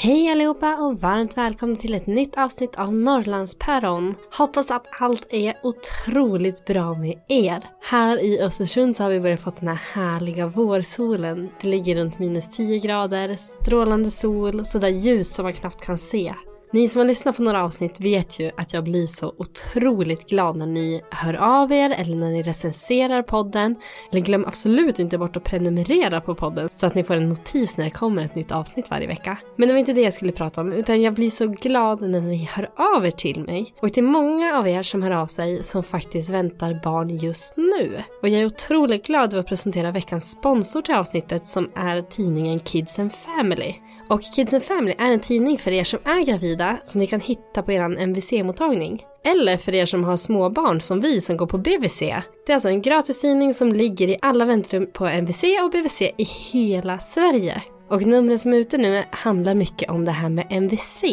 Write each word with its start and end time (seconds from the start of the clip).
Hej 0.00 0.32
allihopa 0.32 0.76
och 0.76 1.00
varmt 1.00 1.36
välkomna 1.36 1.76
till 1.76 1.94
ett 1.94 2.06
nytt 2.06 2.38
avsnitt 2.38 2.76
av 2.76 2.94
Norrlandspäron. 2.94 4.14
Hoppas 4.38 4.70
att 4.70 4.86
allt 5.00 5.26
är 5.30 5.54
otroligt 5.62 6.66
bra 6.66 6.94
med 6.94 7.14
er. 7.28 7.64
Här 7.90 8.24
i 8.24 8.40
Östersund 8.40 8.96
så 8.96 9.02
har 9.02 9.10
vi 9.10 9.20
börjat 9.20 9.40
få 9.40 9.52
den 9.60 9.68
här 9.68 9.80
härliga 9.94 10.46
vårsolen. 10.46 11.50
Det 11.60 11.68
ligger 11.68 11.96
runt 11.96 12.18
minus 12.18 12.50
10 12.56 12.78
grader, 12.78 13.36
strålande 13.36 14.10
sol, 14.10 14.64
sådär 14.64 14.88
ljus 14.88 15.34
som 15.34 15.42
man 15.42 15.52
knappt 15.52 15.84
kan 15.84 15.98
se. 15.98 16.34
Ni 16.72 16.88
som 16.88 17.00
har 17.00 17.06
lyssnat 17.06 17.36
på 17.36 17.42
några 17.42 17.64
avsnitt 17.64 18.00
vet 18.00 18.40
ju 18.40 18.50
att 18.56 18.72
jag 18.72 18.84
blir 18.84 19.06
så 19.06 19.34
otroligt 19.38 20.30
glad 20.30 20.56
när 20.56 20.66
ni 20.66 21.02
hör 21.10 21.34
av 21.34 21.72
er 21.72 21.90
eller 21.90 22.16
när 22.16 22.30
ni 22.30 22.42
recenserar 22.42 23.22
podden. 23.22 23.76
Eller 24.12 24.20
glöm 24.20 24.44
absolut 24.46 24.98
inte 24.98 25.18
bort 25.18 25.36
att 25.36 25.44
prenumerera 25.44 26.20
på 26.20 26.34
podden 26.34 26.68
så 26.70 26.86
att 26.86 26.94
ni 26.94 27.04
får 27.04 27.14
en 27.14 27.28
notis 27.28 27.76
när 27.76 27.84
det 27.84 27.90
kommer 27.90 28.24
ett 28.24 28.34
nytt 28.34 28.52
avsnitt 28.52 28.90
varje 28.90 29.06
vecka. 29.06 29.38
Men 29.56 29.68
det 29.68 29.74
var 29.74 29.78
inte 29.78 29.92
det 29.92 30.00
jag 30.00 30.12
skulle 30.12 30.32
prata 30.32 30.60
om 30.60 30.72
utan 30.72 31.02
jag 31.02 31.14
blir 31.14 31.30
så 31.30 31.46
glad 31.46 32.00
när 32.00 32.20
ni 32.20 32.44
hör 32.52 32.70
av 32.96 33.06
er 33.06 33.10
till 33.10 33.40
mig. 33.40 33.74
Och 33.82 33.92
till 33.92 34.04
många 34.04 34.58
av 34.58 34.68
er 34.68 34.82
som 34.82 35.02
hör 35.02 35.10
av 35.10 35.26
sig 35.26 35.64
som 35.64 35.82
faktiskt 35.82 36.30
väntar 36.30 36.80
barn 36.84 37.16
just 37.16 37.56
nu. 37.56 38.02
Och 38.22 38.28
jag 38.28 38.40
är 38.40 38.46
otroligt 38.46 39.06
glad 39.06 39.32
över 39.32 39.40
att 39.40 39.48
presentera 39.48 39.90
veckans 39.90 40.30
sponsor 40.30 40.82
till 40.82 40.94
avsnittet 40.94 41.48
som 41.48 41.70
är 41.74 42.02
tidningen 42.02 42.58
Kids 42.58 42.98
and 42.98 43.12
Family. 43.12 43.74
Och 44.10 44.22
Kids 44.22 44.54
and 44.54 44.62
Family 44.62 44.94
är 44.98 45.12
en 45.12 45.20
tidning 45.20 45.58
för 45.58 45.70
er 45.70 45.84
som 45.84 45.98
är 46.04 46.26
gravida 46.26 46.78
som 46.82 46.98
ni 46.98 47.06
kan 47.06 47.20
hitta 47.20 47.62
på 47.62 47.72
er 47.72 47.80
MVC-mottagning. 47.80 49.02
Eller 49.24 49.56
för 49.56 49.74
er 49.74 49.86
som 49.86 50.04
har 50.04 50.16
småbarn 50.16 50.80
som 50.80 51.00
vi 51.00 51.20
som 51.20 51.36
går 51.36 51.46
på 51.46 51.58
BVC. 51.58 51.98
Det 52.46 52.52
är 52.52 52.54
alltså 52.54 52.68
en 52.68 52.82
gratistidning 52.82 53.54
som 53.54 53.72
ligger 53.72 54.08
i 54.08 54.18
alla 54.22 54.44
väntrum 54.44 54.86
på 54.92 55.06
MVC 55.06 55.44
och 55.64 55.70
BVC 55.70 56.02
i 56.02 56.24
hela 56.52 56.98
Sverige. 56.98 57.62
Och 57.90 58.06
numret 58.06 58.40
som 58.40 58.52
är 58.52 58.58
ute 58.58 58.78
nu 58.78 59.02
handlar 59.10 59.54
mycket 59.54 59.90
om 59.90 60.04
det 60.04 60.12
här 60.12 60.28
med 60.28 60.46
MVC. 60.50 61.04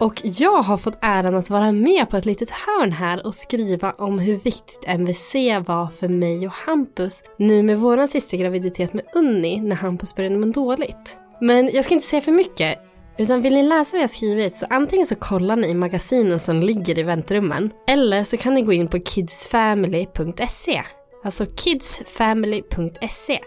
Och 0.00 0.20
jag 0.24 0.62
har 0.62 0.78
fått 0.78 0.98
äran 1.00 1.34
att 1.34 1.50
vara 1.50 1.72
med 1.72 2.10
på 2.10 2.16
ett 2.16 2.24
litet 2.24 2.50
hörn 2.50 2.92
här 2.92 3.26
och 3.26 3.34
skriva 3.34 3.90
om 3.90 4.18
hur 4.18 4.36
viktigt 4.36 4.84
MVC 4.86 5.34
var 5.66 5.86
för 5.86 6.08
mig 6.08 6.46
och 6.46 6.52
Hampus 6.52 7.24
nu 7.38 7.62
med 7.62 7.78
våran 7.78 8.08
sista 8.08 8.36
graviditet 8.36 8.92
med 8.92 9.04
Unni 9.14 9.60
när 9.60 9.76
Hampus 9.76 10.14
började 10.14 10.36
må 10.36 10.46
dåligt. 10.46 11.21
Men 11.42 11.70
jag 11.74 11.84
ska 11.84 11.94
inte 11.94 12.06
säga 12.06 12.22
för 12.22 12.32
mycket. 12.32 12.78
Utan 13.18 13.42
vill 13.42 13.54
ni 13.54 13.62
läsa 13.62 13.96
vad 13.96 14.02
jag 14.02 14.10
skrivit 14.10 14.56
så 14.56 14.66
antingen 14.70 15.06
så 15.06 15.16
kollar 15.16 15.56
ni 15.56 15.68
i 15.68 15.74
magasinen 15.74 16.38
som 16.38 16.60
ligger 16.60 16.98
i 16.98 17.02
väntrummen. 17.02 17.70
Eller 17.88 18.24
så 18.24 18.36
kan 18.36 18.54
ni 18.54 18.62
gå 18.62 18.72
in 18.72 18.88
på 18.88 18.98
kidsfamily.se. 18.98 20.82
Alltså 21.24 21.46
kidsfamily.se. 21.46 23.40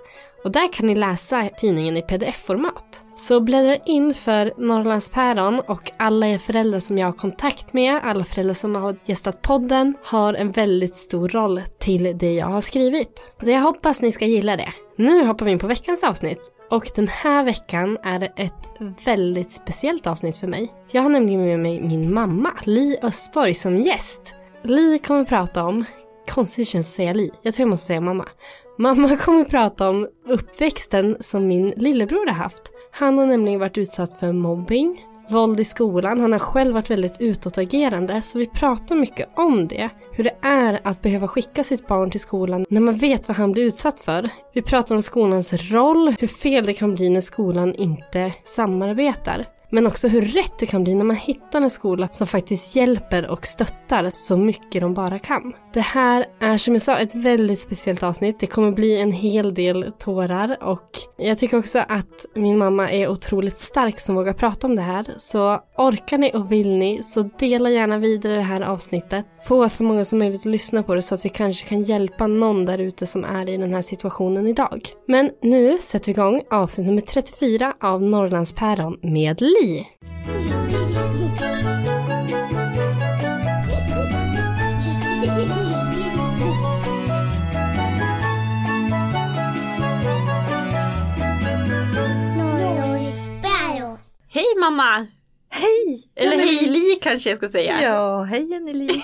Och 0.46 0.52
där 0.52 0.74
kan 0.74 0.88
ni 0.88 0.96
läsa 0.96 1.50
tidningen 1.58 1.98
i 1.98 2.02
pdf-format. 2.02 3.06
Så 3.16 3.42
bläddra 3.42 3.76
in 3.76 4.14
för 4.14 4.54
Norrlandspäron 4.58 5.60
och 5.60 5.92
alla 5.98 6.28
er 6.28 6.38
föräldrar 6.38 6.80
som 6.80 6.98
jag 6.98 7.08
har 7.08 7.14
kontakt 7.14 7.74
med, 7.74 8.02
alla 8.04 8.24
föräldrar 8.24 8.54
som 8.54 8.76
har 8.76 8.96
gästat 9.06 9.42
podden, 9.42 9.96
har 10.04 10.34
en 10.34 10.52
väldigt 10.52 10.96
stor 10.96 11.30
roll 11.30 11.62
till 11.80 12.18
det 12.18 12.34
jag 12.34 12.46
har 12.46 12.62
skrivit. 12.62 13.24
Så 13.42 13.50
jag 13.50 13.62
hoppas 13.62 14.02
ni 14.02 14.12
ska 14.12 14.26
gilla 14.26 14.56
det. 14.56 14.74
Nu 14.96 15.26
hoppar 15.26 15.46
vi 15.46 15.52
in 15.52 15.60
på 15.60 15.68
veckans 15.68 16.04
avsnitt. 16.04 16.52
Och 16.70 16.92
den 16.96 17.08
här 17.08 17.44
veckan 17.44 17.98
är 18.04 18.20
det 18.20 18.34
ett 18.36 18.80
väldigt 19.06 19.52
speciellt 19.52 20.08
avsnitt 20.08 20.38
för 20.38 20.48
mig. 20.48 20.74
Jag 20.92 21.02
har 21.02 21.10
nämligen 21.10 21.46
med 21.46 21.60
mig 21.60 21.82
min 21.82 22.14
mamma, 22.14 22.52
Li 22.64 22.98
Östborg, 23.02 23.54
som 23.54 23.78
gäst. 23.78 24.34
Li 24.64 25.00
kommer 25.00 25.26
prata 25.26 25.64
om, 25.64 25.86
konstigt 26.30 26.68
känns 26.68 26.88
att 26.88 26.96
säga 26.96 27.14
Li, 27.14 27.32
jag 27.42 27.54
tror 27.54 27.64
jag 27.64 27.70
måste 27.70 27.88
säga 27.88 28.02
mamma. 28.02 28.26
Mamma 28.78 29.18
kommer 29.18 29.44
prata 29.44 29.90
om 29.90 30.08
uppväxten 30.28 31.18
som 31.20 31.48
min 31.48 31.74
lillebror 31.76 32.26
har 32.26 32.34
haft. 32.34 32.72
Han 32.92 33.18
har 33.18 33.26
nämligen 33.26 33.60
varit 33.60 33.78
utsatt 33.78 34.20
för 34.20 34.34
mobbing, 34.34 35.06
våld 35.30 35.60
i 35.60 35.64
skolan. 35.64 36.20
Han 36.20 36.32
har 36.32 36.40
själv 36.40 36.74
varit 36.74 36.90
väldigt 36.90 37.22
utåtagerande 37.22 38.22
så 38.22 38.40
vi 38.40 38.46
pratar 38.46 38.96
mycket 38.96 39.30
om 39.36 39.68
det. 39.68 39.90
Hur 40.12 40.24
det 40.24 40.36
är 40.42 40.80
att 40.84 41.02
behöva 41.02 41.28
skicka 41.28 41.64
sitt 41.64 41.88
barn 41.88 42.12
till 42.12 42.20
skolan 42.20 42.66
när 42.70 42.82
man 42.82 42.96
vet 42.96 43.28
vad 43.28 43.38
han 43.38 43.52
blir 43.52 43.64
utsatt 43.64 44.00
för. 44.00 44.30
Vi 44.54 44.62
pratar 44.62 44.96
om 44.96 45.02
skolans 45.02 45.54
roll, 45.54 46.16
hur 46.20 46.28
fel 46.28 46.66
det 46.66 46.74
kan 46.74 46.96
bli 46.96 47.10
när 47.10 47.22
skolan 47.22 47.74
inte 47.74 48.34
samarbetar. 48.44 49.46
Men 49.70 49.88
också 49.88 50.08
hur 50.08 50.22
rätt 50.22 50.60
det 50.60 50.66
kan 50.66 50.84
bli 50.84 50.96
när 50.96 51.06
man 51.06 51.16
hittar 51.16 51.62
en 51.62 51.70
skola 51.70 52.08
som 52.08 52.28
faktiskt 52.28 52.76
hjälper 52.76 53.30
och 53.30 53.48
stöttar 53.48 54.12
så 54.14 54.38
mycket 54.38 54.82
de 54.82 54.94
bara 54.94 55.20
kan. 55.20 55.54
Det 55.74 55.82
här 55.82 56.26
är 56.40 56.58
som 56.58 56.74
jag 56.74 56.82
sa 56.82 56.98
ett 56.98 57.16
väldigt 57.16 57.60
speciellt 57.60 58.04
avsnitt. 58.04 58.40
Det 58.40 58.48
kommer 58.48 58.72
bli 58.72 59.02
en 59.02 59.12
hel 59.12 59.54
del 59.54 59.92
tårar 60.00 60.58
och 60.64 60.90
jag 61.18 61.38
tycker 61.38 61.58
också 61.58 61.80
att 61.80 62.26
min 62.36 62.58
mamma 62.58 62.92
är 62.92 63.08
otroligt 63.08 63.60
stark 63.60 64.00
som 64.00 64.16
vågar 64.16 64.34
prata 64.34 64.68
om 64.68 64.76
det 64.76 64.82
här. 64.82 65.06
Så 65.18 65.60
orkar 65.78 66.18
ni 66.18 66.32
och 66.34 66.52
vill 66.52 66.78
ni 66.78 67.04
så 67.04 67.30
dela 67.40 67.70
gärna 67.70 67.98
vidare 67.98 68.36
det 68.36 68.42
här 68.42 68.62
avsnittet. 68.62 69.26
Få 69.48 69.70
så 69.70 69.84
många 69.84 70.06
som 70.06 70.20
möjligt 70.20 70.42
att 70.42 70.46
lyssna 70.46 70.84
på 70.84 70.96
det 70.96 71.02
så 71.02 71.16
att 71.16 71.26
vi 71.26 71.30
kanske 71.30 71.68
kan 71.68 71.84
hjälpa 71.84 72.28
någon 72.28 72.66
där 72.66 72.82
ute 72.82 73.06
som 73.06 73.24
är 73.24 73.50
i 73.50 73.58
den 73.58 73.74
här 73.74 73.82
situationen 73.82 74.48
idag. 74.48 74.90
Men 75.08 75.32
nu 75.42 75.78
sätter 75.78 76.06
vi 76.06 76.12
igång 76.12 76.42
avsnitt 76.52 76.88
nummer 76.88 77.02
34 77.02 77.74
av 77.82 78.02
Norrlandspäron 78.02 79.00
med 79.02 79.42
Li. 79.66 79.88
Hej 94.28 94.44
mamma! 94.60 95.08
Hej! 95.50 96.04
Eller 96.16 96.38
hej 96.38 96.70
Li 96.70 97.00
kanske 97.02 97.30
jag 97.30 97.38
ska 97.38 97.50
säga. 97.50 97.82
Ja, 97.82 98.22
hej 98.22 98.56
Anneli. 98.56 99.04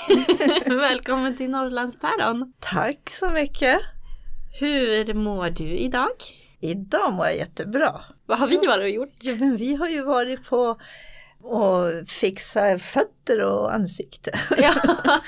Välkommen 0.66 1.38
till 1.38 1.50
Norrlandspäron. 1.50 2.54
Tack 2.60 3.10
så 3.10 3.30
mycket. 3.30 3.80
Hur 4.60 5.14
mår 5.14 5.50
du 5.50 5.68
idag? 5.78 6.12
Idag 6.60 7.14
mår 7.14 7.26
jag 7.26 7.38
jättebra. 7.38 8.02
Vad 8.26 8.40
har 8.40 8.48
vi 8.48 8.58
varit 8.68 8.84
och 8.84 8.90
gjort? 8.90 9.14
Ja, 9.20 9.36
men 9.36 9.58
vi 9.58 9.76
har 9.76 9.90
ju 9.90 10.04
varit 10.04 10.46
på 10.46 10.78
och 11.42 12.08
fixa 12.08 12.80
fötter 12.80 13.44
och 13.44 13.74
ansikte. 13.74 14.32
Ja. 14.58 14.74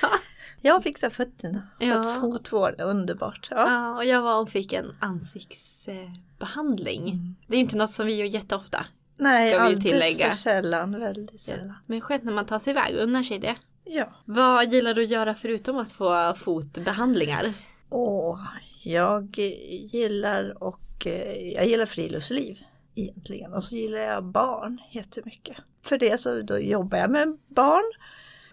Jag 0.66 0.84
fixar 0.84 1.10
fötterna. 1.10 1.68
Ja. 1.80 2.18
Fotvård, 2.22 2.82
underbart. 2.82 3.48
Ja. 3.52 3.70
ja, 3.70 3.96
och 3.96 4.06
jag 4.06 4.22
var 4.22 4.42
och 4.42 4.50
fick 4.50 4.74
en 4.74 4.96
ansiktsbehandling. 5.00 7.36
Det 7.48 7.56
är 7.56 7.60
inte 7.60 7.78
något 7.78 7.90
som 7.90 8.06
vi 8.06 8.16
gör 8.16 8.26
jätteofta. 8.26 8.86
Nej, 9.18 9.52
Ska 9.52 9.60
vi 9.60 9.66
alldeles 9.66 9.84
tillägga. 9.84 10.30
för 10.30 10.36
sällan, 10.36 11.00
väldigt 11.00 11.42
sällan. 11.42 11.74
Men 11.86 12.02
skönt 12.02 12.24
när 12.24 12.34
man 12.34 12.46
tar 12.46 12.60
sig 12.60 12.72
iväg 12.72 12.96
unnar 12.96 13.24
sig 13.24 13.40
det. 13.40 13.56
Ja. 13.84 14.06
Vad 14.26 14.74
gillar 14.74 14.94
du 14.94 15.04
att 15.04 15.10
göra 15.10 15.34
förutom 15.34 15.78
att 15.78 15.92
få 15.92 16.34
fotbehandlingar? 16.38 17.54
Åh, 17.90 18.40
jag 18.84 19.38
gillar 19.92 20.64
och 20.64 21.08
eh, 21.08 21.54
jag 21.54 21.66
gillar 21.66 21.86
friluftsliv 21.86 22.60
egentligen 22.96 23.54
och 23.54 23.64
så 23.64 23.76
gillar 23.76 24.00
jag 24.00 24.24
barn 24.24 24.82
jättemycket. 24.92 25.58
För 25.84 25.98
det 25.98 26.18
så 26.20 26.42
då 26.42 26.60
jobbar 26.60 26.98
jag 26.98 27.10
med 27.12 27.38
barn 27.48 27.84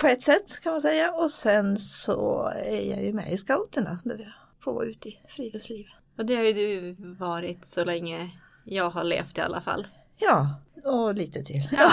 på 0.00 0.06
ett 0.06 0.22
sätt 0.22 0.60
kan 0.62 0.72
man 0.72 0.80
säga 0.80 1.12
och 1.12 1.30
sen 1.30 1.76
så 1.78 2.52
är 2.64 2.90
jag 2.90 3.04
ju 3.04 3.12
med 3.12 3.32
i 3.32 3.38
scouterna 3.38 3.98
där 4.04 4.18
jag 4.18 4.32
får 4.64 4.72
vara 4.72 4.86
ute 4.86 5.08
i 5.08 5.20
friluftslivet. 5.28 5.92
Och 6.18 6.26
det 6.26 6.36
har 6.36 6.42
ju 6.42 6.52
du 6.52 6.96
varit 7.18 7.66
så 7.66 7.84
länge 7.84 8.30
jag 8.64 8.90
har 8.90 9.04
levt 9.04 9.38
i 9.38 9.40
alla 9.40 9.60
fall. 9.60 9.86
Ja, 10.18 10.60
och 10.84 11.14
lite 11.14 11.42
till. 11.42 11.68
Ja. 11.72 11.90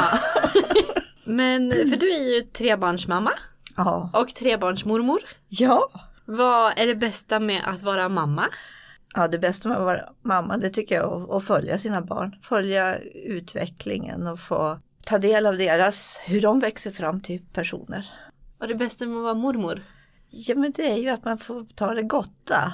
Men 1.25 1.71
för 1.71 1.97
du 1.97 2.11
är 2.13 2.35
ju 2.35 2.41
trebarnsmamma 2.41 3.31
Ja. 3.75 4.09
och 4.13 4.35
trebarnsmormor. 4.35 5.19
Ja. 5.47 5.89
Vad 6.25 6.73
är 6.79 6.87
det 6.87 6.95
bästa 6.95 7.39
med 7.39 7.61
att 7.65 7.81
vara 7.81 8.09
mamma? 8.09 8.45
Ja, 9.17 9.27
det 9.27 9.39
bästa 9.39 9.69
med 9.69 9.77
att 9.77 9.83
vara 9.83 10.09
mamma, 10.21 10.57
det 10.57 10.69
tycker 10.69 10.95
jag 10.95 11.03
är 11.11 11.23
att- 11.23 11.29
att 11.31 11.43
följa 11.43 11.77
sina 11.77 12.01
barn. 12.01 12.35
Följa 12.41 12.97
utvecklingen 13.25 14.27
och 14.27 14.39
få 14.39 14.79
ta 15.05 15.17
del 15.17 15.45
av 15.45 15.57
deras, 15.57 16.19
hur 16.25 16.41
de 16.41 16.59
växer 16.59 16.91
fram 16.91 17.21
till 17.21 17.41
personer. 17.53 18.05
Och 18.59 18.67
det 18.67 18.75
bästa 18.75 19.05
med 19.05 19.17
att 19.17 19.23
vara 19.23 19.33
mormor? 19.33 19.81
Ja, 20.29 20.55
men 20.55 20.71
det 20.71 20.91
är 20.91 20.97
ju 20.97 21.09
att 21.09 21.25
man 21.25 21.37
får 21.37 21.65
ta 21.75 21.93
det 21.93 22.01
gotta. 22.03 22.73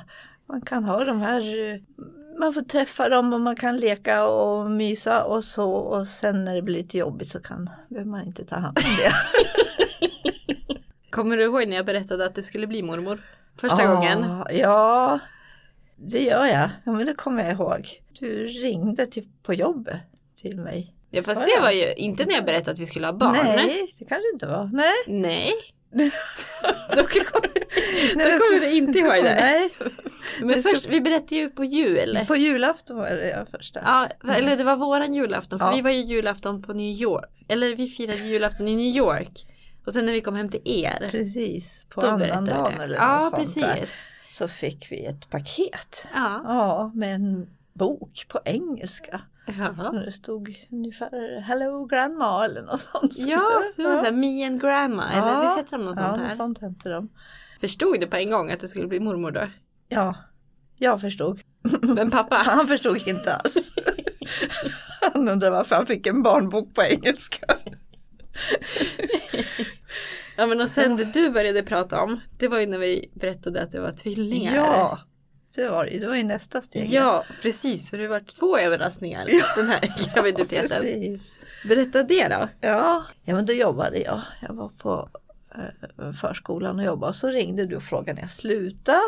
Man 0.49 0.61
kan 0.61 0.83
ha 0.83 1.03
de 1.03 1.21
här, 1.21 1.41
man 2.39 2.53
får 2.53 2.61
träffa 2.61 3.09
dem 3.09 3.33
och 3.33 3.41
man 3.41 3.55
kan 3.55 3.77
leka 3.77 4.25
och 4.27 4.71
mysa 4.71 5.23
och 5.23 5.43
så 5.43 5.71
och 5.73 6.07
sen 6.07 6.45
när 6.45 6.55
det 6.55 6.61
blir 6.61 6.75
lite 6.75 6.97
jobbigt 6.97 7.29
så 7.31 7.39
kan, 7.41 7.69
behöver 7.89 8.11
man 8.11 8.21
inte 8.25 8.45
ta 8.45 8.55
hand 8.55 8.77
om 8.85 8.95
det. 8.97 9.11
Kommer 11.09 11.37
du 11.37 11.43
ihåg 11.43 11.67
när 11.67 11.75
jag 11.75 11.85
berättade 11.85 12.25
att 12.25 12.35
du 12.35 12.43
skulle 12.43 12.67
bli 12.67 12.81
mormor? 12.83 13.21
Första 13.57 13.87
gången. 13.87 14.23
Ah, 14.23 14.51
Ja, 14.51 15.19
det 16.11 16.19
gör 16.23 16.45
jag. 16.45 16.69
Ja, 16.85 16.91
men 16.91 17.05
det 17.05 17.13
kommer 17.13 17.43
jag 17.43 17.53
ihåg. 17.53 17.89
Du 18.19 18.45
ringde 18.45 19.05
typ 19.05 19.43
på 19.43 19.53
jobbet 19.53 19.99
till 20.41 20.57
mig. 20.59 20.93
Ja 21.11 21.21
fast 21.21 21.41
det 21.45 21.61
var 21.61 21.71
ju 21.71 21.93
inte 21.93 22.25
när 22.25 22.33
jag 22.33 22.45
berättade 22.45 22.71
att 22.71 22.79
vi 22.79 22.85
skulle 22.85 23.07
ha 23.07 23.13
barn. 23.13 23.35
Nej, 23.45 23.93
det 23.99 24.05
kanske 24.05 24.27
inte 24.33 24.47
var. 24.47 24.69
Nej. 24.73 24.93
Nej. 25.07 25.53
Då 26.95 27.03
kommer, 27.03 27.49
Nej, 28.15 28.31
då 28.31 28.37
kommer 28.39 28.59
du 28.59 28.71
inte 28.71 28.99
ihåg 28.99 29.23
det. 29.23 29.35
Nej, 29.41 29.69
Men 30.41 30.63
först, 30.63 30.89
vi 30.89 31.01
berättade 31.01 31.35
ju 31.35 31.49
på 31.49 31.63
jul. 31.63 32.19
på 32.27 32.35
julafton 32.35 32.97
var 32.97 33.09
det 33.09 33.29
jag 33.29 33.47
första. 33.49 33.79
Ja, 33.85 34.07
eller 34.35 34.57
det 34.57 34.63
var 34.63 34.75
våran 34.75 35.13
julafton. 35.13 35.59
För 35.59 35.65
Ja. 35.65 35.71
vi 35.75 35.81
var 35.81 35.91
ju 35.91 36.01
julafton 36.01 36.61
på 36.61 36.73
New 36.73 37.01
York. 37.01 37.45
Eller 37.47 37.75
vi 37.75 37.87
firade 37.87 38.17
julafton 38.17 38.67
i 38.67 38.75
New 38.75 38.95
York. 38.95 39.45
Och 39.85 39.93
sen 39.93 40.05
när 40.05 40.13
vi 40.13 40.21
kom 40.21 40.35
hem 40.35 40.49
till 40.49 40.61
er. 40.65 41.07
Precis, 41.11 41.85
på 41.89 42.01
annandagen 42.01 42.81
eller 42.81 42.95
Ja, 42.95 43.15
något 43.19 43.31
sånt 43.51 43.55
där. 43.55 43.73
precis. 43.75 43.97
Så 44.33 44.47
fick 44.47 44.91
vi 44.91 45.05
ett 45.05 45.29
paket. 45.29 46.07
Ja. 46.13 46.41
Ja, 46.43 46.91
med 46.93 47.15
en 47.15 47.47
bok 47.73 48.25
på 48.27 48.39
engelska. 48.45 49.21
Ja. 49.57 49.91
Det 50.05 50.11
stod 50.11 50.55
ungefär 50.71 51.41
Hello 51.41 51.85
grandma 51.85 52.45
eller 52.45 52.61
något 52.61 52.81
sånt. 52.81 53.13
Ja, 53.17 53.61
det 53.75 53.83
var 53.83 53.97
såhär 53.97 54.11
Me 54.11 54.47
and 54.47 54.61
Grandma. 54.61 55.11
Eller 55.11 55.27
Ja. 55.27 55.41
visst 55.41 55.57
heter 55.57 55.77
de 55.77 55.85
något 55.85 55.97
ja, 55.97 56.03
sånt 56.07 56.17
här? 56.21 56.27
något 56.27 56.37
sånt 56.37 56.59
hette 56.59 56.89
de. 56.89 57.09
Förstod 57.59 57.99
du 57.99 58.07
på 58.07 58.15
en 58.15 58.29
gång 58.29 58.51
att 58.51 58.59
du 58.59 58.67
skulle 58.67 58.87
bli 58.87 58.99
mormor 58.99 59.31
då? 59.31 59.47
Ja, 59.89 60.15
jag 60.77 61.01
förstod. 61.01 61.39
Men 61.81 62.11
pappa? 62.11 62.35
Han 62.45 62.67
förstod 62.67 63.07
inte 63.07 63.35
alls. 63.35 63.69
Han 65.01 65.29
undrade 65.29 65.49
varför 65.49 65.75
han 65.75 65.85
fick 65.85 66.07
en 66.07 66.23
barnbok 66.23 66.75
på 66.75 66.83
engelska. 66.83 67.45
Ja 70.37 70.45
men 70.45 70.61
och 70.61 70.69
sen 70.69 70.97
det 70.97 71.05
du 71.05 71.29
började 71.29 71.63
prata 71.63 72.01
om. 72.01 72.19
Det 72.39 72.47
var 72.47 72.59
ju 72.59 72.65
när 72.65 72.77
vi 72.77 73.11
berättade 73.13 73.61
att 73.61 73.71
det 73.71 73.79
var 73.79 73.91
tvillingar. 73.91 74.55
Ja, 74.55 74.99
det 75.55 75.69
var 75.69 75.85
det. 75.85 75.99
Det 75.99 76.07
var 76.07 76.15
ju 76.15 76.23
nästa 76.23 76.61
steg. 76.61 76.89
Ja, 76.89 77.23
precis. 77.41 77.89
För 77.89 77.97
det 77.97 78.07
var 78.07 78.19
två 78.19 78.57
överraskningar 78.57 79.27
den 79.55 79.67
här 79.67 79.79
graviditeten. 80.13 80.69
precis. 80.81 81.37
Berätta 81.67 82.03
det 82.03 82.27
då. 82.27 82.49
Ja, 82.61 83.05
ja 83.23 83.35
men 83.35 83.45
då 83.45 83.53
jobbade 83.53 83.97
jag. 83.97 84.21
Jag 84.41 84.53
var 84.53 84.69
på 84.77 85.09
eh, 85.55 86.11
förskolan 86.13 86.79
och 86.79 86.85
jobbade. 86.85 87.13
Så 87.13 87.27
ringde 87.27 87.65
du 87.65 87.75
och 87.75 87.83
frågade 87.83 88.13
när 88.13 88.21
jag 88.21 88.31
slutade. 88.31 89.01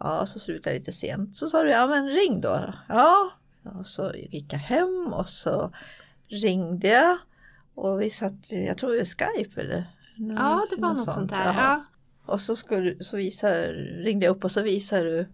Ja, 0.00 0.26
så 0.26 0.38
slutade 0.38 0.74
jag 0.76 0.80
lite 0.80 0.92
sent. 0.92 1.36
Så 1.36 1.48
sa 1.48 1.62
du, 1.62 1.70
ja 1.70 1.86
men 1.86 2.08
ring 2.08 2.40
då. 2.40 2.74
Ja, 2.88 3.30
och 3.78 3.86
så 3.86 4.12
gick 4.14 4.52
jag 4.52 4.58
hem 4.58 5.12
och 5.12 5.28
så 5.28 5.72
ringde 6.28 6.88
jag. 6.88 7.18
Och 7.74 8.00
vi 8.02 8.10
satt, 8.10 8.52
jag 8.52 8.78
tror 8.78 8.90
det 8.92 8.98
var 8.98 9.04
Skype 9.04 9.60
eller? 9.60 9.84
Ja, 10.36 10.66
det 10.70 10.76
var 10.76 10.88
något, 10.88 11.12
sånt 11.14 11.30
där. 11.30 11.54
Ja. 11.54 11.84
Och 12.26 12.40
så, 12.40 12.56
skulle, 12.56 13.04
så 13.04 13.16
visar, 13.16 13.72
ringde 14.04 14.26
jag 14.26 14.36
upp 14.36 14.44
och 14.44 14.50
så 14.50 14.62
visar 14.62 15.04
du 15.04 15.28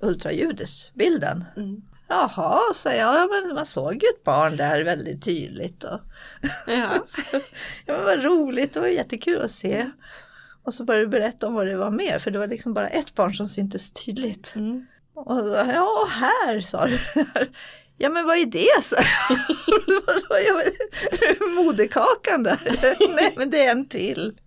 ultraljudesbilden. 0.00 1.44
Mm. 1.56 1.82
Jaha, 2.08 2.58
sa 2.74 2.90
jag, 2.92 3.14
ja 3.14 3.28
men 3.30 3.54
man 3.54 3.66
såg 3.66 3.94
ju 3.94 4.08
ett 4.16 4.24
barn 4.24 4.56
där 4.56 4.84
väldigt 4.84 5.24
tydligt. 5.24 5.84
Och, 5.84 6.00
Ja. 6.66 7.04
ja 7.86 7.94
men 7.96 8.04
vad 8.04 8.24
roligt, 8.24 8.72
det 8.72 8.80
var 8.80 8.86
jättekul 8.86 9.42
att 9.42 9.50
se. 9.50 9.90
Och 10.62 10.70
Och 10.70 10.74
så 10.74 10.84
började 10.84 11.06
du 11.06 11.10
berätta 11.10 11.46
om 11.46 11.54
vad 11.54 11.66
det 11.66 11.76
var 11.76 11.90
mer, 11.90 12.18
för 12.18 12.30
det 12.30 12.38
var 12.38 12.46
liksom 12.46 12.74
bara 12.74 12.88
ett 12.88 13.14
barn 13.14 13.34
som 13.34 13.48
syntes 13.48 13.92
tydligt. 13.92 14.52
Mm. 14.56 14.86
Och 15.14 15.36
så, 15.36 15.54
ja, 15.54 16.08
här 16.10 16.60
sa 16.60 16.86
du. 16.86 16.98
Ja 18.02 18.08
men 18.08 18.26
vad 18.26 18.36
är 18.36 18.46
det? 18.46 18.84
Så. 18.84 18.96
Moderkakan 21.64 22.42
där. 22.42 22.60
Nej 23.16 23.34
men 23.36 23.50
det 23.50 23.64
är 23.64 23.72
en 23.72 23.88
till. 23.88 24.38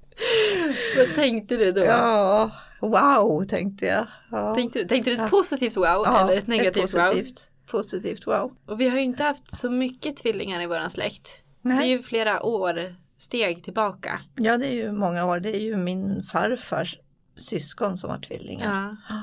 Vad 0.97 1.15
tänkte 1.15 1.57
du 1.57 1.71
då? 1.71 1.81
Ja, 1.81 2.51
wow 2.81 3.43
tänkte 3.43 3.85
jag. 3.85 4.07
Ja. 4.31 4.55
Tänkte, 4.55 4.85
tänkte 4.85 5.11
du 5.11 5.23
ett 5.23 5.29
positivt 5.31 5.77
wow 5.77 5.83
Ja, 5.83 6.23
eller 6.23 6.37
ett 6.37 6.47
negativt 6.47 6.95
wow? 6.95 7.01
positivt, 7.01 7.49
positivt 7.67 8.27
wow. 8.27 8.51
Och 8.65 8.81
vi 8.81 8.89
har 8.89 8.97
ju 8.97 9.03
inte 9.03 9.23
haft 9.23 9.57
så 9.57 9.69
mycket 9.69 10.17
tvillingar 10.17 10.61
i 10.61 10.65
våran 10.65 10.89
släkt. 10.89 11.29
Det 11.61 11.69
är 11.69 11.73
Nej. 11.73 11.89
ju 11.89 12.03
flera 12.03 12.43
år 12.43 12.95
steg 13.17 13.63
tillbaka. 13.63 14.21
Ja 14.35 14.57
det 14.57 14.67
är 14.67 14.73
ju 14.73 14.91
många 14.91 15.25
år, 15.25 15.39
det 15.39 15.55
är 15.55 15.61
ju 15.61 15.75
min 15.75 16.23
farfars 16.23 16.97
syskon 17.37 17.97
som 17.97 18.09
har 18.09 18.19
tvillingar. 18.19 18.97
Ja. 19.09 19.15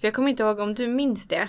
För 0.00 0.06
jag 0.06 0.14
kommer 0.14 0.28
inte 0.28 0.42
ihåg 0.42 0.58
om 0.58 0.74
du 0.74 0.86
minns 0.86 1.28
det. 1.28 1.48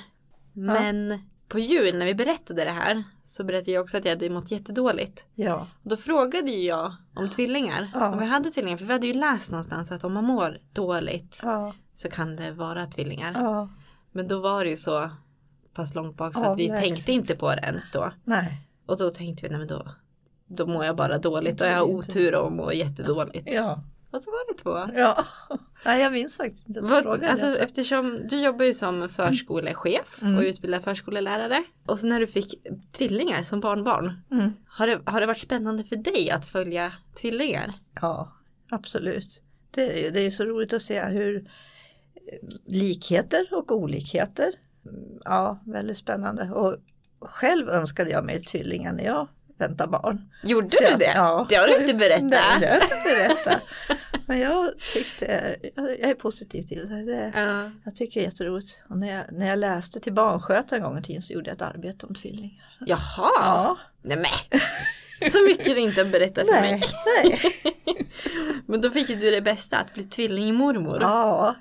Men 0.53 1.19
på 1.55 1.59
jul 1.59 1.97
när 1.97 2.05
vi 2.05 2.15
berättade 2.15 2.63
det 2.63 2.71
här 2.71 3.03
så 3.23 3.43
berättade 3.43 3.71
jag 3.71 3.83
också 3.83 3.97
att 3.97 4.05
jag 4.05 4.11
hade 4.11 4.29
mått 4.29 4.51
jättedåligt. 4.51 5.25
Ja, 5.35 5.67
då 5.83 5.97
frågade 5.97 6.51
ju 6.51 6.63
jag 6.63 6.93
om 7.15 7.29
tvillingar. 7.29 7.91
Ja. 7.93 8.09
Om 8.09 8.19
vi 8.19 8.25
hade 8.25 8.51
tvillingar. 8.51 8.77
För 8.77 8.85
vi 8.85 8.93
hade 8.93 9.07
ju 9.07 9.13
läst 9.13 9.51
någonstans 9.51 9.91
att 9.91 10.03
om 10.03 10.13
man 10.13 10.23
mår 10.23 10.57
dåligt 10.73 11.39
ja, 11.43 11.73
så 11.93 12.09
kan 12.09 12.35
det 12.35 12.51
vara 12.51 12.85
tvillingar. 12.85 13.31
ja. 13.35 13.69
Men 14.11 14.27
då 14.27 14.39
var 14.39 14.63
det 14.63 14.69
ju 14.69 14.77
så 14.77 15.09
pass 15.73 15.95
långt 15.95 16.17
bak 16.17 16.33
så 16.33 16.41
Ja, 16.43 16.51
att 16.51 16.57
vi 16.57 16.67
verkligen. 16.69 16.95
tänkte 16.95 17.11
inte 17.11 17.35
på 17.35 17.49
det 17.49 17.61
ens 17.61 17.91
då. 17.91 18.11
nej. 18.23 18.61
Och 18.85 18.97
då 18.97 19.09
tänkte 19.09 19.43
vi, 19.45 19.49
nej 19.49 19.59
men 19.59 19.67
då, 19.67 19.83
då 20.47 20.67
mår 20.67 20.85
jag 20.85 20.95
bara 20.95 21.17
dåligt 21.17 21.61
och 21.61 21.67
jag 21.67 21.73
har 21.77 21.83
otur 21.83 22.35
och 22.35 22.51
mår 22.51 22.73
jättedåligt. 22.73 23.47
Ja, 23.51 23.79
Och 24.11 24.21
så 24.23 24.31
var 24.31 24.53
det 24.53 24.57
två. 24.63 24.99
ja. 24.99 25.25
Nej 25.85 26.01
jag 26.01 26.11
minns 26.13 26.37
faktiskt 26.37 26.67
inte. 26.67 26.81
Vad, 26.81 27.03
Frågan 27.03 27.29
alltså, 27.29 27.57
eftersom 27.57 28.27
du 28.27 28.41
jobbar 28.41 28.65
ju 28.65 28.73
som 28.73 29.09
förskolechef 29.09 30.21
Mm. 30.21 30.37
och 30.37 30.41
utbildar 30.43 30.79
förskolelärare. 30.79 31.63
Och 31.85 31.99
så 31.99 32.07
när 32.07 32.19
du 32.19 32.27
fick 32.27 32.55
tvillingar 32.91 33.43
som 33.43 33.59
barnbarn. 33.59 34.13
Mm. 34.31 34.51
Har, 34.67 34.87
det, 34.87 34.99
har 35.05 35.21
det 35.21 35.27
varit 35.27 35.39
spännande 35.41 35.83
för 35.83 35.95
dig 35.95 36.29
att 36.31 36.45
följa 36.45 36.93
tvillingar? 37.21 37.69
Ja, 38.01 38.33
absolut. 38.69 39.41
Det 39.71 40.05
är 40.07 40.11
det 40.11 40.21
är 40.21 40.31
så 40.31 40.45
roligt 40.45 40.73
att 40.73 40.81
se 40.81 41.05
hur 41.05 41.35
eh, 41.35 41.41
likheter 42.67 43.47
och 43.51 43.71
olikheter. 43.71 44.53
Mm, 44.85 45.19
Ja, 45.25 45.59
väldigt 45.65 45.97
spännande. 45.97 46.49
Och 46.51 46.77
själv 47.21 47.69
önskade 47.69 48.09
jag 48.09 48.25
mig 48.25 48.43
tvillingar 48.43 48.93
när 48.93 49.03
jag 49.05 49.27
väntade 49.57 49.89
barn. 49.91 50.29
Gjorde 50.43 50.69
Så 50.69 50.83
du 50.83 50.89
jag- 50.89 50.99
det? 50.99 51.13
Ja. 51.15 51.45
Det 51.49 51.55
har 51.55 51.67
du 51.67 51.75
inte 51.77 51.93
berättat. 51.93 52.21
Nej, 52.29 52.59
det 52.59 52.67
har 52.67 52.73
jag 52.75 52.83
inte 52.83 52.95
berättat. 53.15 53.61
Men 54.27 54.39
jag 54.39 54.71
tyckte, 54.93 55.55
jag 55.75 56.09
är 56.09 56.13
positiv 56.15 56.63
till 56.63 56.89
det. 56.89 57.03
det 57.03 57.31
Ja. 57.35 57.71
jag 57.85 57.95
tycker 57.95 58.19
det 58.19 58.25
är 58.25 58.29
jätteroligt. 58.29 58.83
Och 58.89 58.97
när 58.97 59.15
jag, 59.15 59.23
när 59.31 59.47
jag 59.49 59.59
läste 59.59 59.99
till 59.99 60.13
barnskötare 60.13 60.79
en 60.79 60.83
gång 60.85 60.97
i 60.99 61.03
tiden 61.03 61.21
så 61.21 61.33
gjorde 61.33 61.49
jag 61.49 61.55
ett 61.55 61.61
arbete 61.61 62.05
om 62.05 62.15
tvillingar. 62.15 62.65
Jaha, 62.79 62.99
Ja, 63.39 63.77
nej 64.01 64.17
men. 64.17 64.59
Så 65.31 65.37
mycket 65.47 65.65
du 65.65 65.79
inte 65.79 66.03
har 66.03 66.09
berättat 66.09 66.45
för 66.47 66.53
mig. 66.61 66.81
nej. 67.23 67.39
Men 68.65 68.81
då 68.81 68.89
fick 68.89 69.07
du 69.07 69.15
det 69.31 69.41
bästa, 69.41 69.77
att 69.77 69.93
bli 69.93 70.03
tvillingmormor. 70.03 70.97
Ja, 71.01 71.55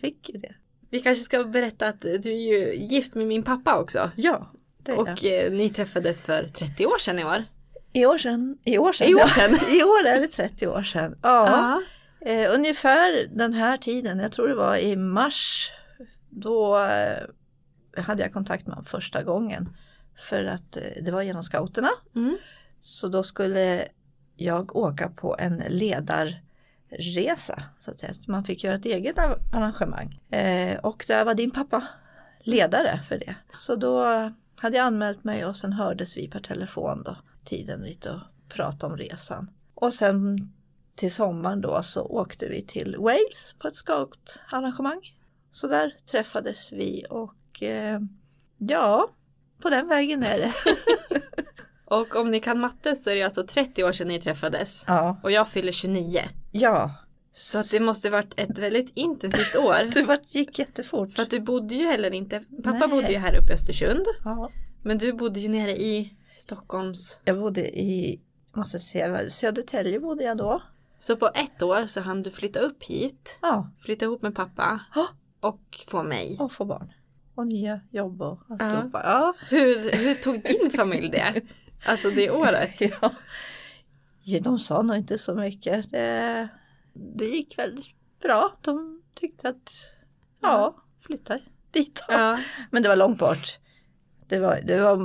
fick 0.00 0.28
ju 0.28 0.38
det. 0.38 0.54
Vi 0.90 1.00
kanske 1.00 1.24
ska 1.24 1.44
berätta 1.44 1.86
att 1.86 2.00
du 2.00 2.32
är 2.32 2.52
ju 2.52 2.74
gift 2.74 3.14
med 3.14 3.26
min 3.26 3.42
pappa 3.42 3.76
också. 3.78 4.10
Ja, 4.16 4.52
det. 4.84 4.92
Och 4.92 5.24
eh, 5.24 5.52
ni 5.52 5.70
träffades 5.70 6.22
för 6.22 6.46
30 6.46 6.86
år 6.86 6.98
sedan 6.98 7.18
i 7.18 7.24
år. 7.24 7.44
I 7.92 8.06
år 8.06 8.18
sedan, 8.18 8.58
i 8.64 8.78
år 8.78 8.92
sedan, 8.92 9.08
I 9.08 9.14
år 9.14 9.20
ja. 9.20 9.28
sedan. 9.28 9.54
I 9.70 9.82
år 9.82 10.06
är 10.06 10.20
det 10.20 10.28
30 10.28 10.66
år 10.66 10.82
sedan. 10.82 11.18
Ja, 11.22 11.82
eh, 12.20 12.54
ungefär 12.54 13.28
den 13.32 13.52
här 13.52 13.76
tiden, 13.76 14.18
jag 14.18 14.32
tror 14.32 14.48
det 14.48 14.54
var 14.54 14.76
i 14.76 14.96
mars, 14.96 15.72
då 16.30 16.78
eh, 16.78 18.02
hade 18.02 18.22
jag 18.22 18.32
kontakt 18.32 18.66
med 18.66 18.74
honom 18.74 18.84
första 18.84 19.22
gången. 19.22 19.68
För 20.18 20.44
att 20.44 20.76
eh, 20.76 20.82
det 21.02 21.10
var 21.10 21.22
genom 21.22 21.42
scouterna. 21.42 21.90
Mm. 22.16 22.36
Så 22.80 23.08
då 23.08 23.22
skulle 23.22 23.88
jag 24.36 24.76
åka 24.76 25.08
på 25.08 25.36
en 25.38 25.62
ledarresa. 25.68 27.62
Så 27.78 27.90
att 27.90 27.98
säga. 27.98 28.14
Så 28.14 28.30
man 28.30 28.44
fick 28.44 28.64
göra 28.64 28.74
ett 28.74 28.84
eget 28.84 29.18
arrangemang. 29.52 30.20
Eh, 30.30 30.78
och 30.78 31.04
där 31.08 31.24
var 31.24 31.34
din 31.34 31.50
pappa 31.50 31.88
ledare 32.40 33.00
för 33.08 33.18
det. 33.18 33.34
Så 33.54 33.76
då 33.76 34.30
hade 34.64 34.76
jag 34.76 34.86
anmält 34.86 35.24
mig 35.24 35.44
och 35.44 35.56
sen 35.56 35.72
hördes 35.72 36.16
vi 36.16 36.28
per 36.28 36.40
telefon 36.40 37.02
då 37.02 37.16
tiden 37.44 37.82
dit 37.82 38.06
och 38.06 38.18
pratade 38.48 38.92
om 38.92 38.98
resan. 38.98 39.50
Och 39.74 39.94
sen 39.94 40.38
till 40.94 41.12
sommaren 41.12 41.60
då 41.60 41.82
så 41.82 42.02
åkte 42.02 42.48
vi 42.48 42.62
till 42.62 42.96
Wales 42.98 43.54
på 43.58 43.68
ett 43.68 43.76
scoutarrangemang. 43.76 45.00
Så 45.50 45.66
där 45.66 45.94
träffades 46.10 46.72
vi 46.72 47.04
och 47.10 47.62
eh, 47.62 48.00
ja, 48.58 49.06
på 49.62 49.70
den 49.70 49.88
vägen 49.88 50.22
är 50.22 50.38
det. 50.38 50.52
Och 51.84 52.16
om 52.16 52.30
ni 52.30 52.40
kan 52.40 52.60
matte 52.60 52.96
så 52.96 53.10
är 53.10 53.14
det 53.14 53.22
alltså 53.22 53.46
30 53.46 53.84
år 53.84 53.92
sedan 53.92 54.08
ni 54.08 54.20
träffades. 54.20 54.84
Ja. 54.86 55.20
Och 55.22 55.30
jag 55.30 55.48
fyller 55.48 55.72
29. 55.72 56.20
Ja. 56.52 56.94
Så 57.36 57.58
att 57.58 57.70
det 57.70 57.80
måste 57.80 58.10
varit 58.10 58.34
ett 58.36 58.58
väldigt 58.58 58.92
intensivt 58.94 59.56
år. 59.56 59.90
Det 59.94 60.02
var, 60.02 60.18
gick 60.28 60.58
jättefort. 60.58 61.12
För 61.12 61.22
att 61.22 61.30
du 61.30 61.40
bodde 61.40 61.74
ju 61.74 61.86
heller 61.86 62.14
inte, 62.14 62.44
pappa 62.62 62.78
Nej. 62.78 62.88
bodde 62.88 63.12
ju 63.12 63.18
här 63.18 63.36
uppe 63.36 63.52
i 63.52 63.54
Östersund. 63.54 64.06
Ja. 64.24 64.50
Men 64.82 64.98
du 64.98 65.12
bodde 65.12 65.40
ju 65.40 65.48
nere 65.48 65.76
i 65.76 66.16
Stockholms. 66.38 67.20
Jag 67.24 67.40
bodde 67.40 67.78
i, 67.80 68.20
måste 68.52 68.78
se, 68.78 69.30
Södertälje 69.30 70.00
bodde 70.00 70.24
jag 70.24 70.36
då. 70.36 70.62
Så 70.98 71.16
på 71.16 71.30
ett 71.34 71.62
år 71.62 71.86
så 71.86 72.00
hann 72.00 72.22
du 72.22 72.30
flytta 72.30 72.60
upp 72.60 72.82
hit. 72.82 73.38
Ja, 73.42 73.70
Flytta 73.80 74.04
ihop 74.04 74.22
med 74.22 74.34
pappa. 74.34 74.80
Ja. 74.94 75.08
Och 75.40 75.84
få 75.86 76.02
mig. 76.02 76.36
och 76.40 76.52
få 76.52 76.64
barn. 76.64 76.92
Och 77.34 77.46
nya 77.46 77.80
jobb 77.90 78.22
och 78.22 78.40
alltihopa. 78.48 79.00
Ja. 79.04 79.34
Hur, 79.50 79.92
hur 79.92 80.14
tog 80.14 80.42
din 80.42 80.70
familj 80.70 81.08
det? 81.08 81.42
Alltså 81.86 82.10
det 82.10 82.30
året? 82.30 82.80
Ja. 82.80 83.12
ja. 84.22 84.40
De 84.40 84.58
sa 84.58 84.82
nog 84.82 84.96
inte 84.96 85.18
så 85.18 85.34
mycket. 85.34 85.90
Det, 85.90 86.48
det 86.94 87.26
gick 87.26 87.58
väldigt 87.58 87.86
bra. 88.22 88.56
De 88.60 89.02
tyckte 89.14 89.48
att, 89.48 89.72
ja, 90.40 90.76
flytta 91.00 91.38
dit. 91.70 92.04
Ja. 92.08 92.38
Men 92.70 92.82
det 92.82 92.88
var 92.88 92.96
långt 92.96 93.18
bort. 93.18 93.58
Det 94.28 94.38
var, 94.38 94.60
det 94.64 94.80
var 94.80 94.96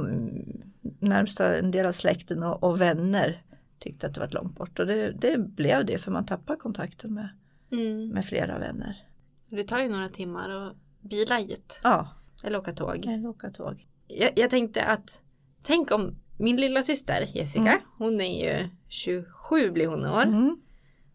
närmsta 1.00 1.58
en 1.58 1.72
del 1.72 1.86
av 1.86 1.91
släkten 1.91 2.43
och, 2.43 2.63
och 2.63 2.81
vänner 2.81 3.43
tyckte 3.79 4.08
att 4.08 4.13
det 4.13 4.19
var 4.19 4.27
långt 4.27 4.55
bort. 4.55 4.79
Och 4.79 4.86
det, 4.88 5.12
det 5.12 5.38
blev 5.38 5.86
det 5.86 5.98
för 5.98 6.12
man 6.12 6.25
tappar 6.25 6.55
kontakten 6.55 7.13
med, 7.13 7.29
Mm. 7.72 8.10
med 8.10 8.25
flera 8.25 8.60
vänner. 8.60 9.05
Det 9.50 9.63
tar 9.63 9.79
ju 9.79 9.89
några 9.89 10.08
timmar 10.10 10.50
att 10.50 10.74
bila 11.01 11.36
hit. 11.36 11.79
Ja, 11.84 12.10
Eller 12.43 12.60
åka 12.60 12.74
tåg. 12.74 13.05
eller 13.05 13.27
åka 13.27 13.50
tåg. 13.51 13.88
Jag, 14.08 14.31
jag 14.36 14.50
tänkte 14.50 14.84
att 14.84 15.22
tänk 15.63 15.91
om 15.91 16.15
min 16.38 16.55
lilla 16.55 16.84
syster 16.84 17.25
Jessica, 17.34 17.62
Mm. 17.62 17.79
hon 17.98 18.22
är 18.22 18.43
ju 18.60 18.69
27 18.88 19.72
blir 19.72 19.88
hon 19.88 20.05
i 20.05 20.10
år. 20.10 20.22
Mm. 20.22 20.62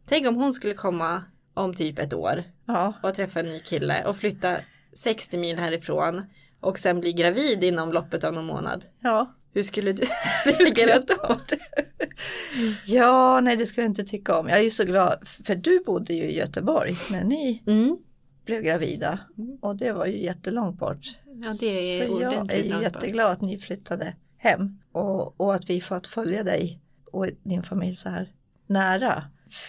Tänk 0.08 0.26
om 0.26 0.34
hon 0.36 0.54
skulle 0.54 0.74
komma 0.74 1.22
om 1.54 1.74
typ 1.74 1.98
ett 1.98 2.14
år 2.14 2.42
Ja, 2.66 2.92
och 3.02 3.14
träffa 3.14 3.40
en 3.40 3.46
ny 3.46 3.60
kille 3.60 4.04
och 4.06 4.16
flytta 4.16 4.56
60 4.92 5.38
mil 5.38 5.58
härifrån 5.58 6.22
och 6.60 6.78
sen 6.78 7.00
bli 7.00 7.12
gravid 7.12 7.64
inom 7.64 7.92
loppet 7.92 8.24
av 8.24 8.34
någon 8.34 8.46
månad. 8.46 8.84
ja. 9.00 9.34
Hur 9.56 9.62
skulle 9.62 9.92
du 9.92 10.02
reagera 10.44 11.00
då? 11.00 11.40
Ja, 12.86 13.40
nej 13.40 13.56
det 13.56 13.66
skulle 13.66 13.84
jag 13.84 13.90
inte 13.90 14.04
tycka 14.04 14.38
om. 14.38 14.48
Jag 14.48 14.58
är 14.58 14.62
ju 14.62 14.70
så 14.70 14.84
glad, 14.84 15.28
för 15.44 15.54
du 15.54 15.82
bodde 15.86 16.14
ju 16.14 16.22
i 16.22 16.36
Göteborg 16.38 16.96
när 17.10 17.24
ni 17.24 17.62
Mm. 17.66 17.96
blev 18.44 18.62
gravida. 18.62 19.18
Och 19.60 19.76
det 19.76 19.92
var 19.92 20.06
ju 20.06 20.22
jättelångt 20.24 20.78
bort. 20.78 21.06
Ja 21.44 21.54
det 21.60 21.66
är 22.00 22.06
så 22.06 22.20
jag 22.20 22.52
är 22.52 22.82
jätteglad 22.82 23.30
att 23.30 23.40
ni 23.40 23.58
flyttade 23.58 24.14
hem. 24.36 24.78
Och, 24.92 25.40
och 25.40 25.54
att 25.54 25.70
vi 25.70 25.80
fått 25.80 26.06
följa 26.06 26.42
dig 26.42 26.80
och 27.12 27.26
din 27.42 27.62
familj 27.62 27.96
så 27.96 28.08
här 28.08 28.32
nära. 28.66 29.24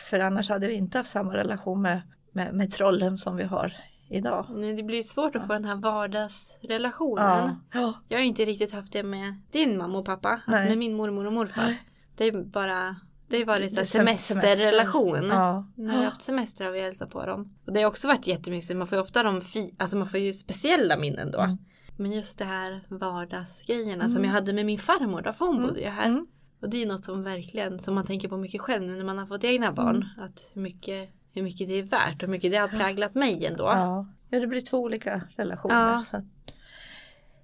För 0.09 0.19
annars 0.19 0.49
hade 0.49 0.67
vi 0.67 0.73
inte 0.73 0.97
haft 0.97 1.09
samma 1.09 1.33
relation 1.33 1.81
med, 1.81 2.01
med, 2.31 2.53
med 2.53 2.71
trollen 2.71 3.17
som 3.17 3.37
vi 3.37 3.43
har 3.43 3.73
idag. 4.09 4.45
Nej, 4.49 4.73
det 4.75 4.83
blir 4.83 5.03
svårt 5.03 5.35
att 5.35 5.47
få 5.47 5.53
den 5.53 5.65
här 5.65 5.75
vardagsrelationen. 5.75 7.25
Ja, 7.25 7.79
ja, 7.81 7.93
Jag 8.07 8.17
har 8.17 8.23
inte 8.23 8.45
riktigt 8.45 8.71
haft 8.71 8.93
det 8.93 9.03
med 9.03 9.35
din 9.51 9.77
mamma 9.77 9.97
och 9.97 10.05
pappa, 10.05 10.29
alltså 10.29 10.51
Nej. 10.51 10.69
med 10.69 10.77
min 10.77 10.95
mormor 10.95 11.25
och 11.25 11.33
morfar. 11.33 11.61
Nej. 11.63 11.83
Det 12.17 12.25
är 12.25 12.43
bara, 12.43 12.95
det 13.27 13.37
har 13.37 13.45
varit 13.45 13.71
Sem- 13.71 13.85
semesterrelation. 13.85 15.25
ja. 15.29 15.67
När 15.75 15.91
vi 15.91 15.97
har 15.97 16.05
haft 16.05 16.21
semester 16.21 16.65
har 16.65 16.71
vi 16.71 16.81
hälsat 16.81 17.11
på 17.11 17.25
dem. 17.25 17.49
Och 17.67 17.73
det 17.73 17.81
har 17.81 17.87
också 17.87 18.07
varit 18.07 18.27
jättemysigt, 18.27 18.77
man 18.77 18.87
får 18.87 18.95
ju 18.97 19.01
ofta 19.01 19.23
de 19.23 19.41
fi- 19.41 19.75
alltså 19.79 19.97
man 19.97 20.07
får 20.09 20.19
ju 20.19 20.33
speciella 20.33 20.97
minnen 20.97 21.31
då. 21.31 21.39
Mm. 21.39 21.57
Men 21.97 22.11
just 22.11 22.37
det 22.37 22.45
här 22.45 22.81
vardagsgrejerna 22.89 24.09
som 24.09 24.23
jag 24.23 24.31
hade 24.31 24.53
med 24.53 24.65
min 24.65 24.79
farmor 24.79 25.21
då, 25.21 25.33
för 25.33 25.45
hon 25.45 25.61
bodde 25.61 25.79
ju 25.79 25.85
här. 25.87 26.07
Mm. 26.07 26.27
Och 26.65 26.71
det 26.71 26.81
är 26.81 26.85
något 26.85 27.05
som 27.05 27.23
verkligen, 27.23 27.79
som 27.79 27.95
man 27.95 28.05
tänker 28.05 28.27
på 28.27 28.37
mycket 28.37 28.61
själv 28.61 28.83
nu 28.83 28.95
när 28.95 29.03
man 29.03 29.17
har 29.17 29.25
fått 29.25 29.43
egna 29.43 29.71
barn. 29.71 29.95
Mm. 29.95 30.25
Att 30.25 30.51
hur 30.53 30.61
mycket, 30.61 31.09
hur 31.31 31.43
mycket 31.43 31.67
det 31.67 31.73
är 31.73 31.83
värt 31.83 32.15
och 32.15 32.21
hur 32.21 32.27
mycket 32.27 32.51
det 32.51 32.57
har 32.57 32.67
präglat 32.67 33.15
mig 33.15 33.45
ändå. 33.45 33.63
Ja. 33.63 34.07
ja, 34.29 34.39
det 34.39 34.47
blir 34.47 34.61
två 34.61 34.77
olika 34.77 35.21
relationer. 35.35 35.75
Ja. 35.75 36.03
Så, 36.07 36.17
att, 36.17 36.23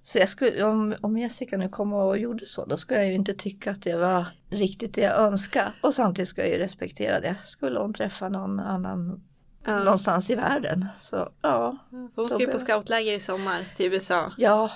så 0.02 0.18
jag 0.18 0.28
skulle, 0.28 0.64
om, 0.64 0.94
om 1.00 1.18
Jessica 1.18 1.56
nu 1.56 1.68
kom 1.68 1.92
och 1.92 2.18
gjorde 2.18 2.46
så, 2.46 2.64
då 2.64 2.76
skulle 2.76 3.00
jag 3.00 3.08
ju 3.08 3.14
inte 3.14 3.34
tycka 3.34 3.70
att 3.70 3.82
det 3.82 3.96
var 3.96 4.26
riktigt 4.50 4.94
det 4.94 5.00
jag 5.00 5.18
önskade. 5.18 5.72
Och 5.82 5.94
samtidigt 5.94 6.28
ska 6.28 6.40
jag 6.40 6.50
ju 6.50 6.58
respektera 6.58 7.20
det. 7.20 7.36
Skulle 7.44 7.80
hon 7.80 7.94
träffa 7.94 8.28
någon 8.28 8.60
annan 8.60 9.22
Ja. 9.64 9.78
någonstans 9.78 10.30
i 10.30 10.34
världen, 10.34 10.86
så 10.98 11.28
ja. 11.42 11.78
För 11.90 12.22
hon 12.22 12.30
ska 12.30 12.40
ju 12.40 12.46
på 12.46 12.58
scoutläger 12.58 13.12
i 13.12 13.20
sommar 13.20 13.64
till 13.76 13.92
USA. 13.92 14.32
Ja, 14.36 14.70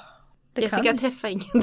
Jessica 0.56 0.82
kan 0.82 0.98
träffar 0.98 1.28
ingen. 1.28 1.46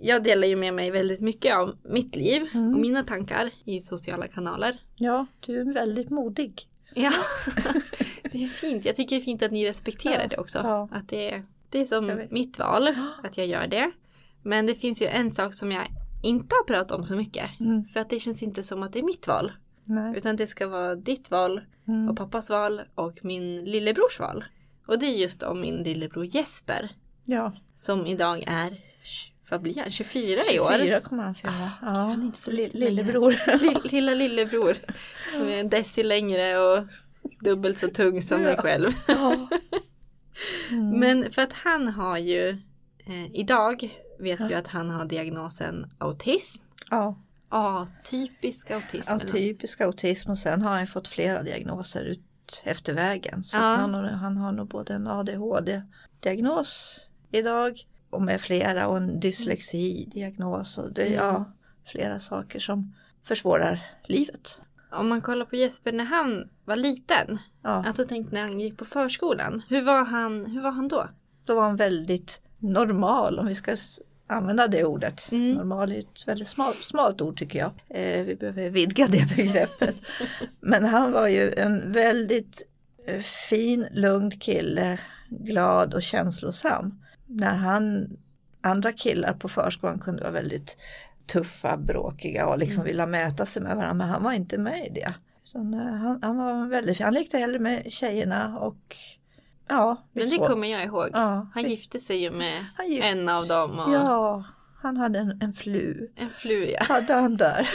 Jag 0.00 0.22
delar 0.22 0.48
ju 0.48 0.56
med 0.56 0.74
mig 0.74 0.90
väldigt 0.90 1.20
mycket 1.20 1.56
av 1.56 1.76
mitt 1.82 2.16
liv 2.16 2.48
Mm. 2.54 2.74
och 2.74 2.80
mina 2.80 3.02
tankar 3.04 3.50
i 3.64 3.80
sociala 3.80 4.26
kanaler. 4.26 4.80
Ja, 4.96 5.26
du 5.40 5.60
är 5.60 5.74
väldigt 5.74 6.10
modig. 6.10 6.66
Ja, 6.94 7.12
det 8.32 8.44
är 8.44 8.48
fint. 8.48 8.84
Jag 8.84 8.96
tycker 8.96 9.16
det 9.16 9.22
är 9.22 9.24
fint 9.24 9.42
att 9.42 9.50
ni 9.50 9.68
respekterar 9.68 10.22
Ja, 10.22 10.28
det 10.28 10.38
också. 10.38 10.58
ja. 10.58 10.88
Att 10.92 11.08
det, 11.08 11.30
är, 11.30 11.44
det 11.70 11.80
är 11.80 11.84
som 11.84 12.22
mitt 12.30 12.58
val, 12.58 12.88
att 13.22 13.36
jag 13.36 13.46
gör 13.46 13.66
det. 13.66 13.90
Men 14.42 14.66
det 14.66 14.74
finns 14.74 15.02
ju 15.02 15.06
en 15.06 15.30
sak 15.30 15.54
som 15.54 15.72
jag 15.72 15.86
inte 16.22 16.54
har 16.54 16.64
pratat 16.64 16.98
om 16.98 17.04
så 17.04 17.16
mycket. 17.16 17.60
Mm. 17.60 17.84
För 17.84 18.00
att 18.00 18.10
det 18.10 18.20
känns 18.20 18.42
inte 18.42 18.62
som 18.62 18.82
att 18.82 18.92
det 18.92 18.98
är 18.98 19.02
mitt 19.02 19.26
val. 19.28 19.52
Nej. 19.84 20.16
Utan 20.16 20.36
det 20.36 20.46
ska 20.46 20.66
vara 20.68 20.94
ditt 20.94 21.30
val 21.30 21.60
Mm. 21.88 22.08
och 22.08 22.16
pappas 22.16 22.50
val 22.50 22.82
och 22.94 23.18
min 23.24 23.64
lillebrors 23.64 24.20
val. 24.20 24.44
Och 24.86 24.98
det 24.98 25.06
är 25.06 25.16
just 25.16 25.42
om 25.42 25.60
min 25.60 25.76
lillebror 25.82 26.24
Jesper. 26.24 26.88
Ja, 27.24 27.52
Som 27.76 28.06
idag 28.06 28.44
är, 28.46 28.76
vad 29.50 29.62
blir 29.62 29.74
han, 29.80 29.90
24 29.90 30.40
i 30.54 30.60
år. 30.60 30.72
24 30.78 31.00
kommer 31.00 31.22
han 31.22 31.34
fylla. 31.34 31.52
Ja, 31.82 31.88
han 31.88 32.20
är 32.20 32.24
inte 32.26 32.38
så 32.38 32.50
längre. 32.50 32.70
Lillebror. 32.72 33.30
Lill- 33.58 33.88
Lilla 33.92 34.14
lillebror. 34.14 34.76
Som 35.32 35.42
är 35.48 35.60
en 35.60 35.68
deci 35.68 36.02
längre 36.02 36.58
och 36.58 36.84
dubbelt 37.40 37.78
så 37.78 37.88
tung 37.88 38.22
som 38.22 38.42
mig 38.42 38.56
själv. 38.56 38.90
ja. 39.08 39.48
Mm. 40.70 41.00
Men 41.00 41.32
för 41.32 41.42
att 41.42 41.52
han 41.52 41.88
har 41.88 42.18
ju, 42.18 42.48
eh, 43.06 43.34
idag 43.34 43.90
vet 44.18 44.40
vi 44.40 44.54
att 44.54 44.66
han 44.66 44.90
har 44.90 45.04
diagnosen 45.04 45.86
autism. 45.98 46.62
ja. 46.90 47.18
Atypisk 47.48 48.70
autism. 48.70 49.12
eller. 49.12 49.24
Atypisk 49.24 49.80
autism 49.80 50.30
och 50.30 50.38
sen 50.38 50.62
har 50.62 50.76
han 50.76 50.86
fått 50.86 51.08
flera 51.08 51.42
diagnoser 51.42 52.04
ut 52.04 52.62
efter 52.64 52.94
vägen. 52.94 53.44
Så 53.44 53.56
Ja. 53.56 53.60
han, 53.62 53.94
har- 53.94 54.02
han 54.04 54.36
har 54.36 54.52
nog 54.52 54.68
både 54.68 54.94
en 54.94 55.06
ADHD-diagnos 55.06 57.00
idag 57.30 57.86
och 58.10 58.22
med 58.22 58.40
flera 58.40 58.88
och 58.88 58.96
en 58.96 59.20
dyslexi-diagnos 59.20 60.78
och 60.78 60.92
det 60.92 61.02
Mm. 61.06 61.14
ja, 61.18 61.44
flera 61.86 62.18
saker 62.18 62.60
som 62.60 62.94
försvårar 63.22 63.86
livet. 64.04 64.60
Om 64.92 65.08
man 65.08 65.20
kollar 65.20 65.44
på 65.46 65.56
Jesper 65.56 65.92
när 65.92 66.04
han 66.04 66.48
var 66.64 66.76
liten. 66.76 67.38
Ja, 67.62 67.84
Alltså 67.86 68.04
tänk 68.08 68.32
när 68.32 68.40
han 68.40 68.60
gick 68.60 68.76
på 68.78 68.84
förskolan. 68.84 69.62
Hur 69.68 69.82
var 69.82 70.04
han, 70.04 70.46
hur 70.46 70.60
var 70.62 70.70
han 70.70 70.88
då? 70.88 71.08
då 71.44 71.54
var 71.54 71.62
han 71.62 71.76
väldigt 71.76 72.40
normal 72.58 73.38
om 73.38 73.46
vi 73.46 73.54
ska 73.54 73.76
använda 74.28 74.68
det 74.68 74.84
ordet. 74.84 75.32
Mm. 75.32 75.54
Normal 75.54 75.92
är 75.92 75.98
ett 75.98 76.28
väldigt 76.28 76.48
smalt, 76.48 76.76
smalt 76.76 77.20
ord 77.20 77.38
tycker 77.38 77.58
jag. 77.58 77.72
Eh, 77.88 78.24
vi 78.24 78.34
behöver 78.34 78.70
vidga 78.70 79.06
det 79.06 79.28
begreppet. 79.36 79.96
Men 80.60 80.84
han 80.84 81.12
var 81.12 81.28
ju 81.28 81.52
en 81.52 81.92
väldigt 81.92 82.62
eh, 83.06 83.20
fin, 83.20 83.86
lugn 83.92 84.30
kille, 84.30 84.98
glad 85.28 85.94
och 85.94 86.02
känslosam. 86.02 87.02
När 87.26 87.54
han, 87.54 88.16
andra 88.60 88.92
killar 88.92 89.32
på 89.32 89.48
förskolan 89.48 89.98
kunde 89.98 90.22
vara 90.22 90.32
väldigt 90.32 90.76
tuffa, 91.26 91.76
bråkiga 91.76 92.46
och 92.46 92.58
liksom 92.58 92.84
vilja 92.84 93.06
mäta 93.06 93.46
sig 93.46 93.62
med 93.62 93.76
varandra, 93.76 93.94
men 93.94 94.08
han 94.08 94.22
var 94.22 94.32
inte 94.32 94.58
med 94.58 94.86
i 94.86 94.90
det. 94.90 95.14
Utan, 95.48 95.74
eh, 95.74 95.80
han, 95.80 96.18
han 96.22 96.36
var 96.36 96.66
väldigt 96.66 96.96
fin, 96.96 97.04
han 97.04 97.14
lekte 97.14 97.38
hellre 97.38 97.58
med 97.58 97.92
tjejerna 97.92 98.58
och 98.58 98.96
ja, 99.68 100.02
vi 100.12 100.20
Men 100.20 100.30
det 100.30 100.46
kommer 100.46 100.68
jag 100.68 100.84
ihåg. 100.84 101.08
Ja, 101.12 101.46
Han 101.54 101.62
vi- 101.64 101.70
gifte 101.70 101.98
sig 101.98 102.16
ju 102.22 102.30
med 102.30 102.64
Han 102.76 102.88
gifte 102.90 103.08
en 103.08 103.28
av 103.28 103.46
dem. 103.46 103.78
Och 103.78 103.92
Ja, 103.94 104.44
han 104.82 104.96
hade 104.96 105.18
en, 105.18 105.38
en 105.42 105.52
flu. 105.52 106.08
En 106.16 106.30
fluga. 106.30 106.82
Hade 106.82 107.12
han 107.14 107.36
där. 107.36 107.68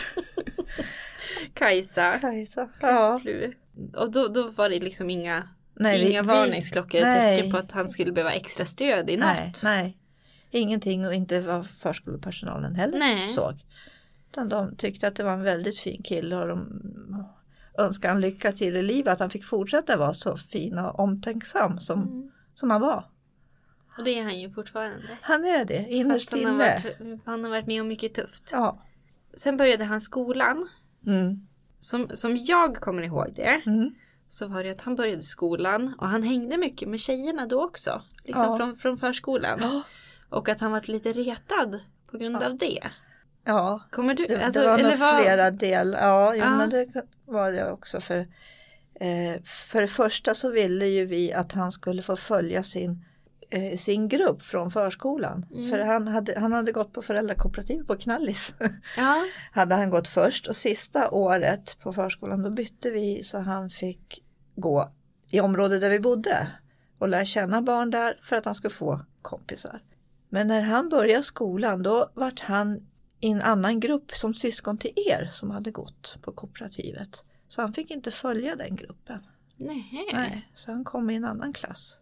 Kajsa. 1.53 2.17
Kajsa. 2.19 2.69
Ja. 2.81 3.19
flu. 3.21 3.53
Och 3.95 4.12
då, 4.12 4.27
då 4.27 4.50
var 4.50 4.69
det 4.69 4.79
liksom 4.79 5.09
inga, 5.09 5.43
Nej, 5.73 6.00
vi- 6.05 6.09
inga 6.12 6.21
vi- 6.21 6.27
varningsklockor 6.27 7.01
nej. 7.01 7.35
tecken 7.38 7.51
på 7.51 7.57
att 7.57 7.71
han 7.71 7.89
skulle 7.89 8.12
behöva 8.12 8.31
extra 8.33 8.65
stöd 8.65 9.09
i 9.09 9.17
Nej, 9.17 9.47
något. 9.47 9.63
nej. 9.63 9.97
Ingenting 10.51 11.07
och 11.07 11.13
inte 11.13 11.39
vad 11.39 11.67
förskolepersonalen 11.67 12.75
heller 12.75 12.97
Nej. 13.00 13.29
såg. 13.29 13.53
Utan 14.31 14.50
de 14.50 14.75
tyckte 14.75 15.07
att 15.07 15.15
det 15.15 15.23
var 15.23 15.33
en 15.33 15.43
väldigt 15.43 15.79
fin 15.79 16.03
kille 16.03 16.35
och 16.35 16.47
de 16.47 16.81
önskade 17.77 18.13
han 18.13 18.21
lycka 18.21 18.51
till 18.51 18.75
i 18.75 18.81
livet. 18.81 19.13
Att 19.13 19.19
han 19.19 19.29
fick 19.29 19.45
fortsätta 19.45 19.97
vara 19.97 20.13
så 20.13 20.37
fin 20.37 20.77
och 20.79 20.99
omtänksam 20.99 21.79
som, 21.79 22.01
Mm. 22.03 22.31
som 22.53 22.71
han 22.71 22.81
var. 22.81 23.09
Och 23.97 24.03
det 24.03 24.19
är 24.19 24.23
han 24.23 24.39
ju 24.39 24.49
fortfarande. 24.49 25.17
Han 25.21 25.45
är 25.45 25.65
det 25.65 25.85
innerst 25.89 26.29
Fast 26.29 26.43
han, 26.43 26.59
har 26.59 26.65
inne. 26.65 26.81
varit, 27.09 27.21
han 27.25 27.43
har 27.43 27.49
varit 27.51 27.67
med 27.67 27.81
om 27.81 27.87
mycket 27.87 28.13
tufft. 28.13 28.49
Ja. 28.51 28.83
Sen 29.37 29.57
började 29.57 29.83
han 29.83 30.01
skolan. 30.01 30.69
Mm. 31.07 31.47
som, 31.79 32.07
som 32.13 32.37
jag 32.37 32.75
kommer 32.75 33.01
ihåg 33.01 33.27
det. 33.35 33.61
Mm. 33.65 33.95
Så 34.27 34.47
var 34.47 34.63
det 34.63 34.69
att 34.69 34.81
han 34.81 34.95
började 34.95 35.21
skolan 35.21 35.93
och 35.97 36.07
han 36.07 36.23
hängde 36.23 36.57
mycket 36.57 36.87
med 36.89 36.99
tjejerna 36.99 37.45
då 37.45 37.63
också. 37.63 38.01
Liksom 38.23 38.43
Ja. 38.43 38.57
från, 38.57 38.75
från 38.75 38.97
förskolan. 38.97 39.59
Ja. 39.61 39.81
Och 40.29 40.49
att 40.49 40.59
han 40.59 40.71
var 40.71 40.81
lite 40.81 41.13
retad 41.13 41.79
på 42.11 42.17
grund 42.17 42.35
av 42.43 42.57
det. 42.57 42.79
Ja, 43.45 43.81
Kommer 43.91 44.13
du, 44.15 44.25
det, 44.25 44.45
alltså, 44.45 44.59
det 44.62 44.67
var 44.67 44.77
eller 44.79 44.89
nog 44.89 45.00
vad- 45.00 45.21
flera 45.23 45.51
del. 45.51 45.97
Ja, 46.00 46.33
jo, 46.35 46.39
Ja. 46.43 46.57
men 46.57 46.69
det 46.69 46.88
var 47.25 47.51
det 47.51 47.71
också. 47.71 48.01
För, 48.01 48.17
eh, 49.00 49.41
för 49.43 49.81
det 49.81 49.88
första 49.88 50.35
så 50.35 50.51
ville 50.51 50.85
ju 50.85 51.05
vi 51.05 51.33
att 51.33 51.51
han 51.51 51.71
skulle 51.71 52.01
få 52.01 52.15
följa 52.15 52.63
sin, 52.63 53.05
eh, 53.50 53.77
sin 53.77 54.07
grupp 54.07 54.41
från 54.41 54.71
förskolan. 54.71 55.45
Mm. 55.53 55.69
För 55.69 55.79
han 55.79 56.07
hade, 56.07 56.39
han 56.39 56.51
hade 56.51 56.71
gått 56.71 56.93
på 56.93 57.01
föräldrakooperativ 57.01 57.83
på 57.83 57.95
Knallis. 57.95 58.53
Ja, 58.97 59.23
hade 59.51 59.75
han 59.75 59.89
gått 59.89 60.07
först 60.07 60.47
och 60.47 60.55
sista 60.55 61.09
året 61.12 61.77
på 61.83 61.93
förskolan 61.93 62.41
då 62.43 62.50
bytte 62.50 62.89
vi 62.91 63.23
så 63.23 63.38
han 63.39 63.69
fick 63.69 64.23
gå 64.55 64.91
i 65.29 65.39
området 65.39 65.81
där 65.81 65.89
vi 65.89 66.00
bodde 66.00 66.47
och 67.00 67.09
lära 67.09 67.25
känna 67.25 67.62
barn 67.62 67.89
där 67.91 68.17
för 68.21 68.35
att 68.35 68.45
han 68.45 68.55
skulle 68.55 68.73
få 68.73 69.00
kompisar. 69.21 69.81
Men 70.29 70.47
när 70.47 70.62
han 70.62 70.89
började 70.89 71.23
skolan 71.23 71.83
då 71.83 72.12
vart 72.13 72.39
han 72.39 72.88
i 73.23 73.29
en 73.31 73.41
annan 73.41 73.79
grupp 73.79 74.11
som 74.11 74.33
syskon 74.33 74.77
till 74.77 74.91
er 74.95 75.25
som 75.31 75.51
hade 75.51 75.71
gått 75.71 76.17
på 76.21 76.31
kooperativet. 76.31 77.23
Så 77.47 77.61
han 77.61 77.73
fick 77.73 77.91
inte 77.91 78.11
följa 78.11 78.55
den 78.55 78.75
gruppen. 78.75 79.19
nej. 79.57 80.09
Nej, 80.13 80.49
så 80.53 80.71
han 80.71 80.83
kom 80.83 81.09
i 81.09 81.15
en 81.15 81.25
annan 81.25 81.53
klass. 81.53 81.99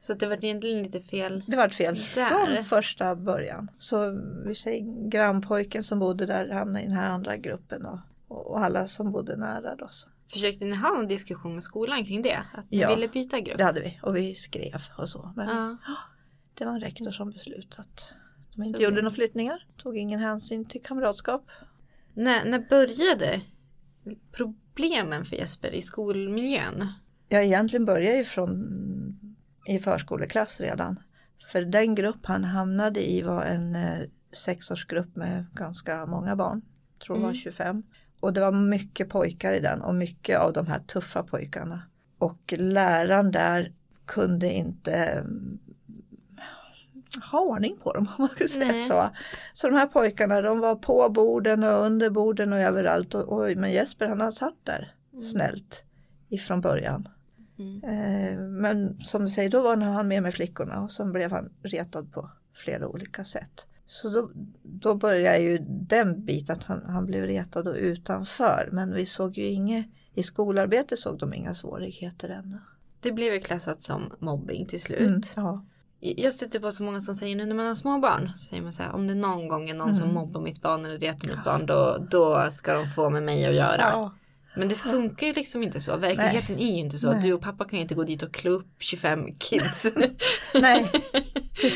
Så 0.00 0.14
det 0.14 0.26
var 0.26 0.44
egentligen 0.44 0.82
lite 0.82 1.00
fel. 1.00 1.44
Det 1.46 1.56
var 1.56 1.68
fel 1.68 2.00
Där. 2.14 2.28
från 2.54 2.64
första 2.64 3.16
början. 3.16 3.70
Så 3.78 4.20
vi 4.46 4.54
säger 4.54 5.08
grannpojken 5.10 5.84
som 5.84 5.98
bodde 5.98 6.26
där 6.26 6.48
hamnade 6.52 6.84
i 6.84 6.86
den 6.88 6.96
här 6.96 7.10
andra 7.10 7.36
gruppen 7.36 7.86
och, 7.86 7.98
och 8.28 8.58
alla 8.60 8.86
som 8.88 9.12
bodde 9.12 9.36
nära 9.36 9.76
då. 9.76 9.88
Så. 9.90 10.08
Försökte 10.32 10.64
ni 10.64 10.74
ha 10.74 10.98
en 10.98 11.08
diskussion 11.08 11.54
med 11.54 11.64
skolan 11.64 12.04
kring 12.04 12.22
det? 12.22 12.42
Att 12.54 12.70
ni 12.70 12.78
Ja. 12.78 12.94
ville 12.94 13.08
byta 13.08 13.40
grupp? 13.40 13.58
Det 13.58 13.64
hade 13.64 13.80
vi 13.80 13.98
och 14.02 14.16
vi 14.16 14.34
skrev 14.34 14.82
och 14.98 15.08
så. 15.08 15.32
Men 15.36 15.48
Ja. 15.48 15.76
det 16.54 16.64
var 16.64 16.72
en 16.72 16.80
rektor 16.80 17.10
som 17.10 17.30
beslutade 17.30 17.88
de 18.62 18.66
inte 18.66 18.78
Så 18.78 18.82
gjorde 18.84 18.96
det- 18.96 19.02
några 19.02 19.14
flyttningar. 19.14 19.66
Tog 19.76 19.96
ingen 19.96 20.18
hänsyn 20.20 20.64
till 20.64 20.82
kamratskap. 20.82 21.44
När, 22.14 22.44
när 22.44 22.58
började 22.68 23.40
problemen 24.32 25.24
för 25.24 25.36
Jesper 25.36 25.70
i 25.74 25.82
skolmiljön? 25.82 26.86
Jag 27.28 27.44
egentligen 27.44 27.84
började 27.84 28.16
ju 28.16 28.24
från 28.24 28.50
i 29.66 29.78
förskoleklass 29.78 30.60
redan. 30.60 31.00
För 31.52 31.62
den 31.62 31.94
grupp 31.94 32.20
han 32.26 32.44
hamnade 32.44 33.10
i 33.10 33.22
var 33.22 33.44
en 33.44 33.74
eh, 33.76 33.98
sexårsgrupp 34.32 35.16
med 35.16 35.46
ganska 35.54 36.06
många 36.06 36.36
barn. 36.36 36.62
Tror 37.06 37.16
det 37.16 37.22
var 37.22 37.28
Mm. 37.28 37.40
25. 37.40 37.82
Och 38.20 38.32
det 38.32 38.40
var 38.40 38.52
mycket 38.52 39.08
pojkar 39.08 39.52
i 39.52 39.60
den 39.60 39.82
och 39.82 39.94
mycket 39.94 40.38
av 40.38 40.52
de 40.52 40.66
här 40.66 40.78
tuffa 40.78 41.22
pojkarna. 41.22 41.82
Och 42.18 42.54
läraren 42.56 43.30
där 43.30 43.72
kunde 44.06 44.52
inte 44.52 44.92
mm, 44.94 45.58
ha 47.30 47.40
ordning 47.40 47.76
på 47.82 47.92
dem 47.92 48.08
om 48.18 48.22
man 48.22 48.28
ska 48.28 48.48
säga 48.48 48.66
Nej. 48.66 48.80
så. 48.80 49.08
Så 49.52 49.68
de 49.68 49.74
här 49.74 49.86
pojkarna 49.86 50.40
de 50.40 50.60
var 50.60 50.74
på 50.74 51.08
borden 51.08 51.62
och 51.64 51.84
under 51.84 52.10
borden 52.10 52.52
och 52.52 52.58
överallt. 52.58 53.14
Och, 53.14 53.28
och, 53.28 53.56
men 53.56 53.72
Jesper 53.72 54.06
han 54.06 54.20
har 54.20 54.32
satt 54.32 54.64
där 54.64 54.94
snällt 55.22 55.84
ifrån 56.28 56.60
början. 56.60 57.08
Mm. 57.58 57.84
Eh, 57.84 58.40
men 58.40 59.00
som 59.00 59.24
du 59.24 59.30
säger, 59.30 59.50
då 59.50 59.62
var 59.62 59.76
han 59.76 60.08
med 60.08 60.22
med 60.22 60.34
flickorna 60.34 60.82
och 60.82 60.92
sen 60.92 61.12
blev 61.12 61.30
han 61.30 61.52
retad 61.62 62.12
på 62.12 62.30
flera 62.54 62.88
olika 62.88 63.24
sätt. 63.24 63.66
Så 63.86 64.10
då, 64.10 64.30
då 64.62 64.94
började 64.94 65.38
ju 65.38 65.58
den 65.68 66.24
biten 66.24 66.56
att 66.56 66.64
han, 66.64 66.82
han 66.86 67.06
blev 67.06 67.24
retad 67.24 67.68
och 67.68 67.74
utanför. 67.74 68.68
Men 68.72 68.94
vi 68.94 69.06
såg 69.06 69.38
ju 69.38 69.44
inget, 69.44 69.86
i 70.14 70.22
skolarbetet 70.22 70.98
såg 70.98 71.18
de 71.18 71.34
inga 71.34 71.54
svårigheter 71.54 72.28
ännu. 72.28 72.58
Det 73.00 73.12
blev 73.12 73.34
ju 73.34 73.40
klassat 73.40 73.82
som 73.82 74.12
mobbing 74.18 74.66
till 74.66 74.82
slut. 74.82 75.00
Mm, 75.00 75.22
ja, 75.36 75.64
Jag 76.00 76.34
stöter 76.34 76.58
på 76.60 76.70
så 76.70 76.82
många 76.82 77.00
som 77.00 77.14
säger 77.14 77.36
nu 77.36 77.46
när 77.46 77.54
man 77.54 77.66
har 77.66 77.74
små 77.74 77.98
barn. 77.98 78.30
Så 78.36 78.44
säger 78.44 78.62
man 78.62 78.72
så 78.72 78.82
här, 78.82 78.92
om 78.94 79.06
det 79.06 79.14
någon 79.14 79.48
gång 79.48 79.68
är 79.68 79.74
någon 79.74 79.94
som 79.94 80.04
Mm. 80.04 80.14
mobbar 80.14 80.40
mitt 80.40 80.62
barn 80.62 80.84
eller 80.84 80.98
retar 80.98 81.28
mitt 81.28 81.44
barn 81.44 81.66
då, 81.66 82.06
då 82.10 82.48
ska 82.50 82.72
de 82.74 82.86
få 82.86 83.10
med 83.10 83.22
mig 83.22 83.46
att 83.46 83.54
göra. 83.54 83.76
ja, 83.80 84.14
Men 84.56 84.68
det 84.68 84.74
funkar 84.74 85.26
ju 85.26 85.32
liksom 85.32 85.62
inte 85.62 85.80
så. 85.80 85.96
Verkligheten 85.96 86.58
är 86.58 86.66
ju 86.72 86.78
inte 86.78 86.98
så. 86.98 87.12
Nej. 87.12 87.22
Du 87.22 87.32
och 87.32 87.40
pappa 87.42 87.64
kan 87.64 87.76
ju 87.78 87.82
inte 87.82 87.94
gå 87.94 88.04
dit 88.04 88.22
och 88.22 88.34
klå 88.34 88.50
upp 88.50 88.74
25 88.78 89.38
kids. 89.38 89.86
nej, 90.54 90.86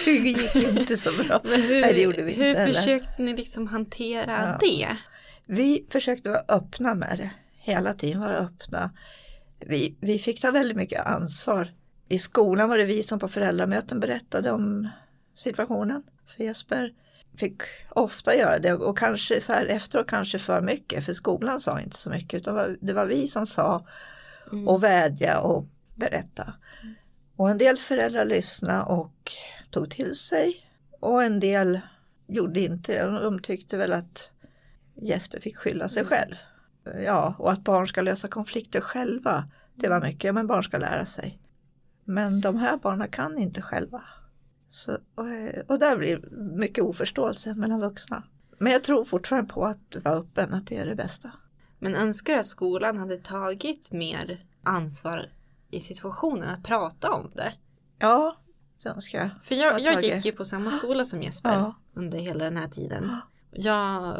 det 0.05 0.11
gick 0.11 0.55
inte 0.57 0.97
så 0.97 1.13
bra. 1.13 1.41
Men 1.45 1.63
hur, 1.63 1.81
nej, 1.81 1.95
det 1.95 2.03
gjorde 2.03 2.23
vi 2.23 2.33
hur 2.33 2.49
inte 2.49 2.61
heller. 2.61 2.75
försökte 2.75 3.23
ni 3.23 3.37
liksom 3.37 3.67
hantera 3.67 4.33
Ja. 4.43 4.59
det? 4.61 4.97
Vi 5.47 5.87
försökte 5.91 6.29
vara 6.29 6.43
öppna 6.49 6.95
med 6.95 7.19
det. 7.19 7.31
Hela 7.59 7.95
tiden 7.95 8.21
vara 8.21 8.37
öppna. 8.37 8.91
Vi, 9.67 9.97
vi 10.01 10.19
fick 10.19 10.41
ta 10.41 10.51
väldigt 10.51 10.77
mycket 10.77 11.07
ansvar. 11.07 11.71
I 12.12 12.18
skolan 12.18 12.68
var 12.68 12.79
det 12.79 12.85
vi 12.85 13.03
som 13.03 13.18
på 13.18 13.29
föräldramöten 13.29 14.01
berättade 14.01 14.51
om 14.51 14.88
situationen. 15.35 16.03
För 16.27 16.44
Jesper 16.44 16.92
fick 17.37 17.62
ofta 17.88 18.37
göra 18.37 18.59
det 18.59 18.72
och 18.72 18.98
kanske 18.98 19.40
så 19.40 19.53
här 19.53 19.66
efteråt 19.66 20.07
kanske 20.07 20.38
för 20.38 20.61
mycket. 20.61 21.05
För 21.05 21.14
skolan 21.14 21.61
sa 21.61 21.81
inte 21.81 21.96
så 21.96 22.11
mycket 22.11 22.40
utan 22.40 22.77
det 22.81 22.92
var 22.92 23.07
vi 23.07 23.29
som 23.29 23.46
sa 23.46 23.87
och 24.66 24.83
vädja 24.83 25.40
och 25.40 25.66
berätta. 25.94 26.55
Och 27.37 27.51
en 27.51 27.59
del 27.59 27.77
föräldrar 27.77 28.25
lyssnade 28.25 28.83
och 28.83 29.33
tog 29.70 29.90
till 29.90 30.14
sig. 30.14 30.66
Och 31.01 31.22
en 31.22 31.40
del 31.40 31.81
gjorde 32.27 32.61
inte 32.61 32.92
det. 32.92 33.20
De 33.20 33.42
tyckte 33.42 33.77
väl 33.77 33.92
att 33.92 34.31
Jesper 34.94 35.40
fick 35.40 35.57
skylla 35.57 35.88
sig 35.88 36.05
själv. 36.05 36.35
Ja, 37.05 37.35
och 37.38 37.53
att 37.53 37.64
barn 37.64 37.88
ska 37.88 38.03
lösa 38.03 38.29
konflikter 38.29 38.81
själva. 38.81 39.44
Det 39.75 39.88
var 39.88 40.01
mycket, 40.01 40.35
men 40.35 40.46
barn 40.46 40.64
ska 40.64 40.79
lära 40.79 41.07
sig. 41.07 41.42
Men 42.05 42.41
de 42.41 42.57
här 42.57 42.77
barnen 42.77 43.09
kan 43.09 43.38
inte 43.38 43.62
själva. 43.62 44.03
Så, 44.69 44.93
och, 44.93 45.27
och 45.69 45.79
där 45.79 45.97
blir 45.97 46.29
mycket 46.57 46.85
oförståelse 46.85 47.55
mellan 47.55 47.81
vuxna. 47.81 48.23
Men 48.59 48.73
jag 48.73 48.85
tror 48.85 49.05
fortfarande 49.05 49.53
på 49.53 49.65
att 49.65 49.97
vara 50.05 50.15
öppen, 50.15 50.55
att 50.55 50.67
det 50.67 50.77
är 50.77 50.87
det 50.87 50.95
bästa. 50.95 51.31
Men 51.79 51.95
önskar 51.95 52.37
att 52.37 52.47
skolan 52.47 52.99
hade 52.99 53.17
tagit 53.17 53.93
mer 53.93 54.45
ansvar 54.62 55.33
i 55.71 55.81
situationen 55.81 56.49
att 56.49 56.65
prata 56.65 57.11
om 57.12 57.31
det. 57.35 57.53
Ja, 57.99 58.37
det 58.83 58.88
önskar 58.88 59.19
jag. 59.19 59.31
För 59.43 59.55
jag, 59.55 59.81
jag 59.81 60.03
gick 60.05 60.25
ju 60.25 60.33
på 60.33 60.45
samma 60.45 60.71
skola 60.71 61.05
som 61.05 61.23
Jesper 61.23 61.53
Ja. 61.53 61.75
under 61.95 62.19
hela 62.19 62.45
den 62.45 62.57
här 62.57 62.69
tiden. 62.69 63.17
Jag 63.51 64.17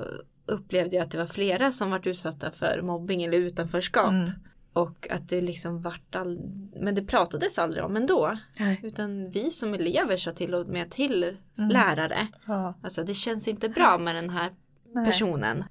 upplevde 0.47 0.97
ju 0.97 1.03
att 1.03 1.11
det 1.11 1.18
var 1.18 1.27
flera 1.27 1.73
som 1.73 1.90
varit 1.90 2.07
utsatta 2.07 2.51
för 2.51 2.83
mobbing 2.83 3.23
eller 3.23 3.38
utanförskap. 3.38 4.11
Mm. 4.11 4.31
Och 4.73 5.09
att 5.11 5.29
det 5.29 5.41
liksom 5.41 5.83
vart 5.83 6.15
all... 6.15 6.39
Men 6.81 6.95
det 6.95 7.03
pratades 7.03 7.59
aldrig 7.59 7.85
om 7.85 7.97
ändå. 7.97 8.39
Nej. 8.59 8.81
Utan 8.83 9.31
vi 9.31 9.51
som 9.51 9.75
elever 9.75 10.17
sa 10.17 10.33
till 10.33 10.55
och 10.55 10.69
med 10.69 10.91
till 10.91 11.37
Mm. 11.59 11.71
lärare. 11.71 12.29
Ja, 12.47 12.75
Alltså 12.83 13.05
det 13.05 13.15
känns 13.15 13.49
inte 13.49 13.69
bra 13.69 13.99
med 13.99 14.15
den 14.15 14.31
här 14.31 14.51
nej. 14.93 15.07
personen. 15.07 15.65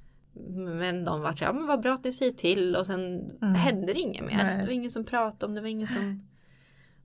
Men 0.79 1.05
de 1.05 1.21
vart 1.21 1.41
ja 1.41 1.53
men 1.53 1.67
vad 1.67 1.81
bra 1.81 1.93
att 1.93 2.03
ni 2.03 2.11
säger 2.11 2.31
till 2.33 2.75
och 2.75 2.87
sen 2.87 3.31
Mm. 3.41 3.55
hände 3.55 3.93
det 3.93 3.99
inget 3.99 4.25
mer. 4.25 4.37
Nej. 4.43 4.57
Det 4.57 4.65
var 4.65 4.73
ingen 4.73 4.91
som 4.91 5.03
pratade 5.03 5.45
om 5.45 5.55
det, 5.55 5.61
var 5.61 5.67
ingen 5.67 5.87
som... 5.87 6.27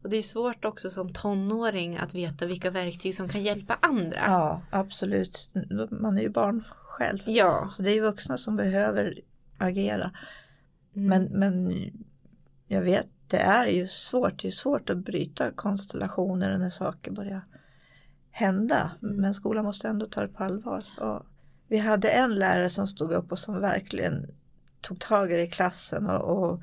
Och 0.03 0.11
det 0.11 0.17
är 0.17 0.23
svårt 0.23 0.65
också 0.65 0.91
som 0.91 1.13
tonåring 1.13 1.97
att 1.97 2.15
veta 2.15 2.47
vilka 2.47 2.71
verktyg 2.71 3.15
som 3.15 3.29
kan 3.29 3.43
hjälpa 3.43 3.79
andra. 3.83 4.21
Ja, 4.27 4.63
absolut. 4.71 5.49
Man 5.91 6.19
är 6.19 6.23
ju 6.23 6.29
barn 6.29 6.65
själv. 6.87 7.19
Ja. 7.27 7.69
Så 7.71 7.83
det 7.83 7.91
är 7.91 7.95
ju 7.95 8.01
vuxna 8.01 8.37
som 8.37 8.57
behöver 8.57 9.21
agera. 9.59 10.11
Mm. 10.97 11.09
Men, 11.09 11.39
men 11.39 11.75
jag 12.67 12.83
vet, 12.83 13.09
det 13.27 13.39
är 13.39 13.67
ju 13.67 13.87
svårt. 13.89 14.43
Det 14.43 14.49
är 14.49 14.53
svårt 14.53 14.91
att 14.91 14.99
bryta 14.99 15.51
konstellationer 15.51 16.59
när 16.59 16.71
saker 16.71 17.11
börjar 17.11 17.41
hända. 18.31 18.91
Men 19.01 19.35
skolan 19.35 19.65
måste 19.65 19.89
ändå 19.89 20.07
ta 20.07 20.21
det 20.21 20.29
på 20.29 20.45
allvar. 20.45 20.85
Och 21.01 21.27
vi 21.69 21.79
hade 21.79 22.09
en 22.09 22.35
lärare 22.35 22.71
som 22.71 22.87
stod 22.87 23.13
upp 23.13 23.33
och 23.33 23.39
som 23.39 23.61
verkligen 23.61 24.27
tog 24.81 25.01
tag 25.01 25.33
i 25.33 25.47
klassen 25.47 26.11
och, 26.11 26.51
och 26.51 26.63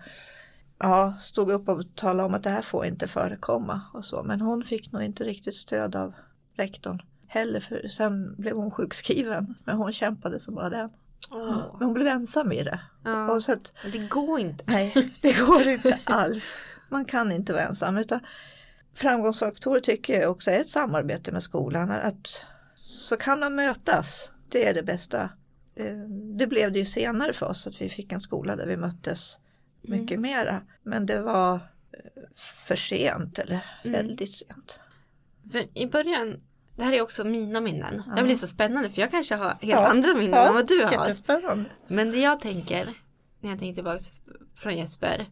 ja, 0.80 1.14
stod 1.20 1.52
upp 1.52 1.70
och 1.70 1.96
talade 1.96 2.24
om 2.24 2.34
att 2.34 2.44
det 2.44 2.50
här 2.50 2.62
får 2.62 2.86
inte 2.86 3.08
förekomma 3.08 3.82
och 3.94 4.06
så. 4.06 4.24
Men 4.24 4.42
hon 4.42 4.64
fick 4.64 4.92
nog 4.92 5.04
inte 5.04 5.24
riktigt 5.24 5.56
stöd 5.56 5.96
av 5.96 6.14
rektorn 6.56 7.02
heller 7.28 7.60
för 7.60 7.88
sen 7.88 8.36
blev 8.38 8.56
hon 8.56 8.72
sjukskriven. 8.72 9.56
Men 9.64 9.78
hon 9.78 9.94
kämpade 9.94 10.40
som 10.40 10.56
bara 10.56 10.70
den. 10.70 10.90
Åh. 11.32 11.76
Men 11.80 11.86
hon 11.86 11.94
blev 11.94 12.08
ensam 12.08 12.52
i 12.52 12.64
det. 12.64 12.80
Ja. 13.04 13.32
Och 13.32 13.44
så 13.44 13.52
att, 13.52 13.74
Det 13.92 13.98
går 14.08 14.40
inte. 14.40 14.64
nej, 14.68 15.12
det 15.22 15.34
går 15.40 15.68
inte 15.68 16.00
alls. 16.04 16.58
Man 16.90 17.06
kan 17.06 17.32
inte 17.32 17.54
vara 17.54 17.64
ensam. 17.64 17.98
Utan 17.98 18.20
framgångsfaktorer 18.96 19.80
tycker 19.82 20.22
jag 20.22 20.32
också 20.32 20.52
är 20.52 20.60
ett 20.60 20.70
samarbete 20.70 21.32
med 21.32 21.44
skolan. 21.44 21.92
Att 21.92 22.46
så 22.76 23.18
kan 23.18 23.40
man 23.40 23.56
mötas. 23.56 24.32
Det 24.50 24.68
är 24.68 24.74
det 24.74 24.84
bästa. 24.84 25.30
Eh, 25.76 25.96
Det 26.38 26.48
blev 26.48 26.72
det 26.72 26.80
ju 26.80 26.86
senare 26.86 27.34
för 27.34 27.46
oss 27.46 27.68
att 27.68 27.82
vi 27.82 27.90
fick 27.90 28.12
en 28.12 28.22
skola 28.22 28.56
där 28.56 28.68
vi 28.68 28.78
möttes 28.78 29.40
mycket 29.82 30.20
mera. 30.20 30.62
Men 30.84 31.06
det 31.06 31.22
var 31.22 31.54
eh, 31.56 31.60
för 32.36 32.76
sent 32.76 33.40
eller 33.40 33.66
väldigt 33.84 34.32
sent. 34.34 34.80
För 35.52 35.78
i 35.78 35.88
början, 35.88 36.40
det 36.76 36.84
här 36.84 36.94
är 36.94 37.02
också 37.02 37.24
mina 37.24 37.62
minnen. 37.62 38.04
Ja. 38.08 38.16
Det 38.16 38.24
blir 38.24 38.36
så 38.36 38.48
spännande 38.48 38.90
för 38.90 39.02
jag 39.02 39.12
kanske 39.12 39.36
har 39.36 39.48
helt 39.50 39.62
Ja. 39.62 39.88
andra 39.88 40.14
minnen 40.14 40.40
Ja, 40.40 40.48
än 40.48 40.54
vad 40.54 40.68
du 40.68 40.84
har. 40.86 41.66
Men 41.88 42.12
det 42.12 42.18
jag 42.18 42.40
tänker, 42.40 42.90
när 43.40 43.50
jag 43.50 43.60
tänkte 43.60 43.76
tillbaka 43.76 44.00
från 44.56 44.78
Jesper. 44.78 45.26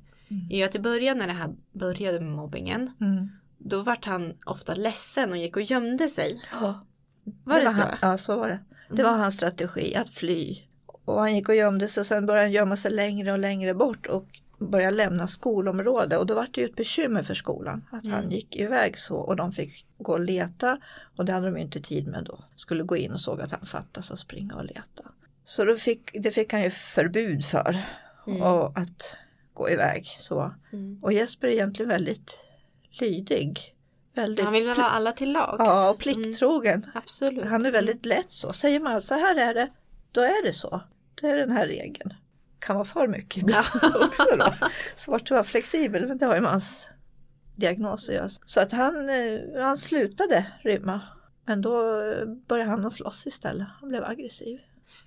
Är 0.50 0.58
ju 0.58 0.64
att 0.64 0.76
i 0.76 0.80
början 0.80 1.18
när 1.18 1.28
det 1.28 1.34
här 1.34 1.50
började 1.72 2.20
med 2.20 2.32
mobbingen. 2.32 2.92
Mm. 3.02 3.30
Då 3.58 3.82
vart 3.82 4.06
han 4.06 4.34
ofta 4.46 4.74
ledsen 4.76 5.32
och 5.32 5.38
gick 5.38 5.56
och 5.56 5.62
gömde 5.62 6.08
sig. 6.08 6.44
Ja, 6.52 6.86
Var 7.44 7.60
det, 7.60 7.72
så? 7.72 7.82
Han, 7.82 7.90
ja, 8.02 8.18
så 8.18 8.36
var 8.36 8.48
det. 8.50 8.60
Det 8.90 9.04
var 9.04 9.12
hans 9.18 9.36
strategi, 9.36 9.96
att 9.96 10.10
fly. 10.10 10.58
Och 11.06 11.20
han 11.20 11.36
gick 11.36 11.50
och 11.50 11.56
gömde 11.56 11.88
sig 11.88 12.02
och 12.02 12.08
sen 12.08 12.26
började 12.26 12.46
han 12.46 12.52
gömma 12.52 12.78
sig 12.78 12.92
längre 12.92 13.32
och 13.32 13.40
längre 13.40 13.74
bort 13.74 14.08
och 14.08 14.26
började 14.70 14.98
lämna 14.98 15.28
skolområdet. 15.28 16.20
Och 16.20 16.26
då 16.26 16.34
var 16.36 16.48
det 16.52 16.62
ju 16.62 16.68
ett 16.68 16.76
bekymmer 16.76 17.24
för 17.24 17.34
skolan 17.34 17.86
att 17.92 18.08
han 18.08 18.30
gick 18.32 18.56
iväg 18.56 18.98
så 18.98 19.16
och 19.16 19.36
de 19.36 19.52
fick 19.52 19.86
gå 19.98 20.12
och 20.14 20.20
leta. 20.20 20.78
Och 21.18 21.26
det 21.26 21.32
hade 21.32 21.46
de 21.46 21.56
ju 21.58 21.62
inte 21.62 21.82
tid 21.82 22.08
med 22.08 22.24
då. 22.24 22.40
Skulle 22.56 22.84
gå 22.84 22.98
in 22.98 23.12
och 23.12 23.22
såg 23.22 23.42
att 23.42 23.52
han 23.52 23.66
fattas 23.66 24.12
och 24.12 24.20
springa 24.20 24.56
och 24.56 24.66
leta. 24.66 25.04
Så 25.44 25.66
då 25.66 25.76
fick, 25.76 26.24
det 26.24 26.32
fick 26.32 26.54
han 26.54 26.62
ju 26.64 26.70
förbud 26.72 27.46
för. 27.46 27.78
Och 28.42 28.78
att 28.78 29.16
gå 29.54 29.70
iväg 29.70 30.06
så. 30.20 30.52
Mm. 30.74 31.00
Och 31.04 31.14
Jesper 31.14 31.48
är 31.48 31.52
egentligen 31.52 31.90
väldigt 31.90 32.38
lydig. 33.00 33.76
Väldigt 34.16 34.46
Han 34.46 34.54
vill 34.54 34.66
väl 34.68 34.78
ha 34.78 34.90
alla 34.90 35.12
till 35.12 35.32
lags. 35.32 35.56
Ja, 35.60 35.90
och 35.90 36.08
Mm, 36.08 36.24
plikttrogen. 36.24 36.86
absolut. 36.94 37.46
Han 37.46 37.66
är 37.66 37.72
väldigt 37.72 38.06
lätt 38.06 38.32
så. 38.32 38.54
Säger 38.54 38.80
man 38.80 39.02
så 39.02 39.14
här 39.16 39.36
är 39.36 39.54
det, 39.54 39.70
då 40.12 40.22
är 40.22 40.44
det 40.44 40.54
så. 40.54 40.82
Det 41.22 41.28
är 41.28 41.36
den 41.36 41.52
här 41.52 41.68
regeln. 41.68 42.14
Kan 42.62 42.76
vara 42.76 42.86
för 42.86 43.08
mycket 43.08 43.38
ibland 43.44 43.66
också 44.02 44.24
då. 44.38 44.54
Svårt 44.96 45.22
att 45.22 45.32
vara 45.32 45.44
flexibel, 45.44 46.08
men 46.08 46.18
det 46.18 46.26
har 46.26 46.36
ju 46.36 46.42
med 46.42 46.52
hans 46.52 46.90
diagnos 47.56 48.10
att 48.10 48.16
göra. 48.16 48.30
Så 48.46 48.60
att 48.62 48.72
han, 48.72 49.10
eh, 49.10 49.40
han 49.64 49.78
slutade 49.78 50.46
rymma. 50.64 51.02
Men 51.46 51.62
då 51.62 52.02
eh, 52.02 52.26
började 52.48 52.70
han 52.70 52.86
att 52.86 52.94
slåss 52.94 53.28
istället. 53.28 53.68
Han 53.80 53.90
blev 53.90 54.04
aggressiv. 54.04 54.60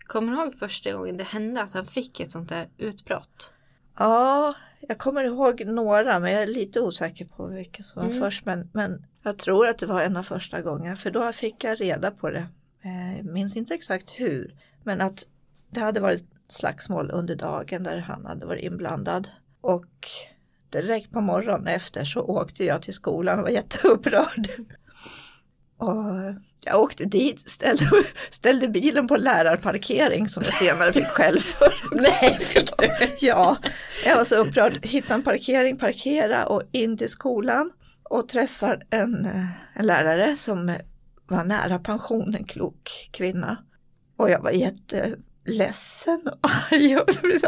Kommer 0.06 0.32
du 0.32 0.38
ihåg 0.42 0.54
första 0.54 0.92
gången 0.92 1.16
det 1.16 1.24
hände 1.24 1.62
att 1.62 1.72
han 1.72 1.86
fick 1.86 2.20
ett 2.20 2.32
sånt 2.32 2.48
där 2.48 2.66
utbrott? 2.78 3.52
Ja, 3.98 4.54
jag 4.80 4.98
kommer 4.98 5.24
ihåg 5.24 5.66
några, 5.66 6.18
men 6.18 6.32
jag 6.32 6.42
är 6.42 6.46
lite 6.46 6.80
osäker 6.80 7.24
på 7.24 7.46
vilken 7.46 7.84
som 7.84 8.02
var 8.02 8.08
Mm. 8.10 8.22
först. 8.22 8.44
Men, 8.44 8.70
men 8.72 9.06
jag 9.22 9.38
tror 9.38 9.68
att 9.68 9.78
det 9.78 9.86
var 9.86 10.02
en 10.02 10.16
av 10.16 10.22
första 10.22 10.60
gångerna, 10.62 10.96
för 10.96 11.10
då 11.10 11.32
fick 11.32 11.64
jag 11.64 11.80
reda 11.80 12.10
på 12.10 12.30
det. 12.30 12.46
Eh, 12.84 13.16
Jag 13.16 13.26
minns 13.26 13.56
inte 13.56 13.74
exakt 13.74 14.10
hur, 14.10 14.54
men 14.82 15.00
att 15.00 15.24
det 15.74 15.80
hade 15.80 16.00
varit 16.00 16.24
slagsmål 16.48 17.10
under 17.10 17.36
dagen 17.36 17.82
där 17.82 17.98
han 17.98 18.26
hade 18.26 18.46
varit 18.46 18.62
inblandad. 18.62 19.28
Och 19.60 20.08
direkt 20.70 21.12
på 21.12 21.20
morgonen 21.20 21.66
efter 21.66 22.04
så 22.04 22.20
åkte 22.20 22.64
jag 22.64 22.82
till 22.82 22.94
skolan 22.94 23.38
och 23.38 23.44
var 23.44 23.50
jätteupprörd. 23.60 24.50
Och 25.76 26.04
jag 26.64 26.80
åkte 26.80 27.04
dit, 27.04 27.50
ställde, 27.50 27.84
ställde 28.30 28.68
bilen 28.68 29.08
på 29.08 29.16
lärarparkering 29.16 30.28
som 30.28 30.42
jag 30.42 30.54
senare 30.54 30.92
fick 30.92 31.06
skäll 31.06 31.40
för. 31.40 31.74
Nej, 31.92 32.38
fick 32.40 32.78
du? 32.78 32.90
Ja, 33.26 33.56
jag 34.04 34.16
var 34.16 34.24
så 34.24 34.36
upprörd. 34.36 34.86
Hitta 34.86 35.14
en 35.14 35.22
parkering, 35.22 35.76
parkera 35.76 36.46
och 36.46 36.62
in 36.72 36.96
till 36.96 37.08
skolan 37.08 37.70
och 38.02 38.28
träffar 38.28 38.82
en, 38.90 39.28
en 39.74 39.86
lärare 39.86 40.36
som 40.36 40.76
var 41.26 41.44
nära 41.44 41.78
pension, 41.78 42.34
en 42.34 42.44
klok 42.44 43.08
kvinna. 43.10 43.58
Och 44.16 44.30
jag 44.30 44.40
var 44.40 44.50
jätteledsen 45.46 46.20
och 46.28 46.38
arg. 46.72 46.96
Och 46.96 47.10
så 47.14 47.26
det 47.26 47.38
så. 47.40 47.46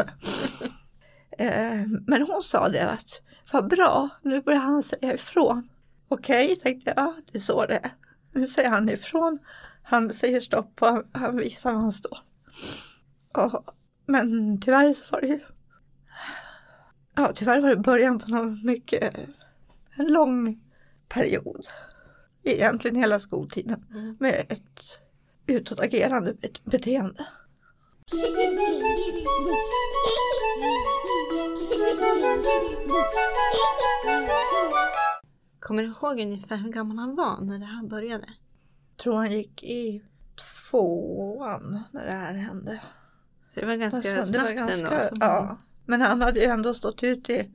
Eh, 1.37 1.85
Men 2.07 2.21
hon 2.27 2.43
sa 2.43 2.69
det 2.69 2.89
att 2.89 3.21
vad 3.51 3.69
bra, 3.69 4.09
nu 4.21 4.41
börjar 4.41 4.59
han 4.59 4.83
säga 4.83 5.13
ifrån. 5.13 5.69
Okej, 6.07 6.55
tänkte 6.55 6.93
jag, 6.95 7.05
ja 7.05 7.13
det 7.31 7.37
är 7.37 7.41
så 7.41 7.65
det 7.65 7.75
är. 7.75 7.91
Nu 8.33 8.47
säger 8.47 8.69
han 8.69 8.89
ifrån, 8.89 9.39
han 9.83 10.13
säger 10.13 10.39
stopp 10.39 10.81
och 10.81 11.03
han, 11.13 11.37
visar 11.37 11.73
var 11.73 11.81
han 11.81 11.91
står. 11.91 12.17
Och, 13.33 13.65
men 14.05 14.61
tyvärr 14.61 14.93
så 14.93 15.03
var 15.11 15.21
det 15.21 15.27
ju 15.27 15.39
Ja, 17.15 17.31
tyvärr 17.35 17.61
var 17.61 17.69
det 17.69 17.75
början 17.77 18.19
på 18.19 18.29
något 18.31 18.63
mycket, 18.63 19.13
en 19.95 20.07
lång 20.13 20.59
period. 21.07 21.67
Egentligen 22.43 22.95
hela 22.97 23.19
skoltiden 23.19 23.85
med 24.19 24.45
ett 24.49 25.01
utåtagerande 25.47 26.33
bet- 26.33 26.63
beteende. 26.63 27.25
Kommer 35.59 35.83
du 35.83 35.89
ihåg 35.89 36.19
ungefär 36.19 36.57
hur 36.57 36.69
gammal 36.71 36.97
han 36.97 37.15
var 37.15 37.41
när 37.41 37.59
det 37.59 37.65
här 37.65 37.83
började? 37.83 38.25
Tror 39.03 39.13
han 39.13 39.31
gick 39.31 39.63
i 39.63 40.01
tvåan 40.69 41.83
när 41.91 42.05
det 42.05 42.11
här 42.11 42.33
hände. 42.33 42.81
Så 43.53 43.59
det 43.59 43.65
var 43.65 43.75
ganska 43.75 43.97
Alltså, 43.97 44.11
det 44.19 44.25
snabbt 44.25 44.43
var 44.45 44.51
ganska, 44.51 44.87
ändå. 44.87 44.99
Som 45.01 45.17
ja. 45.21 45.57
Men 45.85 46.01
han 46.01 46.21
hade 46.21 46.39
ju 46.39 46.45
ändå 46.45 46.73
stått 46.73 47.03
ut 47.03 47.29
i 47.29 47.51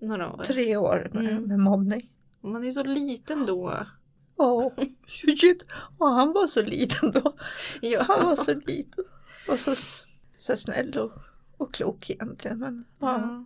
Några 0.00 0.32
år. 0.32 0.42
tre 0.44 0.76
år 0.76 1.10
med, 1.12 1.30
Mm. 1.30 1.42
med 1.42 1.58
mobbning. 1.60 2.12
Man 2.42 2.64
är 2.64 2.70
så 2.70 2.82
liten 2.82 3.46
då. 3.46 3.86
Åh, 4.36 4.72
shit. 5.40 5.64
Och 5.98 6.08
han 6.08 6.32
var 6.32 6.46
så 6.46 6.62
liten 6.62 7.10
då. 7.12 7.34
Ja. 7.80 8.02
Han 8.08 8.24
var 8.24 8.36
så 8.36 8.54
liten. 8.54 9.04
Och 9.48 9.58
så, 9.58 9.74
så 10.38 10.56
snäll 10.56 10.98
och, 10.98 11.12
och 11.56 11.74
klok 11.74 12.10
egentligen. 12.10 12.58
Men, 12.58 12.84
ja. 12.98 13.20
Ja. 13.20 13.44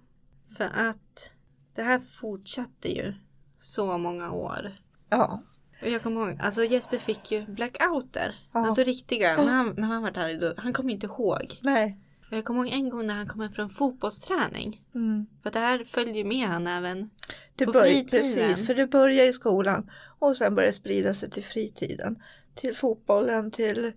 För 0.56 0.64
att 0.64 1.30
det 1.74 1.82
här 1.82 1.98
fortsatte 1.98 2.88
ju 2.88 3.14
så 3.58 3.98
många 3.98 4.32
år. 4.32 4.72
ja. 5.10 5.42
Och 5.82 5.88
jag 5.88 6.02
kommer 6.02 6.28
ihåg, 6.28 6.38
alltså 6.40 6.64
Jesper 6.64 6.98
fick 6.98 7.32
ju 7.32 7.46
blackouter. 7.46 8.34
Ja. 8.52 8.66
Alltså 8.66 8.82
riktiga, 8.82 9.36
när 9.36 9.52
han, 9.52 9.74
när 9.76 9.88
han 9.88 10.02
var 10.02 10.10
där, 10.10 10.40
då, 10.40 10.54
han 10.56 10.72
kom 10.72 10.90
inte 10.90 11.06
ihåg. 11.06 11.58
Nej. 11.60 11.98
Och 12.30 12.36
jag 12.36 12.44
kommer 12.44 12.64
ihåg 12.64 12.72
en 12.74 12.88
gång 12.90 13.06
när 13.06 13.14
han 13.14 13.28
kom 13.28 13.40
hem 13.40 13.52
från 13.52 13.70
fotbollsträning. 13.70 14.82
Mm. 14.94 15.26
För 15.42 15.50
det 15.50 15.58
här 15.58 15.84
följde 15.84 16.18
ju 16.18 16.24
med 16.24 16.48
han 16.48 16.66
även. 16.66 17.10
Det 17.56 17.66
På 17.66 17.72
fritiden. 17.72 18.06
precis, 18.06 18.66
för 18.66 18.74
det 18.74 18.86
börjar 18.86 19.24
i 19.26 19.32
skolan 19.32 19.90
och 20.18 20.36
sen 20.36 20.54
börjar 20.54 20.66
det 20.66 20.72
sprida 20.72 21.14
sig 21.14 21.30
till 21.30 21.44
fritiden. 21.44 22.22
Till 22.54 22.76
fotbollen, 22.76 23.50
till 23.50 23.92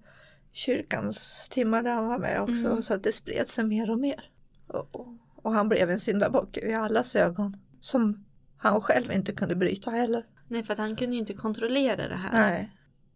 kyrkans 0.56 1.50
timmar 1.52 1.82
där 1.82 1.94
han 1.94 2.08
var 2.08 2.18
med 2.18 2.42
också. 2.42 2.68
Mm. 2.68 2.82
Så 2.82 2.94
att 2.94 3.04
det 3.04 3.12
spred 3.12 3.48
sig 3.48 3.64
mer 3.64 3.92
och 3.92 4.00
mer. 4.00 4.30
Och, 4.68 5.08
och, 5.36 5.52
han 5.52 5.70
blev 5.70 5.90
en 5.90 6.00
syndabock 6.00 6.58
i 6.58 6.74
allas 6.74 7.16
ögon. 7.16 7.58
Som 7.80 8.26
han 8.58 8.82
själv 8.82 9.12
inte 9.12 9.32
kunde 9.32 9.56
bryta 9.56 9.92
heller. 9.92 10.26
Nej 10.48 10.64
för 10.64 10.74
att 10.74 10.80
han 10.80 10.96
kunde 10.96 11.16
ju 11.16 11.20
inte 11.20 11.34
kontrollera 11.34 12.08
det 12.08 12.16
här. 12.16 12.34
Nej. 12.34 12.72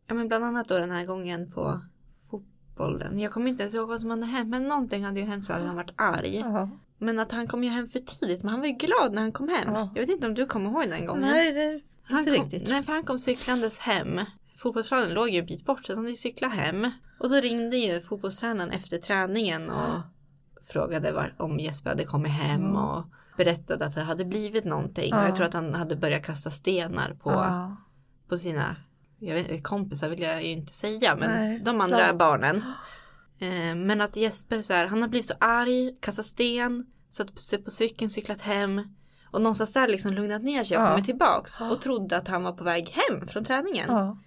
Ja 0.08 0.15
men 0.15 0.28
bland 0.28 0.45
annat 0.45 0.67
då 0.67 0.78
den 0.78 0.91
här 0.91 1.06
gången 1.06 1.52
på 1.52 1.82
fotbollen. 2.30 3.19
Jag 3.19 3.32
kommer 3.32 3.47
inte 3.49 3.63
ens 3.63 3.75
ihåg 3.75 3.88
vad 3.88 3.99
som 3.99 4.10
hade 4.10 4.25
hänt. 4.25 4.49
Men 4.49 4.67
någonting 4.67 5.06
hade 5.06 5.19
ju 5.19 5.25
hänt 5.25 5.45
så 5.45 5.54
att 5.54 5.65
han 5.65 5.75
varit 5.75 5.93
arg. 5.95 6.36
Ja. 6.36 6.69
Men 6.97 7.19
att 7.19 7.32
han 7.32 7.47
kom 7.47 7.63
ju 7.63 7.69
hem 7.69 7.88
för 7.88 7.99
tidigt. 7.99 8.43
Men 8.43 8.49
han 8.49 8.60
var 8.60 8.67
ju 8.67 8.73
glad 8.73 9.13
när 9.13 9.21
han 9.21 9.32
kom 9.32 9.47
hem. 9.47 9.73
Ja. 9.73 9.89
Jag 9.95 10.02
vet 10.02 10.10
inte 10.10 10.28
om 10.28 10.34
du 10.34 10.45
kommer 10.45 10.71
ihåg 10.71 10.89
den 10.89 11.06
gången. 11.06 11.21
Nej, 11.21 11.54
det 11.54 11.82
han 12.04 12.19
inte 12.19 12.36
kom, 12.36 12.43
riktigt. 12.43 12.69
Nej 12.69 12.84
för 12.84 12.93
han 12.93 13.04
kom 13.04 13.19
cyklandes 13.19 13.80
hem. 13.80 14.21
Fotbollsplanen 14.62 15.13
låg 15.13 15.30
ju 15.30 15.39
en 15.39 15.45
bit 15.45 15.65
bort 15.65 15.86
så 15.86 15.95
hade 15.95 16.10
ju 16.10 16.15
cyklat 16.15 16.54
hem. 16.54 16.91
Och 17.19 17.30
då 17.30 17.36
ringde 17.36 17.78
ju 17.78 18.02
fotbollstränaren 18.02 18.72
efter 18.72 18.98
träningen 18.98 19.69
och 19.69 19.95
frågade 20.72 21.12
var, 21.12 21.34
om 21.38 21.60
Jesper 21.60 21.89
hade 21.89 22.04
kommit 22.04 22.32
hem 22.32 22.76
och 22.76 23.04
berättade 23.38 23.86
att 23.86 23.95
det 23.95 24.02
hade 24.02 24.26
blivit 24.26 24.65
någonting. 24.65 25.13
Och 25.13 25.19
Ja. 25.19 25.26
jag 25.26 25.36
tror 25.36 25.45
att 25.45 25.54
han 25.54 25.74
hade 25.74 25.95
börjat 25.95 26.24
kasta 26.24 26.50
stenar 26.50 27.13
på, 27.13 27.32
Ja. 27.32 27.76
på 28.30 28.38
sina 28.38 28.76
jag 29.19 29.34
vet, 29.36 29.63
kompisar 29.63 30.10
vill 30.10 30.19
jag 30.22 30.43
ju 30.43 30.50
inte 30.52 30.74
säga 30.74 31.15
men 31.15 31.30
Nej, 31.32 31.60
de 31.65 31.82
andra 31.82 31.98
bra. 32.08 32.13
barnen. 32.13 32.63
Eh, 33.39 33.76
men 33.76 34.02
att 34.02 34.15
Jesper 34.15 34.62
så 34.62 34.74
här, 34.74 34.88
han 34.88 35.02
har 35.02 35.10
blivit 35.10 35.28
så 35.28 35.34
arg, 35.39 35.95
kastat 36.00 36.26
sten, 36.26 36.86
satt 37.10 37.39
sig 37.39 37.60
på 37.63 37.72
cykeln, 37.72 38.10
cyklat 38.10 38.41
hem. 38.41 38.82
Och 39.32 39.41
någonstans 39.41 39.74
där 39.74 39.88
liksom 39.88 40.13
lugnat 40.13 40.43
ner 40.43 40.63
sig 40.63 40.78
och 40.78 40.84
Ja. 40.84 40.89
kommit 40.89 41.06
tillbaks. 41.06 41.62
Och 41.62 41.82
trodde 41.82 42.17
att 42.17 42.28
han 42.28 42.43
var 42.43 42.52
på 42.52 42.63
väg 42.63 42.89
hem 42.89 43.28
från 43.28 43.43
träningen. 43.43 43.86
Ja. 43.89 44.17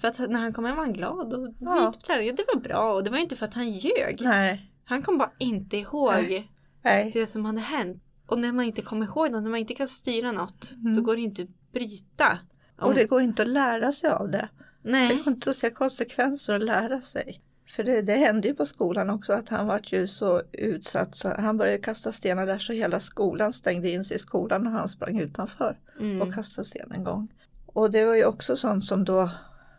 För 0.00 0.08
att 0.08 0.18
när 0.18 0.40
han 0.40 0.52
kom 0.52 0.64
hem 0.64 0.76
var 0.76 0.84
han 0.84 0.92
glad 0.92 1.32
och 1.34 1.54
Ja. 1.60 1.92
Det 2.06 2.44
var 2.54 2.60
bra 2.60 2.94
och 2.94 3.04
det 3.04 3.10
var 3.10 3.18
inte 3.18 3.36
för 3.36 3.46
att 3.46 3.54
han 3.54 3.70
ljög. 3.70 4.18
Nej. 4.20 4.72
Han 4.84 5.02
kom 5.02 5.18
bara 5.18 5.30
inte 5.38 5.76
ihåg 5.76 6.48
Nej. 6.82 7.10
det 7.14 7.26
som 7.26 7.44
hade 7.44 7.60
hänt. 7.60 8.02
Och 8.26 8.38
när 8.38 8.52
man 8.52 8.64
inte 8.64 8.82
kommer 8.82 9.06
ihåg 9.06 9.30
något, 9.32 9.42
när 9.42 9.50
man 9.50 9.60
inte 9.60 9.74
kan 9.74 9.88
styra 9.88 10.32
något, 10.32 10.72
Mm. 10.80 10.94
då 10.94 11.02
går 11.02 11.16
det 11.16 11.22
inte 11.22 11.42
att 11.42 11.72
bryta. 11.72 12.38
Om- 12.78 12.88
Och 12.88 12.94
det 12.94 13.04
går 13.04 13.20
inte 13.22 13.42
att 13.42 13.48
lära 13.48 13.92
sig 13.92 14.10
av 14.10 14.30
det. 14.30 14.48
Det 14.82 14.90
Nej. 14.90 15.16
går 15.16 15.28
inte 15.32 15.50
att 15.50 15.56
se 15.56 15.70
konsekvenser 15.70 16.54
och 16.54 16.60
lära 16.60 17.00
sig. 17.00 17.40
För 17.68 17.84
det, 17.84 18.02
det 18.02 18.12
hände 18.14 18.48
ju 18.48 18.54
på 18.54 18.66
skolan 18.66 19.10
också 19.10 19.32
att 19.32 19.48
han 19.48 19.66
var 19.66 19.80
ju 19.84 20.06
så 20.06 20.42
utsatt 20.52 21.16
så 21.16 21.28
han 21.38 21.56
började 21.56 21.78
kasta 21.78 22.12
stenar 22.12 22.46
där 22.46 22.58
så 22.58 22.72
hela 22.72 23.00
skolan 23.00 23.52
stängde 23.52 23.90
in 23.90 24.04
sig 24.04 24.16
i 24.16 24.20
skolan 24.20 24.66
och 24.66 24.72
han 24.72 24.88
sprang 24.88 25.18
utanför 25.20 25.78
Mm. 26.00 26.22
och 26.22 26.34
kastade 26.34 26.64
sten 26.64 26.92
en 26.92 27.04
gång. 27.04 27.28
Och 27.66 27.90
det 27.90 28.04
var 28.04 28.14
ju 28.14 28.24
också 28.24 28.56
sånt 28.56 28.84
som 28.84 29.04
då 29.04 29.30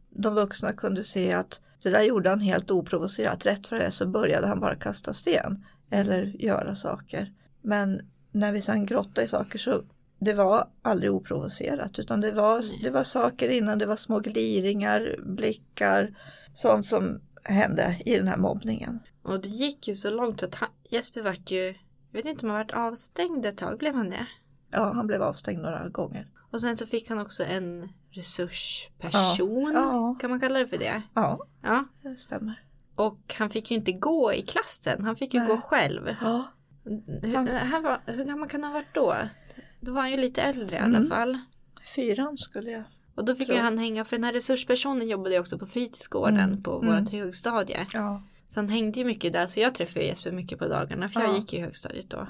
de 0.09 0.35
vuxna 0.35 0.73
kunde 0.73 1.03
se 1.03 1.33
att 1.33 1.61
det 1.83 1.89
där 1.89 2.01
gjorde 2.01 2.29
han 2.29 2.39
helt 2.39 2.71
oprovocerat. 2.71 3.45
Rätt 3.45 3.67
för 3.67 3.79
det 3.79 3.91
så 3.91 4.07
började 4.07 4.47
han 4.47 4.59
bara 4.59 4.75
kasta 4.75 5.13
sten 5.13 5.65
eller 5.89 6.23
göra 6.23 6.75
saker. 6.75 7.33
Men 7.61 8.01
när 8.31 8.51
vi 8.51 8.61
sen 8.61 8.85
grottade 8.85 9.25
i 9.25 9.27
saker 9.27 9.59
så 9.59 9.83
det 10.19 10.33
var 10.33 10.67
aldrig 10.81 11.11
oprovocerat 11.11 11.99
utan 11.99 12.21
det 12.21 12.31
var, 12.31 12.83
det 12.83 12.89
var 12.89 13.03
saker 13.03 13.49
innan, 13.49 13.77
det 13.77 13.85
var 13.85 13.95
små 13.95 14.19
gliringar, 14.19 15.15
blickar, 15.25 16.17
sånt 16.53 16.85
som 16.85 17.21
hände 17.43 18.01
i 18.05 18.17
den 18.17 18.27
här 18.27 18.37
mobbningen. 18.37 18.99
Och 19.23 19.41
det 19.41 19.49
gick 19.49 19.87
ju 19.87 19.95
så 19.95 20.09
långt 20.09 20.43
att 20.43 20.55
han, 20.55 20.69
Jesper 20.89 21.21
vart 21.21 21.51
ju 21.51 21.75
jag 22.11 22.17
vet 22.17 22.25
inte 22.25 22.45
om 22.45 22.49
han 22.49 22.59
varit 22.59 22.71
avstängd 22.71 23.45
ett 23.45 23.57
tag, 23.57 23.77
blev 23.77 23.95
han 23.95 24.09
det? 24.09 24.27
Ja, 24.71 24.93
han 24.93 25.07
blev 25.07 25.21
avstängd 25.21 25.61
några 25.61 25.89
gånger. 25.89 26.27
Och 26.51 26.61
sen 26.61 26.77
så 26.77 26.85
fick 26.85 27.09
han 27.09 27.19
också 27.19 27.43
en 27.43 27.89
resursperson, 28.11 29.71
Ja, 29.73 30.15
kan 30.21 30.29
man 30.29 30.39
kalla 30.39 30.59
det 30.59 30.67
för 30.67 30.77
det? 30.77 31.01
Ja, 31.13 31.39
Ja. 31.63 31.85
det 32.03 32.15
stämmer. 32.19 32.63
Och 32.95 33.35
han 33.37 33.49
fick 33.49 33.71
ju 33.71 33.77
inte 33.77 33.91
gå 33.91 34.33
i 34.33 34.41
klassen, 34.41 35.03
han 35.05 35.15
fick 35.15 35.33
ju 35.33 35.39
Nej. 35.39 35.47
gå 35.47 35.57
själv. 35.57 36.15
Ja, 36.21 36.43
Hur, 37.23 37.35
Han- 37.35 37.47
han 37.47 37.83
var, 37.83 37.97
hur 38.05 38.25
gammal 38.25 38.49
kan 38.49 38.63
han 38.63 38.71
ha 38.73 38.79
varit 38.79 38.93
då? 38.95 39.15
Då 39.81 39.93
var 39.93 40.01
han 40.01 40.11
ju 40.11 40.17
lite 40.17 40.41
äldre 40.41 40.75
i 40.75 40.79
alla 40.79 40.97
Mm. 40.97 41.09
fall. 41.09 41.37
fyran 41.95 42.37
skulle 42.37 42.71
jag. 42.71 42.83
Och 43.15 43.25
då 43.25 43.35
fick 43.35 43.47
Tror 43.47 43.53
ju 43.55 43.57
jag. 43.57 43.63
han 43.63 43.77
hänga, 43.77 44.05
för 44.05 44.15
den 44.17 44.23
här 44.23 44.33
resurspersonen 44.33 45.07
jobbade 45.07 45.35
ju 45.35 45.39
också 45.41 45.59
på 45.59 45.65
fritidsgården 45.65 46.39
Mm, 46.39 46.63
på 46.63 46.81
mm. 46.81 47.03
vårt 47.03 47.11
högstadie. 47.11 47.85
Ja. 47.93 48.23
Så 48.47 48.59
han 48.59 48.69
hängde 48.69 48.99
ju 48.99 49.05
mycket 49.05 49.33
där, 49.33 49.47
så 49.47 49.59
jag 49.59 49.75
träffade 49.75 50.05
Jesper 50.05 50.31
mycket 50.31 50.59
på 50.59 50.67
dagarna, 50.67 51.09
för 51.09 51.21
jag 51.21 51.29
Ja. 51.29 51.35
gick 51.35 51.53
ju 51.53 51.59
i 51.59 51.61
högstadiet 51.61 52.09
då. 52.09 52.27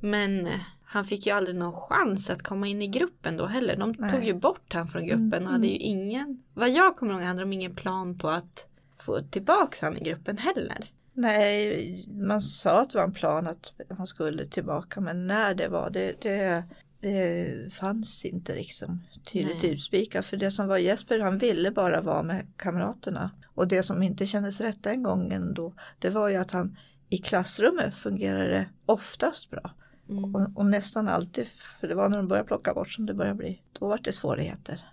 Men 0.00 0.46
eh, 0.46 0.60
han 0.92 1.04
fick 1.04 1.26
ju 1.26 1.32
aldrig 1.32 1.56
någon 1.56 1.72
chans 1.72 2.30
att 2.30 2.42
komma 2.42 2.66
in 2.66 2.82
i 2.82 2.86
gruppen 2.86 3.36
då 3.36 3.46
heller. 3.46 3.76
De 3.76 3.94
Nej. 3.98 4.10
tog 4.10 4.24
ju 4.24 4.34
bort 4.34 4.72
han 4.72 4.88
från 4.88 5.06
gruppen 5.06 5.32
Mm, 5.32 5.46
och 5.46 5.52
hade 5.52 5.66
ju 5.66 5.76
ingen, 5.76 6.42
vad 6.54 6.70
jag 6.70 6.96
kommer 6.96 7.12
ihåg 7.12 7.22
hade 7.22 7.40
de 7.40 7.52
ingen 7.52 7.74
plan 7.74 8.18
på 8.18 8.28
att 8.28 8.68
få 8.98 9.20
tillbaka 9.20 9.86
han 9.86 9.96
i 9.96 10.00
gruppen 10.00 10.38
heller. 10.38 10.90
Nej, 11.12 12.06
man 12.10 12.40
sa 12.40 12.80
att 12.80 12.90
det 12.90 12.98
var 12.98 13.04
en 13.04 13.12
plan 13.12 13.46
att 13.46 13.72
han 13.98 14.06
skulle 14.06 14.46
tillbaka 14.46 15.00
men 15.00 15.26
när 15.26 15.54
det 15.54 15.68
var 15.68 15.90
det, 15.90 16.22
det, 16.22 16.64
det 17.00 17.74
fanns 17.74 18.24
inte 18.24 18.54
liksom 18.54 19.00
tydligt 19.32 19.64
utspikat 19.64 20.26
för 20.26 20.36
det 20.36 20.50
som 20.50 20.68
var 20.68 20.78
Jesper 20.78 21.18
han 21.18 21.38
ville 21.38 21.70
bara 21.70 22.00
vara 22.00 22.22
med 22.22 22.46
kamraterna 22.56 23.30
och 23.54 23.68
det 23.68 23.82
som 23.82 24.02
inte 24.02 24.26
kändes 24.26 24.60
rätt 24.60 24.82
den 24.82 25.02
gången 25.02 25.54
då 25.54 25.72
det 25.98 26.10
var 26.10 26.28
ju 26.28 26.36
att 26.36 26.50
han 26.50 26.76
i 27.08 27.18
klassrummet 27.18 27.94
fungerade 27.94 28.68
oftast 28.86 29.50
bra 29.50 29.70
Mm. 30.08 30.34
och, 30.34 30.56
och 30.56 30.66
nästan 30.66 31.08
alltid 31.08 31.46
för 31.80 31.88
det 31.88 31.94
var 31.94 32.08
när 32.08 32.16
de 32.16 32.28
började 32.28 32.46
plocka 32.46 32.74
bort 32.74 32.90
som 32.90 33.06
det 33.06 33.14
började 33.14 33.36
bli 33.36 33.62
då 33.72 33.88
var 33.88 33.98
det 34.02 34.12
svårigheter. 34.12 34.84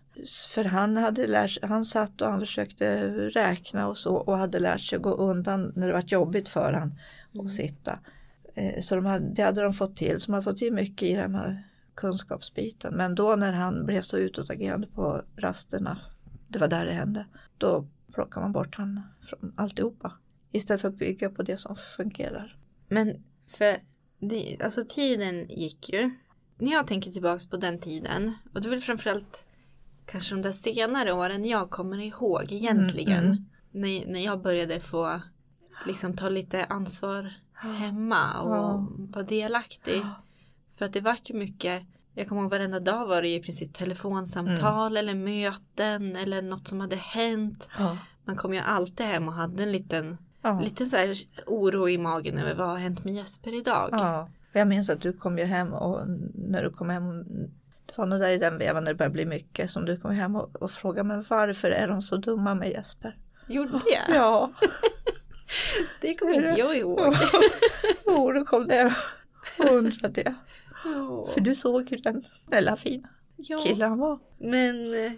För 0.49 0.63
han 0.63 0.97
hade 0.97 1.27
lärt 1.27 1.51
sig, 1.51 1.69
han 1.69 1.85
satt 1.85 2.21
och 2.21 2.27
han 2.27 2.39
försökte 2.39 3.07
räkna 3.29 3.87
och 3.87 3.97
så 3.97 4.15
och 4.15 4.37
hade 4.37 4.59
lärt 4.59 4.81
sig 4.81 4.99
gå 4.99 5.09
undan 5.09 5.71
när 5.75 5.87
det 5.87 5.93
var 5.93 6.03
jobbigt 6.07 6.49
för 6.49 6.73
han 6.73 6.99
att 7.45 7.51
sitta. 7.51 7.99
Eh, 8.55 8.81
Så 8.81 8.95
de 8.95 9.05
hade, 9.05 9.33
det 9.33 9.41
hade 9.43 9.61
de 9.61 9.73
fått 9.73 9.97
till, 9.97 10.19
så 10.19 10.25
de 10.25 10.31
hade 10.33 10.43
fått 10.43 10.57
till 10.57 10.73
mycket 10.73 11.09
i 11.09 11.15
den 11.15 11.35
här 11.35 11.63
kunskapsbiten. 11.95 12.93
Men 12.97 13.15
då 13.15 13.35
när 13.35 13.53
han 13.53 13.85
blev 13.85 14.01
så 14.01 14.17
utåtagerande 14.17 14.87
på 14.87 15.21
rasterna, 15.37 15.97
det 16.47 16.59
var 16.59 16.67
där 16.67 16.85
det 16.85 16.93
hände, 16.93 17.25
då 17.57 17.87
plockar 18.13 18.41
man 18.41 18.51
bort 18.51 18.75
han 18.75 19.01
från 19.21 19.53
alltihopa. 19.57 20.13
Istället 20.51 20.81
för 20.81 20.87
att 20.87 20.97
bygga 20.97 21.29
på 21.29 21.43
det 21.43 21.57
som 21.57 21.75
fungerar. 21.75 22.55
Men 22.87 23.23
för 23.47 23.77
det, 24.19 24.57
alltså 24.63 24.81
tiden 24.89 25.47
gick 25.49 25.93
ju. 25.93 26.11
När 26.57 26.71
jag 26.71 26.87
tänker 26.87 27.11
tillbaks 27.11 27.49
på 27.49 27.57
den 27.57 27.79
tiden 27.79 28.33
och 28.53 28.61
det 28.61 28.67
är 28.67 28.69
väl 28.69 28.81
framförallt 28.81 29.45
kanske 30.05 30.35
de 30.35 30.41
där 30.41 30.51
senare 30.51 31.13
åren 31.13 31.45
jag 31.45 31.69
kommer 31.69 31.97
ihåg 31.99 32.51
egentligen. 32.51 33.25
Mm, 33.25 33.31
mm. 33.31 33.45
När, 33.71 34.13
när 34.13 34.25
jag 34.25 34.41
började 34.41 34.79
få 34.79 35.21
liksom 35.87 36.17
ta 36.17 36.29
lite 36.29 36.65
ansvar 36.65 37.33
hemma 37.53 38.41
och 38.41 38.55
Ja. 38.55 38.87
vara 38.91 39.23
delaktig. 39.25 40.01
För 40.77 40.85
att 40.85 40.93
det 40.93 41.01
vart 41.01 41.29
ju 41.29 41.33
mycket, 41.33 41.83
jag 42.13 42.27
kommer 42.27 42.41
ihåg 42.41 42.51
varenda 42.51 42.79
dag 42.79 43.07
var 43.07 43.21
det 43.21 43.27
i 43.35 43.41
princip 43.41 43.73
telefonsamtal 43.73 44.97
eller 44.97 45.15
möten 45.15 46.15
eller 46.15 46.41
något 46.41 46.67
som 46.67 46.79
hade 46.79 46.95
hänt. 46.95 47.69
Ja. 47.77 47.97
Man 48.25 48.35
kom 48.35 48.53
ju 48.53 48.59
alltid 48.59 49.05
hem 49.05 49.27
och 49.27 49.33
hade 49.33 49.63
en 49.63 49.71
liten, 49.71 50.17
Ja. 50.41 50.59
liten 50.59 50.87
så 50.89 50.97
här 50.97 51.15
oro 51.45 51.89
i 51.89 51.97
magen 51.97 52.37
över 52.37 52.55
vad 52.55 52.67
har 52.67 52.77
hänt 52.77 53.03
med 53.03 53.13
Jesper 53.13 53.57
idag. 53.57 53.89
Ja, 53.91 54.29
jag 54.53 54.67
minns 54.67 54.89
att 54.89 55.01
du 55.01 55.13
kom 55.13 55.37
ju 55.37 55.43
hem 55.43 55.73
och 55.73 55.99
när 56.35 56.63
du 56.63 56.69
kom 56.69 56.89
hem, 56.89 57.23
det 57.85 57.93
var 57.97 58.05
nog 58.05 58.19
där 58.19 58.31
i 58.31 58.37
den 58.37 58.57
vevan 58.57 58.83
när 58.83 58.91
det 58.91 58.97
började 58.97 59.13
bli 59.13 59.25
mycket 59.25 59.71
som 59.71 59.85
du 59.85 59.97
kom 59.97 60.11
hem 60.11 60.35
och, 60.35 60.55
och 60.55 60.71
frågade 60.71 61.07
men 61.07 61.25
varför 61.29 61.71
är 61.71 61.87
de 61.87 62.01
så 62.01 62.15
dumma 62.17 62.53
med 62.55 62.69
Jesper? 62.71 63.17
Gjorde 63.47 63.71
det? 63.71 64.13
Ja, 64.15 64.51
Det 66.01 66.15
kommer 66.15 66.33
inte 66.33 66.59
jag 66.59 66.77
ihåg. 66.77 67.15
jo 68.05 68.31
då 68.33 68.45
kom 68.45 68.67
det 68.67 68.93
och 69.59 69.65
undrade 69.71 70.21
det. 70.23 70.35
Åh. 70.85 71.29
För 71.33 71.41
du 71.41 71.55
såg 71.55 71.91
ju 71.91 71.97
den 71.97 72.23
snälla 72.47 72.75
fina 72.75 73.07
Ja. 73.35 73.59
killen 73.59 73.89
han 73.89 73.99
var. 73.99 74.19
Men 74.37 75.05
eh, 75.05 75.11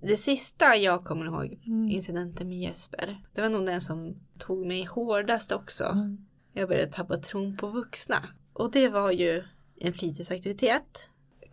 det 0.00 0.16
sista 0.16 0.76
jag 0.76 1.04
kommer 1.04 1.26
ihåg, 1.26 1.58
Mm. 1.66 1.88
incidenten 1.90 2.48
med 2.48 2.58
Jesper, 2.58 3.20
det 3.34 3.40
var 3.40 3.48
nog 3.48 3.66
den 3.66 3.80
som 3.80 4.16
tog 4.38 4.66
mig 4.66 4.84
hårdast 4.84 5.52
också. 5.52 5.84
Mm. 5.84 6.18
Jag 6.52 6.68
började 6.68 6.92
tappa 6.92 7.16
tron 7.16 7.56
på 7.56 7.66
vuxna. 7.68 8.22
Och 8.52 8.70
det 8.70 8.88
var 8.88 9.10
ju 9.12 9.44
en 9.80 9.92
fritidsaktivitet. 9.92 11.08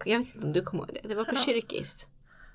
Jag 0.06 0.20
vet 0.20 0.36
inte 0.36 0.48
om 0.48 0.54
du 0.54 0.62
kommer 0.62 0.84
ihåg 0.84 0.98
det. 1.04 1.08
Det 1.10 1.16
var 1.16 1.26
på 1.26 1.36
kyrkis. 1.36 2.08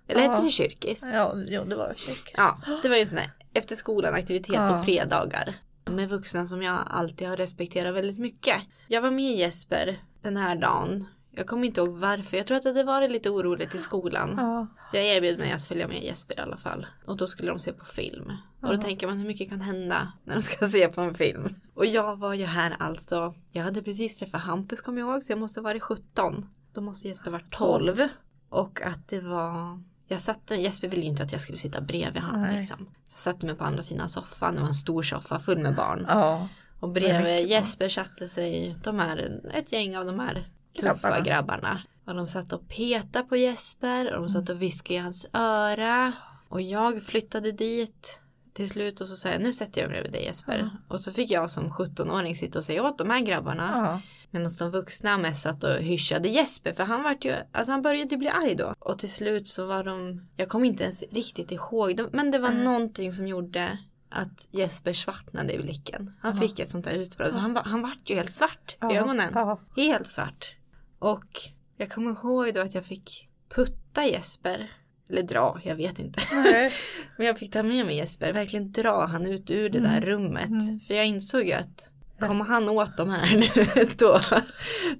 Eller 0.08 0.22
Ja. 0.22 0.30
hette 0.30 0.44
det 0.44 0.50
kyrkis? 0.50 1.10
Ja, 1.14 1.32
jo 1.48 1.64
det 1.64 1.76
var 1.76 1.94
kyrkan. 1.96 2.34
Ja, 2.66 2.78
det 2.82 2.88
var 2.88 2.96
ju 2.96 3.02
en 3.02 3.08
sån 3.08 3.18
här 3.18 3.30
efter 3.54 3.76
skolan 3.76 4.14
aktivitet 4.14 4.54
Ja. 4.54 4.70
på 4.78 4.84
fredagar. 4.84 5.54
Med 5.90 6.08
vuxna 6.08 6.46
som 6.46 6.62
jag 6.62 6.78
alltid 6.86 7.28
har 7.28 7.36
respekterat 7.36 7.94
väldigt 7.94 8.18
mycket. 8.18 8.56
Jag 8.88 9.02
var 9.02 9.10
med 9.10 9.36
Jesper 9.36 10.00
den 10.22 10.36
här 10.36 10.56
dagen. 10.56 11.06
Jag 11.38 11.46
kommer 11.46 11.66
inte 11.66 11.80
ihåg 11.80 11.88
varför. 11.98 12.36
Jag 12.36 12.46
tror 12.46 12.56
att 12.56 12.62
det 12.62 12.68
hade 12.68 12.84
varit 12.84 13.10
lite 13.10 13.30
oroligt 13.30 13.74
i 13.74 13.78
skolan. 13.78 14.34
Ja, 14.36 14.66
Jag 14.92 15.04
erbjöd 15.04 15.38
mig 15.38 15.52
att 15.52 15.62
följa 15.64 15.88
med 15.88 16.02
Jesper 16.04 16.38
i 16.38 16.40
alla 16.40 16.56
fall. 16.56 16.86
Och 17.06 17.16
då 17.16 17.26
skulle 17.26 17.48
de 17.50 17.58
se 17.58 17.72
på 17.72 17.84
film. 17.84 18.32
Och 18.62 18.76
då 18.76 18.82
tänker 18.82 19.06
man 19.06 19.18
hur 19.18 19.26
mycket 19.26 19.48
kan 19.50 19.60
hända 19.60 20.12
när 20.24 20.34
de 20.34 20.42
ska 20.42 20.68
se 20.70 20.88
på 20.88 21.00
en 21.00 21.14
film. 21.14 21.54
Och 21.74 21.86
jag 21.86 22.16
var 22.16 22.34
ju 22.34 22.44
här 22.44 22.76
alltså. 22.78 23.34
Jag 23.50 23.62
hade 23.64 23.82
precis 23.82 24.16
träffat 24.16 24.40
Hampus 24.40 24.80
kommer 24.80 25.00
jag 25.00 25.10
ihåg. 25.10 25.22
Så 25.22 25.32
jag 25.32 25.38
måste 25.38 25.60
ha 25.60 25.64
varit 25.64 25.82
17. 25.82 26.46
Då 26.72 26.80
måste 26.80 27.08
Jesper 27.08 27.30
varit 27.30 27.50
12. 27.52 28.08
Och 28.48 28.82
att 28.82 29.08
det 29.08 29.20
var... 29.20 29.82
Jag 30.08 30.20
satt, 30.20 30.50
Jesper 30.58 30.88
ville 30.88 31.02
ju 31.02 31.08
inte 31.08 31.22
att 31.22 31.32
jag 31.32 31.40
skulle 31.40 31.58
sitta 31.58 31.80
bredvid 31.80 32.22
honom 32.22 32.50
liksom. 32.56 32.78
Så 32.78 32.84
jag 33.28 33.34
satte 33.34 33.46
mig 33.46 33.54
på 33.54 33.64
andra 33.64 33.82
sidan 33.82 34.08
soffan. 34.08 34.54
Det 34.54 34.60
var 34.60 34.68
en 34.68 34.74
stor 34.74 35.02
soffa 35.02 35.38
full 35.38 35.58
med 35.58 35.74
barn. 35.74 36.04
ja, 36.08 36.48
Och 36.80 36.88
bredvid. 36.88 37.48
Jesper 37.48 37.88
satte 37.88 38.28
sig 38.28 38.76
de 38.84 38.98
här, 38.98 39.40
ett 39.54 39.72
gäng 39.72 39.96
av 39.96 40.04
de 40.04 40.20
här 40.20 40.44
tuffa 40.80 41.08
Grabbarna. 41.10 41.24
grabbarna. 41.24 41.82
Och 42.06 42.14
de 42.14 42.26
satt 42.26 42.52
och 42.52 42.68
petade 42.68 43.24
på 43.28 43.36
Jesper 43.36 44.14
och 44.14 44.20
de 44.20 44.28
satt 44.28 44.48
och 44.48 44.62
viskade 44.62 44.94
i 44.94 45.02
hans 45.02 45.26
öra. 45.32 46.12
Och 46.48 46.60
jag 46.62 47.02
flyttade 47.02 47.52
dit 47.52 48.20
till 48.52 48.70
slut 48.70 49.00
och 49.00 49.06
så 49.06 49.16
sa 49.16 49.28
jag 49.28 49.40
nu 49.42 49.52
sätter 49.52 49.80
jag 49.80 49.90
mig 49.90 49.94
bredvid 50.00 50.12
dig 50.12 50.24
Jesper. 50.24 50.70
Och 50.88 51.00
så 51.00 51.12
fick 51.12 51.30
jag 51.30 51.50
som 51.50 51.70
17-åring 51.70 52.36
sitta 52.36 52.58
och 52.58 52.64
säga 52.64 52.82
åt 52.82 52.98
de 52.98 53.10
här 53.10 53.20
grabbarna. 53.20 53.70
ja, 53.74 54.00
Medan 54.30 54.50
de 54.58 54.70
vuxna 54.70 55.18
mest 55.18 55.42
satt 55.42 55.64
och 55.64 55.74
hyschade 55.76 56.28
Jesper 56.28 56.72
för 56.72 56.84
han 56.84 57.02
vart 57.02 57.24
ju, 57.24 57.34
alltså 57.52 57.72
han 57.72 57.82
började 57.82 58.16
bli 58.16 58.28
arg 58.28 58.54
då. 58.54 58.74
Och 58.78 58.98
till 58.98 59.10
slut 59.12 59.46
så 59.46 59.66
var 59.66 59.84
de, 59.84 60.26
jag 60.36 60.48
kommer 60.48 60.66
inte 60.66 60.84
ens 60.84 61.02
riktigt 61.10 61.52
ihåg 61.52 62.00
men 62.12 62.30
det 62.30 62.38
var 62.38 62.50
någonting 62.50 63.12
som 63.12 63.26
gjorde 63.26 63.78
att 64.10 64.46
Jesper 64.50 64.92
svartnade 64.92 65.52
i 65.52 65.58
blicken. 65.58 66.12
Han 66.20 66.36
fick 66.36 66.58
ett 66.58 66.70
sånt 66.70 66.84
där 66.84 66.92
utbrott. 66.92 67.32
Han, 67.34 67.54
var, 67.54 67.62
han 67.62 67.82
vart 67.82 67.98
ju 68.10 68.14
helt 68.14 68.32
svart 68.32 68.72
i 68.72 68.76
Ja, 68.80 68.92
ögonen. 68.94 69.32
ja. 69.34 69.60
Helt 69.76 70.08
svart. 70.08 70.54
Och 70.98 71.40
jag 71.76 71.90
kommer 71.90 72.10
ihåg 72.10 72.54
då 72.54 72.60
att 72.60 72.74
jag 72.74 72.84
fick 72.84 73.28
putta 73.54 74.06
Jesper. 74.06 74.70
Eller 75.10 75.22
dra, 75.22 75.60
jag 75.64 75.74
vet 75.74 75.98
inte. 75.98 76.20
nej, 76.32 76.72
Men 77.16 77.26
jag 77.26 77.38
fick 77.38 77.52
ta 77.52 77.62
med 77.62 77.86
mig 77.86 77.96
Jesper, 77.96 78.32
verkligen 78.32 78.72
dra 78.72 79.06
han 79.06 79.26
ut 79.26 79.50
ur 79.50 79.68
det 79.70 79.80
där 79.80 80.00
rummet. 80.00 80.50
För 80.86 80.94
jag 80.94 81.06
insåg 81.06 81.42
ju 81.46 81.52
att 81.52 81.88
kommer 82.20 82.44
han 82.44 82.68
åt 82.68 82.96
de 82.96 83.08
här 83.08 83.36
nu, 83.36 83.84
då, 83.98 84.20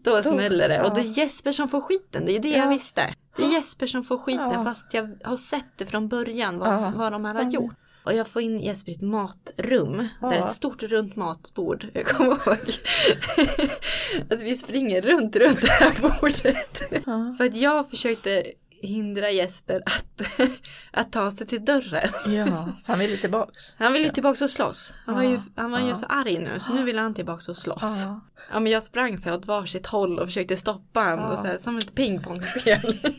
då 0.03 0.23
smäller 0.23 0.69
det. 0.69 0.83
Och 0.85 0.95
det 0.95 1.01
är 1.01 1.19
Jesper 1.19 1.53
som 1.53 1.69
får 1.69 1.81
skiten, 1.81 2.25
det 2.25 2.31
är 2.31 2.35
ju 2.35 2.39
det 2.39 2.49
jag 2.49 2.67
Ja. 2.67 2.71
visste. 2.71 3.15
Det 3.37 3.43
är 3.45 3.53
Jesper 3.53 3.87
som 3.87 4.05
får 4.05 4.19
skiten 4.19 4.51
Ja. 4.53 4.65
fast 4.65 4.95
jag 4.95 5.19
har 5.25 5.37
sett 5.37 5.79
det 5.79 5.87
från 5.87 6.09
början 6.09 6.59
vad, 6.59 6.69
Ja. 6.81 6.93
vad 6.97 7.13
de 7.13 7.25
här 7.25 7.35
har 7.35 7.51
gjort. 7.51 7.75
Och 8.09 8.15
jag 8.15 8.29
får 8.29 8.43
in 8.43 8.59
Jesper 8.61 8.93
i 8.93 8.95
ett 8.95 9.01
matrum. 9.01 10.09
Ja. 10.21 10.29
Där 10.29 10.37
är 10.37 10.45
ett 10.45 10.53
stort 10.53 10.83
runt 10.83 11.17
matbord. 11.17 11.87
Jag 11.93 12.07
kommer 12.07 12.31
ihåg 12.31 12.59
att 14.31 14.43
vi 14.43 14.57
springer 14.57 15.03
runt, 15.03 15.37
runt 15.37 15.61
det 15.61 15.71
här 15.71 16.01
bordet. 16.21 16.83
Ja. 17.07 17.35
För 17.39 17.45
att 17.45 17.57
jag 17.57 17.91
försökte 17.91 18.45
hindra 18.83 19.31
Jesper 19.31 19.83
att, 19.87 20.23
att 20.93 21.13
ta 21.13 21.31
sig 21.31 21.47
till 21.47 21.65
dörren. 21.65 22.09
ja, 22.27 22.69
han 22.87 22.99
ville 22.99 23.17
tillbaks. 23.17 23.75
Han 23.79 23.93
ville 23.93 24.07
ju 24.07 24.13
tillbaka 24.13 24.45
och 24.45 24.51
slåss. 24.51 24.95
Han 25.07 25.15
var 25.15 25.23
ju, 25.23 25.41
han 25.57 25.71
var 25.71 25.81
ju 25.81 25.95
så 25.95 26.07
arg 26.07 26.39
nu 26.39 26.61
så 26.61 26.73
nu 26.73 26.83
ville 26.85 27.01
han 27.01 27.15
tillbaka 27.15 27.51
och 27.53 27.57
slåss. 27.57 28.03
Ja. 28.05 28.21
Ja 28.53 28.61
men 28.61 28.73
jag 28.73 28.83
sprang 28.83 29.19
så 29.19 29.29
här 29.29 29.37
åt 29.37 29.47
varsitt 29.47 29.87
håll 29.87 30.19
och 30.19 30.27
försökte 30.27 30.57
stoppa 30.57 31.01
honom 31.01 31.19
Ja. 31.25 31.33
och 31.33 31.39
så 31.39 31.47
här, 31.47 31.59
som 31.59 31.79
ett 31.79 31.95
pingpongspel. 31.95 32.99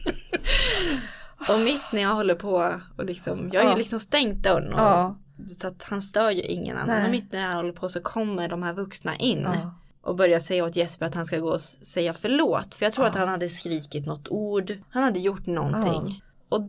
och 1.49 1.60
mitt 1.60 1.82
när 1.93 2.02
jag 2.02 2.15
håller 2.15 2.36
på 2.36 2.73
och 2.97 3.06
liksom, 3.06 3.49
jag 3.54 3.60
har 3.62 3.65
ju 3.69 3.73
Ja. 3.73 3.78
liksom 3.78 3.99
stängt 3.99 4.43
dörren 4.43 4.73
och, 4.73 4.80
Ja. 4.80 5.15
så 5.60 5.67
att 5.67 5.84
han 5.84 6.02
stör 6.02 6.32
ju 6.32 6.41
ingen 6.41 6.78
annan. 6.78 6.95
Nej. 6.95 7.06
Och 7.06 7.12
mitt 7.12 7.32
när 7.32 7.41
jag 7.49 7.56
håller 7.56 7.71
på 7.73 7.89
så 7.89 8.02
kommer 8.02 8.47
de 8.49 8.63
här 8.63 8.73
vuxna 8.73 9.15
in. 9.15 9.41
Ja. 9.41 9.73
Och 10.02 10.15
börjar 10.15 10.39
säga 10.39 10.65
åt 10.65 10.75
Jesper 10.75 11.06
att 11.06 11.15
han 11.15 11.25
ska 11.25 11.38
gå 11.39 11.49
och 11.52 11.62
säga 11.62 12.13
förlåt. 12.13 12.75
För 12.75 12.86
jag 12.86 12.93
tror 12.93 13.06
att 13.06 13.15
han 13.15 13.28
hade 13.28 13.49
skrikit 13.49 14.06
något 14.06 14.28
ord. 14.30 14.78
Han 14.89 15.04
hade 15.04 15.19
gjort 15.19 15.45
någonting. 15.45 16.23
Och 16.49 16.62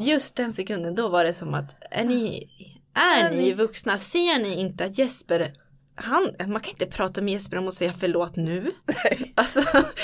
just 0.00 0.36
den 0.36 0.52
sekunden 0.52 0.94
då 0.94 1.08
var 1.08 1.24
det 1.24 1.32
som 1.34 1.54
att 1.54 1.74
är 1.90 2.04
ni, 2.04 2.48
är 2.94 3.24
Är 3.30 3.36
ni- 3.36 3.52
vuxna? 3.52 3.98
Ser 3.98 4.42
ni 4.42 4.54
inte 4.60 4.84
att 4.84 4.98
Jesper 4.98 5.52
han, 5.94 6.34
man 6.46 6.60
kan 6.60 6.70
inte 6.70 6.86
prata 6.86 7.22
med 7.22 7.32
Jesper 7.32 7.58
om 7.58 7.68
att 7.68 7.74
säga 7.74 7.92
förlåt 7.92 8.36
nu. 8.36 8.72
Alltså, 9.34 9.60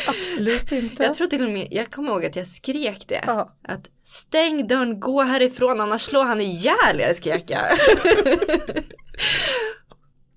Absolut 0.09 0.72
inte. 0.72 1.03
jag 1.03 1.14
tror 1.14 1.27
till 1.27 1.44
och 1.44 1.51
med, 1.51 1.68
jag 1.70 1.90
kommer 1.90 2.09
ihåg 2.11 2.24
att 2.24 2.37
jag 2.37 2.46
skrek 2.46 3.05
det. 3.09 3.24
Ja. 3.27 3.57
Att 3.62 3.88
stäng 4.03 4.66
dörren, 4.66 5.01
gå 5.01 5.22
härifrån 5.22 5.81
annars 5.81 6.03
slår 6.03 6.24
han 6.24 6.40
ihjäl 6.40 7.01
er 7.01 7.12
skrek 7.12 7.44
jag. 7.51 7.64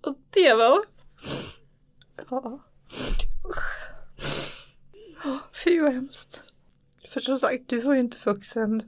och 0.07 0.15
det 0.29 0.53
var, 0.53 0.79
Ja. 2.29 2.59
Ja, 5.23 5.39
Fy 5.63 5.79
vad 5.81 5.93
hemskt. 5.93 6.43
För 7.09 7.19
som 7.19 7.39
sagt, 7.39 7.63
du 7.67 7.79
var 7.81 7.93
ju 7.93 7.99
inte 7.99 8.17
vuxen. 8.25 8.83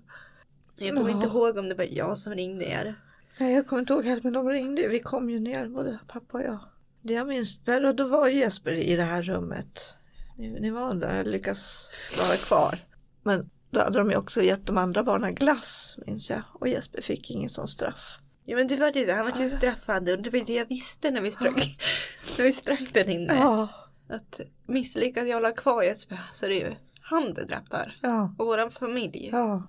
jag 0.75 0.95
kommer 0.97 1.09
inte 1.11 1.27
Ja. 1.27 1.33
ihåg 1.33 1.57
om 1.57 1.69
det 1.69 1.75
var 1.75 1.87
jag 1.91 2.17
som 2.17 2.33
ringde 2.35 2.65
er. 2.65 2.95
Nej, 3.37 3.53
jag 3.53 3.67
kommer 3.67 3.79
inte 3.79 3.93
ihåg 3.93 4.05
heller, 4.05 4.21
men 4.23 4.33
de 4.33 4.49
ringde. 4.49 4.87
Vi 4.87 4.99
kom 4.99 5.29
ju 5.29 5.39
ner, 5.39 5.67
både 5.67 5.99
pappa 6.07 6.37
och 6.37 6.43
jag. 6.43 6.59
Det 7.01 7.13
jag 7.13 7.27
minns, 7.27 7.63
där 7.63 7.85
och 7.85 7.95
då 7.95 8.07
var 8.07 8.27
Jesper 8.27 8.71
i 8.71 8.95
det 8.95 9.03
här 9.03 9.21
rummet. 9.23 9.95
Ni, 10.37 10.49
ni 10.59 10.69
var 10.71 10.93
där, 10.93 11.23
lyckas 11.23 11.89
vara 12.17 12.35
kvar. 12.37 12.79
Men 13.23 13.49
då 13.71 13.79
hade 13.79 13.97
de 13.99 14.09
ju 14.11 14.17
också 14.17 14.41
gett 14.41 14.65
de 14.65 14.77
andra 14.77 15.03
barnen 15.03 15.35
glass, 15.35 15.97
minns 16.07 16.29
jag. 16.29 16.41
Och 16.53 16.67
Jesper 16.67 17.01
fick 17.01 17.31
ingen 17.31 17.49
sån 17.49 17.67
straff. 17.67 18.19
Ja 18.45 18.57
men 18.57 18.67
det 18.67 18.75
var 18.75 18.91
det, 18.91 19.11
han 19.13 19.25
var 19.31 19.41
ju 19.41 19.49
straffad 19.49 20.09
och 20.09 20.19
det 20.21 20.29
var 20.29 20.39
det 20.45 20.53
jag 20.53 20.65
visste 20.65 21.11
när 21.11 21.21
vi 21.21 21.31
sprang, 21.31 21.55
när 22.37 22.43
vi 22.45 22.53
sprang 22.53 22.87
där 22.93 23.09
inne. 23.09 23.33
Ja, 23.35 23.67
Att 24.09 24.39
misslyckas 24.65 25.27
jag 25.27 25.33
hålla 25.35 25.51
kvar 25.51 25.83
Jesper 25.83 26.19
så 26.31 26.45
det 26.47 26.61
är 26.63 26.69
ju 26.69 26.75
han 27.01 27.33
det 27.33 27.43
drabbar. 27.45 27.95
ja, 28.01 28.35
Och 28.37 28.45
våran 28.45 28.71
familj. 28.71 29.29
ja. 29.31 29.63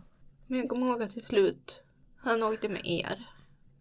Men 0.46 0.58
jag 0.58 0.68
kommer 0.68 0.86
ihåg 0.86 1.02
att 1.02 1.10
till 1.12 1.24
slut, 1.24 1.80
han 2.16 2.42
åkte 2.42 2.68
med 2.68 2.80
er. 2.84 3.26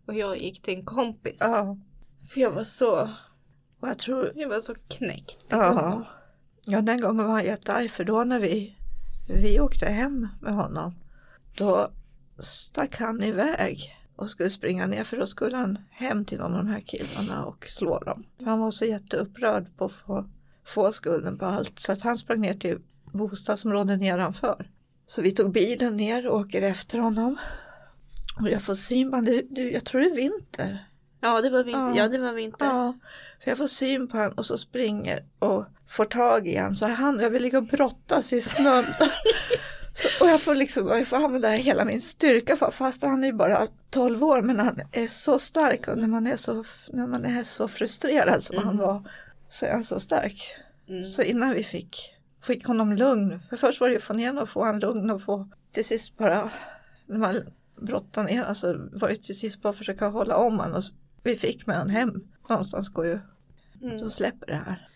Och 0.05 0.13
jag 0.13 0.37
gick 0.37 0.61
till 0.61 0.73
en 0.73 0.85
kompis. 0.85 1.35
ja. 1.39 1.77
För 2.33 2.39
jag 2.41 2.51
var 2.51 2.63
så, 2.63 3.01
Och 3.79 3.87
jag 3.87 3.99
tror, 3.99 4.31
jag 4.35 4.49
var 4.49 4.61
så 4.61 4.75
knäckt. 4.87 5.45
ja. 5.49 6.03
Ja, 6.65 6.81
den 6.81 7.01
gången 7.01 7.25
var 7.25 7.33
han 7.33 7.43
jättearg 7.45 7.91
för 7.91 8.03
då 8.03 8.23
när 8.23 8.39
vi, 8.39 8.75
vi 9.29 9.59
åkte 9.59 9.85
hem 9.85 10.27
med 10.41 10.53
honom. 10.53 10.95
Då 11.57 11.91
stack 12.39 12.95
han 12.99 13.23
iväg 13.23 13.95
och 14.15 14.29
skulle 14.29 14.49
springa 14.49 14.85
ner 14.85 15.03
för 15.03 15.17
då 15.17 15.27
skulle 15.27 15.57
han 15.57 15.77
hem 15.89 16.25
till 16.25 16.37
någon 16.37 16.51
av 16.53 16.57
de 16.65 16.67
här 16.71 16.79
killarna 16.79 17.45
och 17.45 17.65
slå 17.69 17.99
dem. 17.99 18.23
Han 18.45 18.59
var 18.59 18.71
så 18.71 18.85
jätteupprörd 18.85 19.77
på 19.77 19.85
att 19.85 19.91
få, 19.91 20.29
få 20.65 20.91
skulden 20.91 21.37
på 21.37 21.45
allt 21.45 21.79
så 21.79 21.91
att 21.91 22.01
han 22.01 22.17
sprang 22.17 22.41
ner 22.41 22.53
till 22.55 22.77
bostadsområdet 23.13 23.99
nedanför. 23.99 24.69
Så 25.07 25.21
vi 25.21 25.31
tog 25.31 25.51
bilen 25.51 25.97
ner 25.97 26.27
och 26.27 26.37
åker 26.39 26.61
efter 26.61 26.97
honom. 26.97 27.37
Och 28.41 28.49
jag 28.49 28.61
får 28.61 28.75
syn 28.75 29.09
på 29.11 29.17
honom, 29.17 29.41
jag 29.49 29.85
tror 29.85 30.01
det 30.01 30.07
är 30.07 30.15
vinter. 30.15 30.85
Ja 31.21 31.41
det 31.41 31.49
var 31.49 31.63
vinter, 31.63 31.79
Ja. 31.81 31.95
ja, 31.95 32.07
det 32.07 32.17
var 32.17 32.33
vinter. 32.33 32.65
Ja, 32.65 32.93
för 33.43 33.51
jag 33.51 33.57
får 33.57 33.67
syn 33.67 34.07
på 34.07 34.17
honom 34.17 34.33
och 34.37 34.45
så 34.45 34.57
springer 34.57 35.23
och 35.39 35.65
får 35.87 36.05
tag 36.05 36.47
i 36.47 36.57
honom. 36.57 36.75
Så 36.75 36.85
han, 36.85 37.19
jag 37.19 37.29
vill 37.29 37.41
ligga 37.41 37.57
och 37.57 37.63
brottas 37.67 38.33
i 38.33 38.41
snön. 38.41 38.85
så, 39.93 40.23
och 40.25 40.29
jag 40.29 40.41
får 40.41 40.55
liksom, 40.55 40.87
jag 40.87 41.07
får 41.07 41.17
använda 41.17 41.49
hela 41.49 41.85
min 41.85 42.01
styrka 42.01 42.55
för, 42.57 42.71
fast 42.71 43.01
han 43.01 43.23
är 43.23 43.27
ju 43.27 43.33
bara 43.33 43.67
12 43.89 44.23
år 44.23 44.41
men 44.41 44.59
han 44.59 44.81
är 44.91 45.07
så 45.07 45.39
stark 45.39 45.87
och 45.87 45.97
när 45.97 46.07
man 46.07 46.27
är 46.27 46.37
så, 46.37 46.63
när 46.89 47.07
man 47.07 47.25
är 47.25 47.43
så 47.43 47.67
frustrerad 47.67 48.43
som 48.43 48.57
han 48.57 48.77
var 48.77 49.09
så 49.49 49.65
är 49.65 49.71
han 49.71 49.83
så 49.83 49.99
stark. 49.99 50.55
Så 51.15 51.21
innan 51.21 51.53
vi 51.53 51.63
fick, 51.63 52.13
fick 52.43 52.65
honom 52.67 52.93
lugn, 52.93 53.39
för 53.49 53.57
först 53.57 53.81
var 53.81 53.87
det 53.87 53.91
ju 53.93 53.97
att 53.97 54.03
få 54.03 54.13
ner 54.13 54.27
honom 54.27 54.43
och 54.43 54.49
få 54.49 54.59
honom 54.59 54.79
lugn 54.79 55.09
och 55.09 55.21
få 55.21 55.49
till 55.71 55.85
sist 55.85 56.17
bara, 56.17 56.49
när 57.05 57.17
man 57.17 57.41
brottade 57.81 58.27
ner 58.27 58.43
alltså 58.43 58.89
var 58.91 59.09
det 59.09 59.15
till 59.15 59.37
sist 59.39 59.61
bara 59.61 59.69
att 59.69 59.77
försöka 59.77 60.07
hålla 60.07 60.37
om 60.37 60.59
honom 60.59 60.75
och 60.75 60.83
vi 61.23 61.35
fick 61.35 61.67
med 61.67 61.77
honom 61.77 61.93
hem. 61.93 62.13
Någonstans 62.49 62.89
går 62.89 63.05
ju, 63.05 63.19
då 63.99 64.09
släpper 64.09 64.47
det 64.47 64.55
här. 64.55 64.89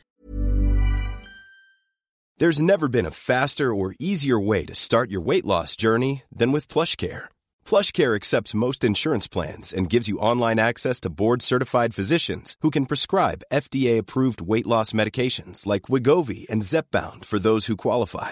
There's 2.40 2.62
never 2.62 2.88
been 2.88 3.08
a 3.08 3.12
faster 3.12 3.74
or 3.74 3.96
easier 4.00 4.40
way 4.40 4.66
to 4.66 4.76
start 4.76 5.10
your 5.10 5.26
weight 5.26 5.46
loss 5.46 5.76
journey 5.76 6.22
than 6.40 6.52
with 6.52 6.68
PlushCare. 6.68 7.30
PlushCare 7.66 8.16
accepts 8.16 8.54
most 8.54 8.84
insurance 8.84 9.28
plans 9.28 9.74
and 9.74 9.90
gives 9.90 10.08
you 10.08 10.20
online 10.20 10.60
access 10.60 11.00
to 11.00 11.10
board-certified 11.10 11.96
physicians 11.96 12.56
who 12.62 12.70
can 12.70 12.86
prescribe 12.86 13.42
FDA-approved 13.52 14.40
weight 14.40 14.68
loss 14.68 14.94
medications 14.94 15.66
like 15.66 15.90
Wigovi 15.90 16.48
and 16.48 16.62
Zepbound 16.62 17.26
for 17.26 17.40
those 17.40 17.66
who 17.66 17.76
qualify. 17.76 18.32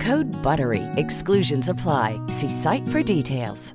Code 0.00 0.30
BUTTERY. 0.42 0.82
Exclusions 0.96 1.68
apply. 1.68 2.18
See 2.28 2.48
site 2.48 2.88
for 2.88 3.02
details. 3.02 3.74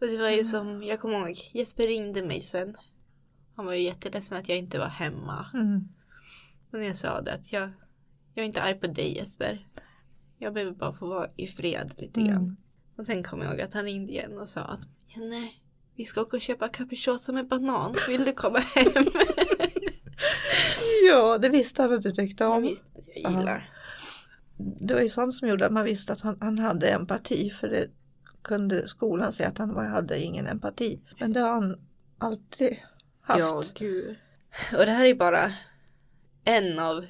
Och 0.00 0.06
det 0.06 0.18
var 0.18 0.30
ju 0.30 0.44
som, 0.44 0.82
jag 0.82 1.00
kommer 1.00 1.18
ihåg, 1.18 1.38
Jesper 1.52 1.86
ringde 1.86 2.22
mig 2.22 2.42
sen. 2.42 2.76
Han 3.56 3.66
var 3.66 3.72
ju 3.72 3.82
jätteledsen 3.82 4.38
att 4.38 4.48
jag 4.48 4.58
inte 4.58 4.78
var 4.78 4.86
hemma. 4.88 5.46
Mm. 5.54 5.88
Och 6.72 6.78
när 6.78 6.86
jag 6.86 6.96
sa 6.96 7.20
det 7.20 7.34
att 7.34 7.52
jag, 7.52 7.70
jag 8.34 8.42
är 8.42 8.46
inte 8.46 8.62
arg 8.62 8.74
på 8.74 8.86
dig 8.86 9.16
Jesper. 9.16 9.66
Jag 10.38 10.54
behöver 10.54 10.72
bara 10.72 10.92
få 10.92 11.06
vara 11.06 11.30
i 11.36 11.46
fred 11.46 11.94
lite 11.98 12.20
grann. 12.20 12.56
Och 12.96 13.06
sen 13.06 13.22
kom 13.22 13.40
jag 13.40 13.50
ihåg 13.50 13.60
att 13.60 13.74
han 13.74 13.84
ringde 13.84 14.12
igen 14.12 14.38
och 14.38 14.48
sa 14.48 14.60
att 14.60 14.88
Jenny, 15.08 15.50
vi 16.00 16.06
ska 16.06 16.20
åka 16.20 16.36
och 16.36 16.42
köpa 16.42 16.68
capricciosa 16.68 17.32
med 17.32 17.48
banan. 17.48 17.96
Vill 18.08 18.24
du 18.24 18.32
komma 18.32 18.58
hem? 18.58 18.92
Ja, 21.08 21.38
det 21.38 21.48
visste 21.48 21.82
han 21.82 21.92
att 21.92 22.02
du 22.02 22.12
tyckte 22.12 22.44
Jag 22.44 22.52
om. 22.52 22.62
visste 22.62 22.86
att 22.98 23.04
jag 23.14 23.32
gillar. 23.32 23.70
Det 24.58 24.94
var 24.94 25.00
ju 25.00 25.08
sånt 25.08 25.34
som 25.34 25.48
gjorde 25.48 25.66
att 25.66 25.72
man 25.72 25.84
visste 25.84 26.12
att 26.12 26.20
han, 26.20 26.38
han 26.40 26.58
hade 26.58 26.88
empati 26.90 27.50
för 27.50 27.68
det 27.68 27.86
kunde 28.42 28.88
skolan 28.88 29.32
säga 29.32 29.48
att 29.48 29.58
han 29.58 29.74
var- 29.74 29.84
hade 29.84 30.18
ingen 30.22 30.46
empati. 30.46 31.00
Men 31.20 31.32
det 31.32 31.40
har 31.40 31.50
han 31.50 31.76
alltid 32.18 32.76
haft. 33.22 33.40
Ja, 33.40 33.62
gud. 33.74 34.16
Och 34.78 34.86
det 34.86 34.90
här 34.92 35.04
är 35.04 35.14
bara 35.14 35.52
en 36.44 36.78
av 36.78 37.06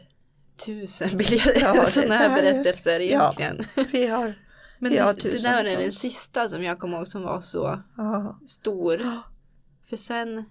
tusen 0.64 1.16
biljetter, 1.16 1.60
Ja, 1.60 1.84
sådana 1.86 2.14
här 2.14 2.28
här 2.28 2.42
är- 2.42 2.42
berättelser 2.52 3.00
ja. 3.00 3.34
egentligen. 3.38 3.66
Vi 3.92 4.06
har, 4.06 4.34
Men 4.82 4.92
Ja, 4.94 5.12
det, 5.12 5.30
det 5.30 5.42
där 5.42 5.64
är 5.64 5.76
den 5.76 5.92
sista 5.92 6.48
som 6.48 6.62
jag 6.62 6.78
kommer 6.78 6.96
ihåg 6.96 7.08
som 7.08 7.22
var 7.22 7.40
så 7.40 7.80
ja, 7.96 8.38
stor. 8.48 9.00
För 9.84 9.96
sen 9.96 10.44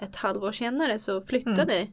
ett 0.00 0.16
halvår 0.16 0.52
senare 0.52 0.98
så 0.98 1.20
flyttade 1.20 1.86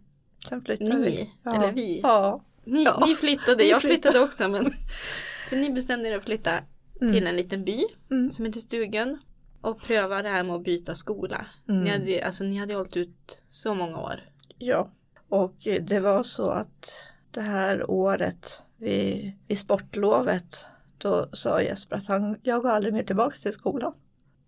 sen 0.50 0.62
flyttade 0.62 0.98
Ni, 0.98 1.06
vi. 1.06 1.34
Ja. 1.44 1.56
eller 1.56 1.72
vi. 1.72 2.00
Ja, 2.04 2.44
ni, 2.66 2.84
Ja. 2.84 3.04
ni 3.08 3.16
flyttade, 3.16 3.64
jag 3.68 3.82
flyttade. 3.82 4.20
också 4.20 4.48
men 4.50 4.66
för 5.50 5.58
ni 5.58 5.70
bestämde 5.70 6.10
er 6.10 6.18
att 6.18 6.24
flytta 6.24 6.60
till 7.00 7.28
en 7.28 7.36
liten 7.36 7.64
by 7.66 7.84
Mm. 8.12 8.32
som 8.32 8.46
heter 8.46 8.60
Stugun 8.60 9.18
och 9.62 9.82
pröva 9.82 10.22
det 10.22 10.30
här 10.30 10.44
med 10.44 10.56
att 10.56 10.64
byta 10.64 10.96
skola. 10.96 11.46
Mm. 11.70 11.84
Ni, 11.84 11.90
hade, 11.90 12.26
alltså, 12.26 12.44
ni 12.44 12.58
hade 12.58 12.74
hållit 12.74 12.98
ut 12.98 13.42
så 13.50 13.74
många 13.74 13.98
år. 14.00 14.16
ja. 14.58 14.90
Och 15.30 15.68
eh, 15.68 15.84
det 15.84 16.00
var 16.00 16.24
så 16.24 16.50
att 16.50 16.92
det 17.32 17.42
här 17.42 17.92
året 17.92 18.62
vid, 18.78 19.32
vid 19.48 19.60
sportlovet 19.60 20.66
då 20.98 21.30
sa 21.34 21.62
Jesper 21.62 21.96
att 21.96 22.08
han, 22.08 22.38
jag 22.44 22.62
går 22.62 22.70
aldrig 22.70 22.94
mer 22.94 23.04
tillbaks 23.04 23.40
till 23.40 23.54
skolan. 23.54 23.94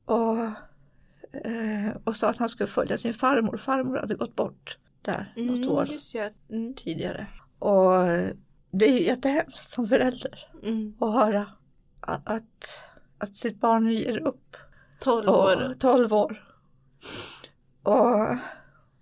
Och, 0.06 0.38
eh, 1.46 1.96
och 2.04 2.16
sa 2.16 2.30
att 2.30 2.38
han 2.38 2.50
skulle 2.50 2.68
följa 2.68 2.98
sin 2.98 3.14
farmor. 3.14 3.58
Farmor 3.58 3.98
hade 3.98 4.16
gått 4.16 4.36
bort 4.36 4.78
där 5.02 5.34
något 5.38 5.68
år 5.68 5.90
Mm. 6.16 6.34
Mm. 6.50 6.74
tidigare. 6.74 7.28
Och 7.60 7.94
det 8.72 8.86
är 8.86 8.92
ju 9.00 9.04
jättehemskt 9.04 9.70
som 9.72 9.88
förälder 9.88 10.50
Mm. 10.64 10.94
att 11.00 11.14
höra 11.14 11.48
att, 12.00 12.30
att, 12.30 12.80
att 13.18 13.36
sitt 13.36 13.60
barn 13.60 13.88
ger 13.90 14.18
upp. 14.18 14.58
12 15.00 15.28
Och, 15.30 15.44
år. 15.44 15.74
12 15.80 16.14
år. 16.14 16.44
Och, 17.84 18.20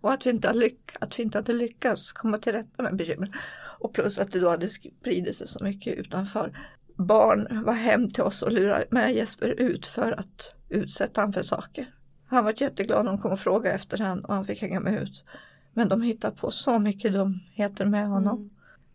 och 0.02 0.12
att, 0.14 0.26
vi 0.26 0.30
inte 0.30 0.48
har 0.48 0.56
lyck, 0.56 0.92
att 1.02 1.20
vi 1.20 1.24
inte 1.24 1.38
hade 1.38 1.54
lyckats 1.54 2.12
komma 2.12 2.38
till 2.38 2.52
rätta 2.54 2.84
med 2.84 2.96
bekymmer. 2.96 3.38
Och 3.80 3.94
plus 3.94 4.20
att 4.20 4.32
det 4.32 4.40
då 4.40 4.50
hade 4.50 4.70
spridit 4.70 5.36
sig 5.36 5.48
så 5.48 5.64
mycket 5.64 5.98
utanför. 5.98 6.58
Barn 6.98 7.64
var 7.66 7.74
hem 7.74 8.10
till 8.12 8.24
oss 8.24 8.42
och 8.42 8.52
lurade 8.52 8.86
med 8.90 9.14
Jesper 9.16 9.50
ut 9.50 9.88
för 9.88 10.12
att 10.12 10.56
utsätta 10.70 11.22
han 11.22 11.34
för 11.34 11.44
saker. 11.44 11.94
Han 12.28 12.44
var 12.44 12.54
jätteglad 12.62 13.06
när 13.06 13.12
de 13.12 13.22
kom 13.22 13.32
och 13.32 13.40
frågade 13.40 13.76
efter 13.76 13.98
han 13.98 14.26
och 14.26 14.34
han 14.34 14.46
fick 14.46 14.62
hänga 14.62 14.80
med 14.80 15.02
ut. 15.04 15.26
Men 15.74 15.90
de 15.90 16.02
hittade 16.02 16.36
på 16.36 16.52
så 16.52 16.80
mycket 16.80 17.14
dumheter 17.14 17.86
med 17.86 18.08
honom. 18.08 18.38
Mm. 18.38 18.50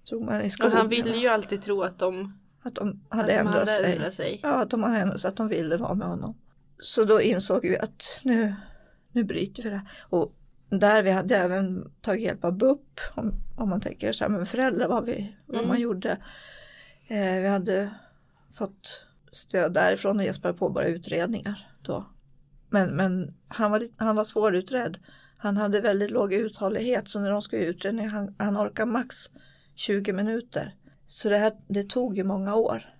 Tror 0.09 0.25
man 0.25 0.43
i 0.43 0.51
Och 0.63 0.71
han 0.71 0.89
ville 0.89 1.17
ju 1.17 1.29
alltid 1.29 1.63
tro 1.63 1.83
att 1.83 1.99
de 1.99 2.39
Att 2.63 2.75
de 2.75 3.01
att 3.09 3.17
hade 3.19 3.33
de 3.33 3.39
ändrat 3.39 3.55
hade 3.55 3.67
sig. 3.67 3.93
ändrat 3.97 4.15
sig. 4.15 4.41
Ja, 4.43 4.63
att 4.63 4.71
de 4.71 4.83
hade 4.83 4.99
ändrat 4.99 5.21
sig, 5.21 5.29
att 5.29 5.37
de 5.37 5.49
ville 5.49 5.77
vara 5.77 5.95
med 5.95 6.09
honom. 6.09 6.39
Så 6.79 7.05
då 7.05 7.21
insåg 7.23 7.63
vi 7.63 7.79
att 7.79 8.21
nu, 8.25 8.55
nu 9.13 9.25
bryter 9.25 9.63
vi 9.63 9.69
det. 9.71 9.83
Och 10.01 10.33
där 10.71 11.03
vi 11.03 11.11
hade 11.11 11.37
även 11.37 11.91
tagit 12.01 12.25
hjälp 12.25 12.45
av 12.45 12.53
BUP, 12.59 13.01
om, 13.15 13.33
om 13.57 13.69
man 13.69 13.81
tänker 13.81 14.13
så 14.13 14.25
här 14.25 14.31
med 14.31 14.49
föräldrar, 14.49 14.89
vad, 14.89 15.05
vi, 15.05 15.37
vad 15.47 15.57
Mm. 15.57 15.69
man 15.69 15.81
gjorde. 15.81 16.19
Eh, 17.09 17.41
vi 17.41 17.49
hade 17.49 17.91
fått 18.55 19.07
stöd 19.33 19.73
därifrån 19.73 20.19
och 20.19 20.25
Jesper 20.25 20.53
påbörjade 20.53 20.95
utredningar 20.95 21.69
då. 21.83 22.07
Men, 22.71 22.97
men 22.97 23.35
han, 23.49 23.71
var, 23.71 23.89
han 23.97 24.17
var 24.17 24.25
svårutredd. 24.25 24.99
Han 25.37 25.57
hade 25.57 25.81
väldigt 25.81 26.11
låg 26.11 26.33
uthållighet 26.33 27.09
så 27.09 27.21
när 27.21 27.31
de 27.31 27.43
skulle 27.43 27.65
utredning, 27.65 28.09
han, 28.09 28.35
han 28.39 28.57
orkade 28.57 28.93
max 28.93 29.17
20 29.75 30.13
minuter. 30.13 30.75
Så 31.07 31.29
det, 31.29 31.39
här, 31.39 31.53
det 31.69 31.91
tog 31.91 32.17
ju 32.17 32.25
många 32.25 32.55
år, 32.55 32.95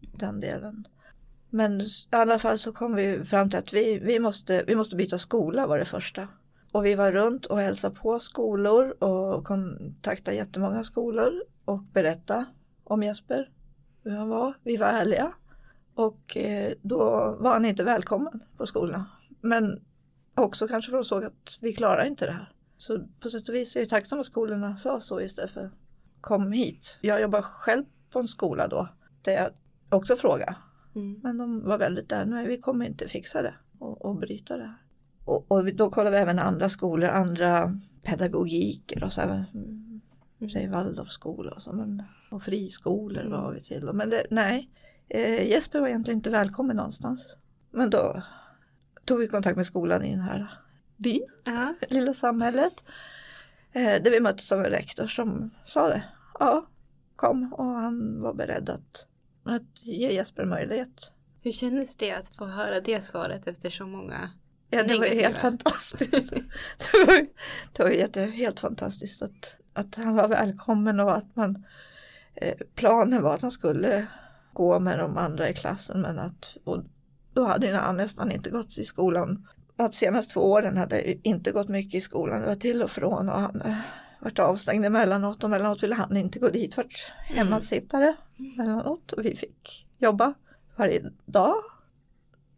den 0.00 0.40
delen. 0.40 0.86
Men 1.50 1.80
i 1.80 1.86
alla 2.10 2.38
fall 2.38 2.58
så 2.58 2.72
kom 2.72 2.94
vi 2.94 3.24
fram 3.24 3.50
till 3.50 3.58
att 3.58 3.72
vi, 3.72 3.98
vi, 3.98 4.18
måste, 4.18 4.64
vi 4.66 4.74
måste 4.74 4.96
byta 4.96 5.18
skola 5.18 5.66
var 5.66 5.78
det 5.78 5.84
första. 5.84 6.28
Och 6.72 6.86
vi 6.86 6.94
var 6.94 7.12
runt 7.12 7.46
och 7.46 7.58
hälsade 7.58 7.96
på 7.96 8.18
skolor 8.18 9.04
och 9.04 9.44
kontaktade 9.44 10.36
jättemånga 10.36 10.84
skolor 10.84 11.32
och 11.64 11.82
berättade 11.82 12.44
om 12.90 13.02
Jesper, 13.02 13.48
hur 14.04 14.10
han 14.10 14.28
var. 14.28 14.54
Vi 14.62 14.76
var 14.76 14.86
ärliga. 14.86 15.32
Och 15.94 16.36
eh, 16.36 16.72
då 16.82 16.98
var 17.40 17.52
han 17.52 17.64
inte 17.64 17.84
välkommen 17.84 18.42
på 18.56 18.66
skolorna. 18.66 19.06
Men 19.40 19.80
också 20.34 20.68
kanske 20.68 20.90
för 20.90 20.98
att 20.98 21.04
de 21.04 21.08
såg 21.08 21.24
att 21.24 21.58
vi 21.60 21.72
klarar 21.72 22.04
inte 22.04 22.26
det 22.26 22.32
här. 22.32 22.52
Så 22.76 23.06
på 23.20 23.30
sätt 23.30 23.48
och 23.48 23.54
vis 23.54 23.76
är 23.76 23.80
jag 23.80 23.88
tacksam 23.88 24.20
att 24.20 24.26
skolorna 24.26 24.76
sa 24.76 25.00
så 25.00 25.20
istället 25.20 25.50
för 25.50 25.70
kom 26.20 26.52
hit. 26.52 26.98
Jag 27.00 27.20
jobbar 27.20 27.42
själv 27.42 27.84
på 28.12 28.18
en 28.18 28.28
skola 28.28 28.68
då 28.68 28.88
där 29.22 29.32
jag 29.32 29.50
också 29.98 30.16
frågade. 30.16 30.56
Mm. 30.94 31.20
Men 31.22 31.38
de 31.38 31.64
var 31.64 31.78
väldigt 31.78 32.08
där, 32.08 32.24
nej 32.24 32.46
vi 32.46 32.60
kommer 32.60 32.86
inte 32.86 33.08
fixa 33.08 33.42
det 33.42 33.54
och, 33.78 34.04
och 34.04 34.16
bryta 34.16 34.56
det 34.56 34.64
här. 34.64 34.82
Och, 35.24 35.52
och 35.52 35.74
då 35.74 35.90
kollade 35.90 36.16
vi 36.16 36.22
även 36.22 36.38
andra 36.38 36.68
skolor, 36.68 37.08
andra 37.08 37.78
pedagogiker 38.02 39.04
och 39.04 39.12
så 39.12 39.20
även 40.40 40.48
mm, 40.48 40.50
säg 40.50 40.68
Waldorfskolor 40.68 41.52
och 41.54 41.62
så, 41.62 41.72
men, 41.72 42.02
och 42.30 42.42
friskolor 42.42 43.20
Mm. 43.20 43.32
var 43.32 43.52
vi 43.52 43.60
till. 43.60 43.90
Men 43.92 44.10
det, 44.10 44.26
nej, 44.30 44.70
eh, 45.08 45.48
Jesper 45.48 45.80
var 45.80 45.88
egentligen 45.88 46.18
inte 46.18 46.30
välkommen 46.30 46.76
någonstans. 46.76 47.26
Men 47.70 47.90
då 47.90 48.22
tog 49.04 49.18
vi 49.18 49.28
kontakt 49.28 49.56
med 49.56 49.66
skolan 49.66 50.04
i 50.04 50.10
den 50.10 50.20
här 50.20 50.46
byn 50.96 51.26
Ja. 51.44 51.74
lilla 51.88 52.14
samhället. 52.14 52.84
Eh, 53.72 54.02
där 54.02 54.10
vi 54.10 54.20
möttes 54.20 54.52
av 54.52 54.58
en 54.58 54.70
rektor 54.70 55.06
som 55.06 55.50
sa 55.64 55.88
det. 55.88 56.02
Ja, 56.38 56.66
kom 57.16 57.52
och 57.52 57.64
han 57.64 58.20
var 58.20 58.34
beredd 58.34 58.68
att, 58.70 59.06
att 59.44 59.82
ge 59.86 60.12
Jesper 60.12 60.44
möjlighet. 60.44 61.12
Hur 61.42 61.52
kändes 61.52 61.96
det 61.96 62.12
att 62.12 62.28
få 62.28 62.46
höra 62.46 62.80
det 62.80 63.04
svaret 63.04 63.46
efter 63.46 63.70
så 63.70 63.86
många? 63.86 64.30
Ja, 64.70 64.82
det 64.82 64.94
var 64.94 65.00
Negativa. 65.00 65.22
helt 65.28 65.38
fantastiskt. 65.38 66.10
det 66.92 67.04
var, 67.06 67.26
det 67.72 67.82
var 67.82 67.90
jätte, 67.90 68.20
helt 68.20 68.60
fantastiskt 68.60 69.22
att, 69.22 69.56
att 69.72 69.94
han 69.94 70.14
var 70.14 70.28
välkommen 70.28 71.00
och 71.00 71.16
att 71.16 71.36
man 71.36 71.64
eh, 72.34 72.54
planen 72.74 73.22
var 73.22 73.34
att 73.34 73.42
han 73.42 73.50
skulle 73.50 74.06
gå 74.52 74.80
med 74.80 74.98
de 74.98 75.16
andra 75.16 75.48
i 75.48 75.54
klassen 75.54 76.00
men 76.00 76.18
att 76.18 76.56
och 76.64 76.82
då 77.32 77.44
hade 77.44 77.76
han 77.76 77.96
nästan 77.96 78.32
inte 78.32 78.50
gått 78.50 78.78
i 78.78 78.84
skolan. 78.84 79.48
Att 79.76 79.94
senaste 79.94 80.32
två 80.32 80.40
åren 80.40 80.76
hade 80.76 81.28
inte 81.28 81.52
gått 81.52 81.68
mycket 81.68 81.94
i 81.94 82.00
skolan, 82.00 82.40
det 82.40 82.46
var 82.46 82.54
till 82.54 82.82
och 82.82 82.90
från 82.90 83.28
och 83.28 83.40
han 83.40 83.60
eh, 83.60 83.76
varit 84.20 84.38
avstängd 84.38 84.84
emellanåt 84.84 85.44
och 85.44 85.50
emellanåt 85.50 85.82
ville 85.82 85.94
han 85.94 86.16
inte 86.16 86.38
gå 86.38 86.48
dit, 86.48 86.76
vart 86.76 87.12
hemmasittare 87.24 88.16
emellanåt 88.38 89.12
och 89.12 89.24
vi 89.24 89.36
fick 89.36 89.86
jobba 89.98 90.34
varje 90.76 91.12
dag. 91.24 91.54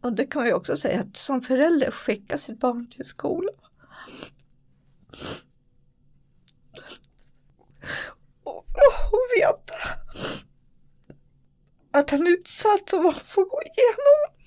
Och 0.01 0.13
det 0.13 0.25
kan 0.25 0.39
man 0.39 0.47
ju 0.47 0.53
också 0.53 0.77
säga 0.77 1.01
att 1.01 1.17
som 1.17 1.41
förälder 1.41 1.91
skicka 1.91 2.37
sitt 2.37 2.59
barn 2.59 2.87
till 2.95 3.05
skolan. 3.05 3.55
Och, 8.43 8.65
och 9.11 9.19
veta 9.37 9.75
att 11.93 12.09
han 12.09 12.27
är 12.27 12.31
utsatt 12.31 12.93
och 12.93 13.03
vad 13.03 13.13
han 13.13 13.25
får 13.25 13.45
gå 13.45 13.61
igenom. 13.61 14.43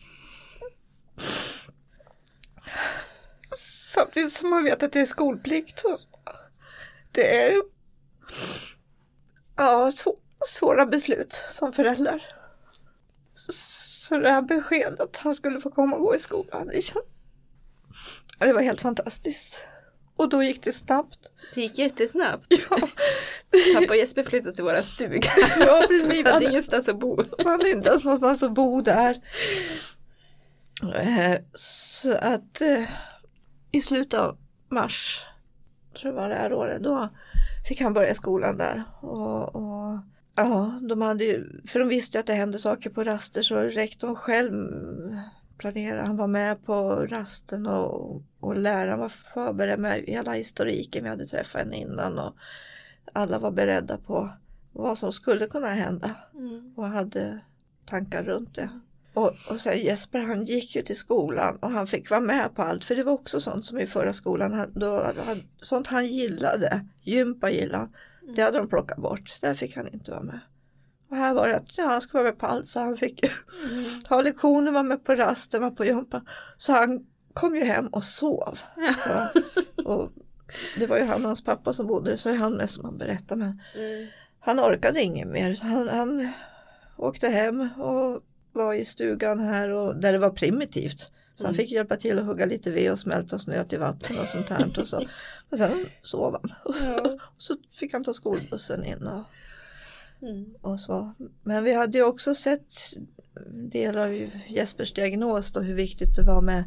Samtidigt 3.94 4.32
som 4.32 4.50
man 4.50 4.64
vet 4.64 4.82
att 4.82 4.92
det 4.92 5.00
är 5.00 5.06
skolplikt. 5.06 5.84
Och 5.84 5.98
det 7.12 7.42
är 7.42 7.62
ja, 9.56 9.92
svåra 10.46 10.86
beslut 10.86 11.40
som 11.52 11.72
förälder. 11.72 12.22
Så, 13.34 13.52
så 13.52 14.18
det 14.18 14.30
här 14.30 14.42
beskedet 14.42 15.00
att 15.00 15.16
han 15.16 15.34
skulle 15.34 15.60
få 15.60 15.70
komma 15.70 15.96
och 15.96 16.02
gå 16.02 16.14
i 16.14 16.18
skolan, 16.18 16.66
det, 16.66 16.82
känns, 16.82 17.04
det 18.38 18.52
var 18.52 18.62
helt 18.62 18.80
fantastiskt. 18.80 19.64
Och 20.16 20.28
då 20.28 20.42
gick 20.42 20.62
det 20.64 20.72
snabbt. 20.72 21.18
Det 21.54 21.60
gick 21.60 21.78
jättesnabbt. 21.78 22.46
Ja, 22.70 22.88
Pappa 23.80 23.88
och 23.92 23.96
Jesper 23.96 24.22
flyttade 24.22 24.54
till 24.54 24.64
våra 24.64 24.82
stuga. 24.82 25.30
ja 25.58 25.84
precis. 25.88 26.08
Vi 26.10 26.22
hade 26.30 26.44
ingenstans 26.44 26.88
att 26.88 26.98
bo. 26.98 27.16
Man 27.44 27.52
hade 27.52 27.70
inte 27.70 27.88
ens 27.88 28.04
någonstans 28.04 28.42
att 28.42 28.52
bo 28.52 28.80
där. 28.80 29.16
Eh, 30.94 31.36
Så 31.54 32.12
att 32.16 32.60
eh, 32.60 32.82
i 33.72 33.80
slutet 33.80 34.20
av 34.20 34.38
mars, 34.70 35.26
tror 36.00 36.14
jag 36.14 36.20
var 36.22 36.28
det 36.28 36.34
här 36.34 36.52
året, 36.52 36.82
då 36.82 37.08
fick 37.68 37.80
han 37.80 37.92
börja 37.94 38.14
skolan 38.14 38.58
där. 38.58 38.82
Och, 39.00 39.56
och 39.56 39.98
ja, 40.36 40.80
de 40.88 41.02
hade 41.02 41.24
ju, 41.24 41.62
för 41.68 41.78
de 41.78 41.88
visste 41.88 42.16
ju 42.16 42.20
att 42.20 42.26
det 42.26 42.32
hände 42.34 42.58
saker 42.58 42.90
på 42.90 43.04
raster 43.04 43.42
så 43.42 43.56
rektorn 43.56 44.14
själv 44.14 44.52
planerade, 45.58 46.06
han 46.06 46.16
var 46.16 46.26
med 46.26 46.64
på 46.64 47.06
rasten 47.06 47.66
och, 47.66 48.22
och 48.40 48.56
läraren 48.56 48.98
var 48.98 49.08
förberedd 49.08 49.78
med 49.78 50.04
hela 50.06 50.32
historiken, 50.32 51.04
vi 51.04 51.10
hade 51.10 51.26
träffat 51.26 51.60
henne 51.60 51.76
innan 51.76 52.18
och 52.18 52.34
alla 53.12 53.38
var 53.38 53.50
beredda 53.50 53.98
på 53.98 54.30
vad 54.72 54.98
som 54.98 55.12
skulle 55.12 55.46
kunna 55.46 55.68
hända. 55.68 56.10
Och 56.76 56.86
hade 56.86 57.40
tankar 57.86 58.22
runt 58.22 58.54
det. 58.54 58.68
Och, 59.14 59.32
och 59.50 59.60
sen 59.60 59.78
Jesper 59.78 60.18
han 60.18 60.44
gick 60.44 60.76
ju 60.76 60.82
till 60.82 60.96
skolan 60.96 61.56
och 61.56 61.70
han 61.70 61.86
fick 61.86 62.10
vara 62.10 62.20
med 62.20 62.54
på 62.54 62.62
allt. 62.62 62.84
För 62.84 62.96
det 62.96 63.02
var 63.02 63.12
också 63.12 63.40
sånt 63.40 63.64
som 63.64 63.78
i 63.78 63.86
förra 63.86 64.12
skolan, 64.12 64.52
han, 64.52 64.72
då, 64.74 65.02
han, 65.26 65.36
sånt 65.60 65.86
han 65.86 66.06
gillade, 66.06 66.86
gympa 67.02 67.50
gillade 67.50 67.78
han, 67.78 67.92
det 68.34 68.42
hade 68.42 68.58
de 68.58 68.68
plockat 68.68 68.98
bort, 68.98 69.40
där 69.40 69.54
fick 69.54 69.76
han 69.76 69.88
inte 69.88 70.10
vara 70.10 70.22
med. 70.22 70.40
Och 71.08 71.16
här 71.16 71.34
var 71.34 71.48
det 71.48 71.56
att 71.56 71.78
ja, 71.78 71.84
han 71.84 72.00
skulle 72.00 72.22
vara 72.22 72.32
med 72.32 72.40
på 72.40 72.46
allt 72.46 72.66
så 72.66 72.80
han 72.80 72.96
fick 72.96 73.22
ju 73.22 73.30
ta 74.04 74.20
lektioner, 74.20 74.70
vara 74.70 74.82
med 74.82 75.04
på 75.04 75.14
rasten, 75.14 75.60
vara 75.60 75.70
på 75.70 75.84
gympan. 75.84 76.28
Så 76.56 76.72
han 76.72 77.06
kom 77.34 77.56
ju 77.56 77.64
hem 77.64 77.86
och 77.86 78.04
sov. 78.04 78.58
Så, 79.04 79.40
och 79.88 80.12
det 80.78 80.86
var 80.86 80.96
ju 80.96 81.04
han 81.04 81.22
och 81.22 81.28
hans 81.28 81.44
pappa 81.44 81.72
som 81.72 81.86
bodde 81.86 82.10
där 82.10 82.16
så 82.16 82.28
är 82.28 82.34
han 82.34 82.52
med 82.52 82.70
som 82.70 82.84
han 82.84 82.98
berättade 82.98 83.40
men 83.40 83.60
han 84.40 84.60
orkade 84.60 85.02
inget 85.02 85.28
mer. 85.28 85.58
Han, 85.62 85.88
han 85.88 86.32
åkte 86.96 87.28
hem 87.28 87.68
och 87.76 88.22
var 88.52 88.74
i 88.74 88.84
stugan 88.84 89.40
här 89.40 89.68
och 89.68 89.96
där 89.96 90.12
det 90.12 90.18
var 90.18 90.30
primitivt. 90.30 91.12
Så 91.34 91.44
han 91.44 91.54
fick 91.54 91.70
hjälpa 91.70 91.96
till 91.96 92.18
att 92.18 92.24
hugga 92.24 92.46
lite 92.46 92.70
ved 92.70 92.92
och 92.92 92.98
smälta 92.98 93.38
snö 93.38 93.64
till 93.64 93.78
vatten 93.78 94.18
och 94.18 94.28
sånt 94.28 94.48
här. 94.48 94.80
Och 94.80 94.88
så. 94.88 95.06
Men 95.50 95.58
sen 95.58 95.86
sov 96.02 96.32
han. 96.32 96.52
Och 97.36 97.42
så 97.42 97.56
fick 97.72 97.92
han 97.92 98.04
ta 98.04 98.14
skolbussen 98.14 98.84
in 98.84 99.06
och, 99.06 99.22
och 100.60 100.80
så. 100.80 101.14
Men 101.42 101.64
vi 101.64 101.72
hade 101.74 101.98
ju 101.98 102.04
också 102.04 102.34
sett 102.34 102.72
delar 103.52 104.06
av 104.06 104.30
Jespers 104.48 104.92
diagnos 104.92 105.52
då 105.52 105.60
hur 105.60 105.74
viktigt 105.74 106.16
det 106.16 106.22
var 106.22 106.42
med, 106.42 106.64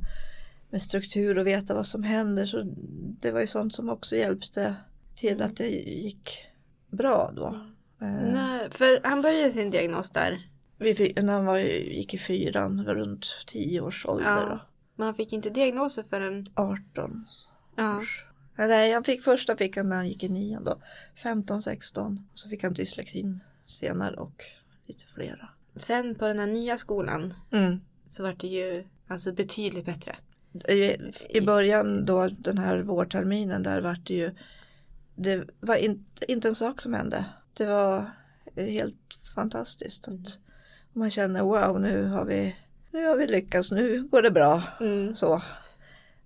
med 0.69 0.81
struktur 0.81 1.37
och 1.37 1.47
veta 1.47 1.73
vad 1.73 1.85
som 1.85 2.03
händer. 2.03 2.45
Så 2.45 2.63
det 3.21 3.31
var 3.31 3.41
ju 3.41 3.47
sånt 3.47 3.75
som 3.75 3.89
också 3.89 4.15
hjälpte 4.15 4.75
till 5.15 5.41
att 5.41 5.57
det 5.57 5.69
gick 5.69 6.45
bra 6.87 7.31
då. 7.35 7.47
Eh, 8.01 8.33
Nej, 8.33 8.67
för 8.71 9.01
han 9.03 9.21
började 9.21 9.51
sin 9.51 9.69
diagnos 9.69 10.09
där 10.09 10.39
fick, 10.79 11.21
när 11.21 11.33
han 11.33 11.45
var, 11.45 11.57
gick 11.57 12.13
i 12.13 12.17
fyran, 12.17 12.83
var 12.85 12.95
runt 12.95 13.25
10 13.47 13.81
års 13.81 14.05
ålder. 14.05 14.47
Ja. 14.49 14.59
Men 14.95 15.05
han 15.05 15.15
fick 15.15 15.33
inte 15.33 15.49
diagnoser 15.49 16.03
förrän... 16.09 16.45
18 16.53 17.25
Ja. 17.75 17.97
års. 17.97 18.25
Nej, 18.67 18.93
han 18.93 19.03
fick 19.03 19.23
första 19.23 19.57
fick 19.57 19.77
han 19.77 19.89
när 19.89 19.95
han 19.95 20.07
gick 20.07 20.23
i 20.23 20.29
nian 20.29 20.63
då. 20.63 20.81
15, 21.15 21.61
16. 21.61 22.27
Och 22.33 22.39
så 22.39 22.49
fick 22.49 22.63
han 22.63 22.73
dyslexin 22.73 23.39
senare 23.65 24.15
och 24.15 24.43
lite 24.85 25.05
flera. 25.05 25.49
Sen 25.75 26.15
på 26.15 26.27
den 26.27 26.39
här 26.39 26.47
nya 26.47 26.77
skolan 26.77 27.33
Mm. 27.51 27.81
så 28.07 28.23
var 28.23 28.35
det 28.39 28.47
ju 28.47 28.83
alltså 29.07 29.31
betydligt 29.33 29.85
bättre. 29.85 30.15
I, 30.67 30.97
I 31.29 31.41
början 31.41 32.05
då 32.05 32.27
den 32.27 32.57
här 32.57 32.77
vårterminen 32.81 33.63
där 33.63 33.81
var 33.81 33.99
det 34.03 34.13
ju 34.13 34.31
Det 35.15 35.43
var 35.59 35.75
inte, 35.75 36.31
inte 36.31 36.47
en 36.47 36.55
sak 36.55 36.81
som 36.81 36.93
hände. 36.93 37.25
Det 37.53 37.65
var 37.65 38.05
helt 38.55 39.19
fantastiskt. 39.35 40.07
Att 40.07 40.39
man 40.93 41.11
känner 41.11 41.41
wow 41.41 41.81
nu 41.81 42.05
har 42.05 42.25
vi 42.25 42.55
Nu 42.91 43.05
har 43.05 43.15
vi 43.17 43.27
lyckats, 43.27 43.71
nu 43.71 44.03
går 44.03 44.21
det 44.21 44.31
bra. 44.31 44.63
Mm. 44.79 45.15
Så. 45.15 45.41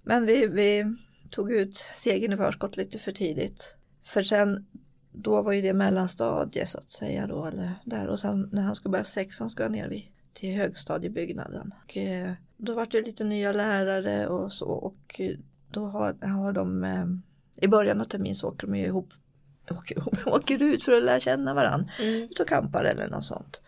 Men 0.03 0.25
vi, 0.25 0.47
vi 0.47 0.95
tog 1.33 1.51
ut 1.51 1.77
segern 1.77 2.33
i 2.33 2.37
förskott 2.37 2.77
lite 2.77 2.99
för 2.99 3.11
tidigt. 3.11 3.75
För 4.03 4.23
sen 4.23 4.65
då 5.11 5.41
var 5.41 5.51
ju 5.51 5.61
det 5.61 5.73
mellanstadie 5.73 6.65
så 6.65 6.77
att 6.77 6.91
säga 6.91 7.27
då. 7.27 7.45
Eller 7.45 7.71
där. 7.85 8.07
Och 8.07 8.19
sen 8.19 8.49
när 8.51 8.61
han 8.61 8.75
skulle 8.75 8.91
börja 8.91 9.03
sexan 9.03 9.49
skulle 9.49 9.65
han 9.65 9.71
ner 9.71 9.89
vid, 9.89 10.03
till 10.33 10.55
högstadiebyggnaden. 10.55 11.73
Och, 11.83 11.97
eh, 11.97 12.31
då 12.57 12.73
var 12.73 12.85
det 12.85 13.01
lite 13.01 13.23
nya 13.23 13.51
lärare 13.51 14.27
och 14.27 14.53
så. 14.53 14.65
Och 14.65 15.19
eh, 15.19 15.37
då 15.71 15.85
har, 15.85 16.27
har 16.27 16.51
de 16.51 16.83
eh, 16.83 17.05
i 17.65 17.67
början 17.67 18.01
av 18.01 18.05
terminen 18.05 18.35
så 18.35 18.47
åker 18.47 18.67
de 18.67 18.75
ju 18.75 18.85
ihop 18.85 19.13
åker, 19.71 20.03
åker 20.35 20.61
ut 20.61 20.83
för 20.83 20.91
att 20.91 21.03
lära 21.03 21.19
känna 21.19 21.53
varandra. 21.53 21.93
Mm. 21.99 22.23
Ut 22.23 22.39
och 22.39 22.47
campar 22.47 22.83
eller 22.83 23.09
något 23.09 23.25
sånt. 23.25 23.61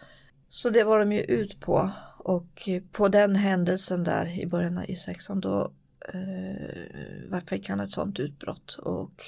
Så 0.50 0.70
det 0.70 0.84
var 0.84 1.00
de 1.00 1.14
ju 1.14 1.22
ut 1.22 1.60
på. 1.60 1.90
Och 2.18 2.70
på 2.92 3.08
den 3.08 3.36
händelsen 3.36 4.04
där 4.04 4.40
i 4.40 4.48
början 4.48 4.86
i 4.86 4.96
sexan 4.96 5.40
då 5.40 5.72
eh, 6.14 7.40
fick 7.48 7.70
han 7.70 7.80
ett 7.80 7.92
sånt 7.92 8.20
utbrott 8.20 8.78
och 8.78 9.24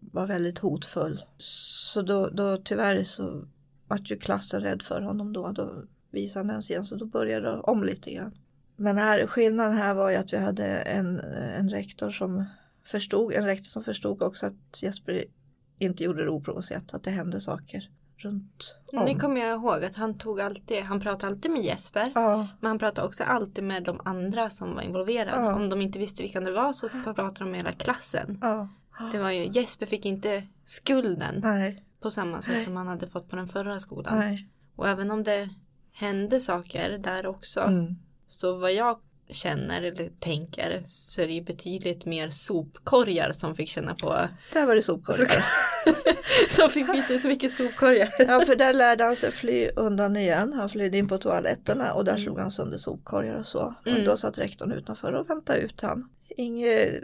var 0.00 0.26
väldigt 0.26 0.58
hotfull. 0.58 1.24
Så 1.36 2.02
då, 2.02 2.28
då 2.28 2.56
tyvärr 2.56 3.04
så 3.04 3.44
vart 3.88 4.10
ju 4.10 4.18
klassen 4.18 4.60
rädd 4.60 4.82
för 4.82 5.00
honom 5.00 5.32
då. 5.32 5.52
Då 5.52 5.84
visade 6.10 6.46
han 6.46 6.54
den 6.54 6.62
sidan 6.62 6.86
så 6.86 6.96
då 6.96 7.04
började 7.04 7.46
det 7.46 7.60
om 7.60 7.84
lite 7.84 8.12
grann. 8.12 8.34
Men 8.76 8.98
här, 8.98 9.26
skillnaden 9.26 9.76
här 9.76 9.94
var 9.94 10.10
ju 10.10 10.16
att 10.16 10.32
vi 10.32 10.36
hade 10.36 10.66
en, 10.66 11.20
en 11.58 11.70
rektor 11.70 12.10
som 12.10 12.44
förstod, 12.84 13.32
en 13.32 13.44
rektor 13.44 13.68
som 13.68 13.84
förstod 13.84 14.22
också 14.22 14.46
att 14.46 14.82
Jesper 14.82 15.24
inte 15.78 16.04
gjorde 16.04 16.24
det 16.24 16.30
oprovocerat, 16.30 16.94
att 16.94 17.02
det 17.02 17.10
hände 17.10 17.40
saker 17.40 17.90
runt 18.24 18.76
om. 18.92 19.06
Det 19.06 19.14
kommer 19.14 19.40
jag 19.40 19.50
ihåg 19.50 19.84
att 19.84 19.96
han 19.96 20.18
tog 20.18 20.40
alltid, 20.40 20.82
han 20.82 21.00
pratade 21.00 21.32
alltid 21.32 21.50
med 21.50 21.62
Jesper. 21.62 22.12
Ja, 22.14 22.48
Men 22.60 22.68
han 22.68 22.78
pratade 22.78 23.06
också 23.08 23.24
alltid 23.24 23.64
med 23.64 23.82
de 23.82 24.00
andra 24.04 24.50
som 24.50 24.74
var 24.74 24.82
involverade. 24.82 25.30
Ja. 25.30 25.54
Om 25.54 25.68
de 25.68 25.80
inte 25.82 25.98
visste 25.98 26.22
vilka 26.22 26.40
det 26.40 26.52
var 26.52 26.72
så 26.72 26.88
pratade 26.88 27.34
de 27.38 27.50
med 27.50 27.60
hela 27.60 27.72
klassen. 27.72 28.38
ja, 28.40 28.68
Det 29.12 29.18
var 29.18 29.30
ju, 29.30 29.50
Jesper 29.52 29.86
fick 29.86 30.06
inte 30.06 30.42
skulden 30.64 31.40
nej, 31.44 31.84
på 32.00 32.10
samma 32.10 32.42
sätt 32.42 32.54
Nej. 32.54 32.62
som 32.64 32.76
han 32.76 32.86
hade 32.88 33.06
fått 33.06 33.28
på 33.28 33.36
den 33.36 33.48
förra 33.48 33.80
skolan. 33.80 34.18
nej. 34.18 34.48
Och 34.76 34.88
även 34.88 35.10
om 35.10 35.22
det 35.22 35.48
hände 35.92 36.40
saker 36.40 36.98
där 36.98 37.26
också. 37.26 37.60
Mm. 37.60 37.94
Så 38.26 38.56
vad 38.58 38.72
jag 38.72 38.98
känner 39.32 39.82
eller 39.82 40.08
tänker 40.20 40.82
så 40.86 41.20
är 41.22 41.26
det 41.26 41.32
ju 41.32 41.42
betydligt 41.42 42.04
mer 42.04 42.30
sopkorgar 42.30 43.32
som 43.32 43.54
fick 43.54 43.68
känna 43.68 43.94
på. 43.94 44.28
Där 44.52 44.66
var 44.66 44.74
det 44.76 44.82
sopkorgar. 44.82 45.44
De 46.56 46.68
fick 46.70 46.92
byta 46.92 47.14
ut 47.14 47.24
mycket 47.24 47.56
sopkorgar. 47.56 48.08
Ja, 48.18 48.44
för 48.46 48.56
där 48.56 48.74
lärde 48.74 49.04
han 49.04 49.16
sig 49.16 49.32
fly 49.32 49.68
undan 49.76 50.16
igen. 50.16 50.52
Han 50.52 50.68
flydde 50.68 50.98
in 50.98 51.08
på 51.08 51.18
toaletterna 51.18 51.92
och 51.92 52.04
där 52.04 52.12
Mm. 52.12 52.22
slog 52.24 52.38
han 52.38 52.50
sönder 52.50 52.78
sopkorgar 52.78 53.34
och 53.34 53.46
så. 53.46 53.74
Mm. 53.86 53.98
Och 53.98 54.04
då 54.04 54.16
satt 54.16 54.38
rektorn 54.38 54.72
utanför 54.72 55.12
och 55.12 55.30
väntade 55.30 55.58
ut 55.60 55.80
han. 55.80 56.08
Inget, 56.36 57.02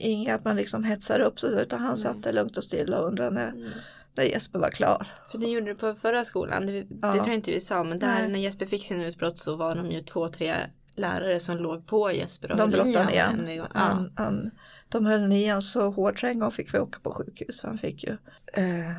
inget 0.00 0.34
att 0.34 0.44
man 0.44 0.56
liksom 0.56 0.84
hetsar 0.84 1.20
upp 1.20 1.40
sig 1.40 1.62
utan 1.62 1.78
han 1.80 1.96
satt 1.96 2.22
där 2.22 2.32
lugnt 2.32 2.56
och 2.56 2.64
stilla 2.64 2.98
och 3.00 3.06
undrade 3.08 3.30
när, 3.30 3.48
Mm. 3.48 3.70
när 4.16 4.24
Jesper 4.24 4.58
var 4.58 4.70
klar. 4.70 5.06
För 5.30 5.38
det 5.38 5.46
gjorde 5.46 5.66
det 5.66 5.74
på 5.74 5.94
förra 5.94 6.24
skolan. 6.24 6.66
Det, 6.66 6.72
det 6.72 6.86
Ja. 7.02 7.12
tror 7.12 7.26
jag 7.26 7.34
inte 7.34 7.50
vi 7.50 7.60
sa. 7.60 7.84
Men 7.84 7.98
där 7.98 8.18
Nej. 8.18 8.28
när 8.28 8.38
Jesper 8.38 8.66
fick 8.66 8.84
sin 8.86 9.00
utbrott 9.00 9.38
så 9.38 9.56
var 9.56 9.76
de 9.76 9.90
ju 9.90 10.00
två, 10.00 10.28
tre 10.28 10.54
lärare 10.94 11.40
som 11.40 11.56
låg 11.56 11.86
på 11.86 12.12
Jesper 12.12 12.50
och 12.52 12.56
De 12.56 12.72
höll 12.72 12.88
i 12.88 12.94
honom 12.94 13.08
igen. 13.12 13.48
en 13.48 13.58
gång. 13.58 13.66
Ja. 13.74 13.80
Han, 13.80 14.12
han, 14.16 14.50
de 14.88 15.06
höll 15.06 15.28
nian 15.28 15.62
så 15.62 15.90
hårt 15.90 16.18
så 16.18 16.26
en 16.26 16.38
gång 16.38 16.50
fick 16.50 16.74
vi 16.74 16.78
åka 16.78 16.98
på 17.02 17.10
sjukhus. 17.12 17.62
Han 17.62 17.78
fick 17.78 18.04
ju 18.04 18.16
eh, 18.54 18.92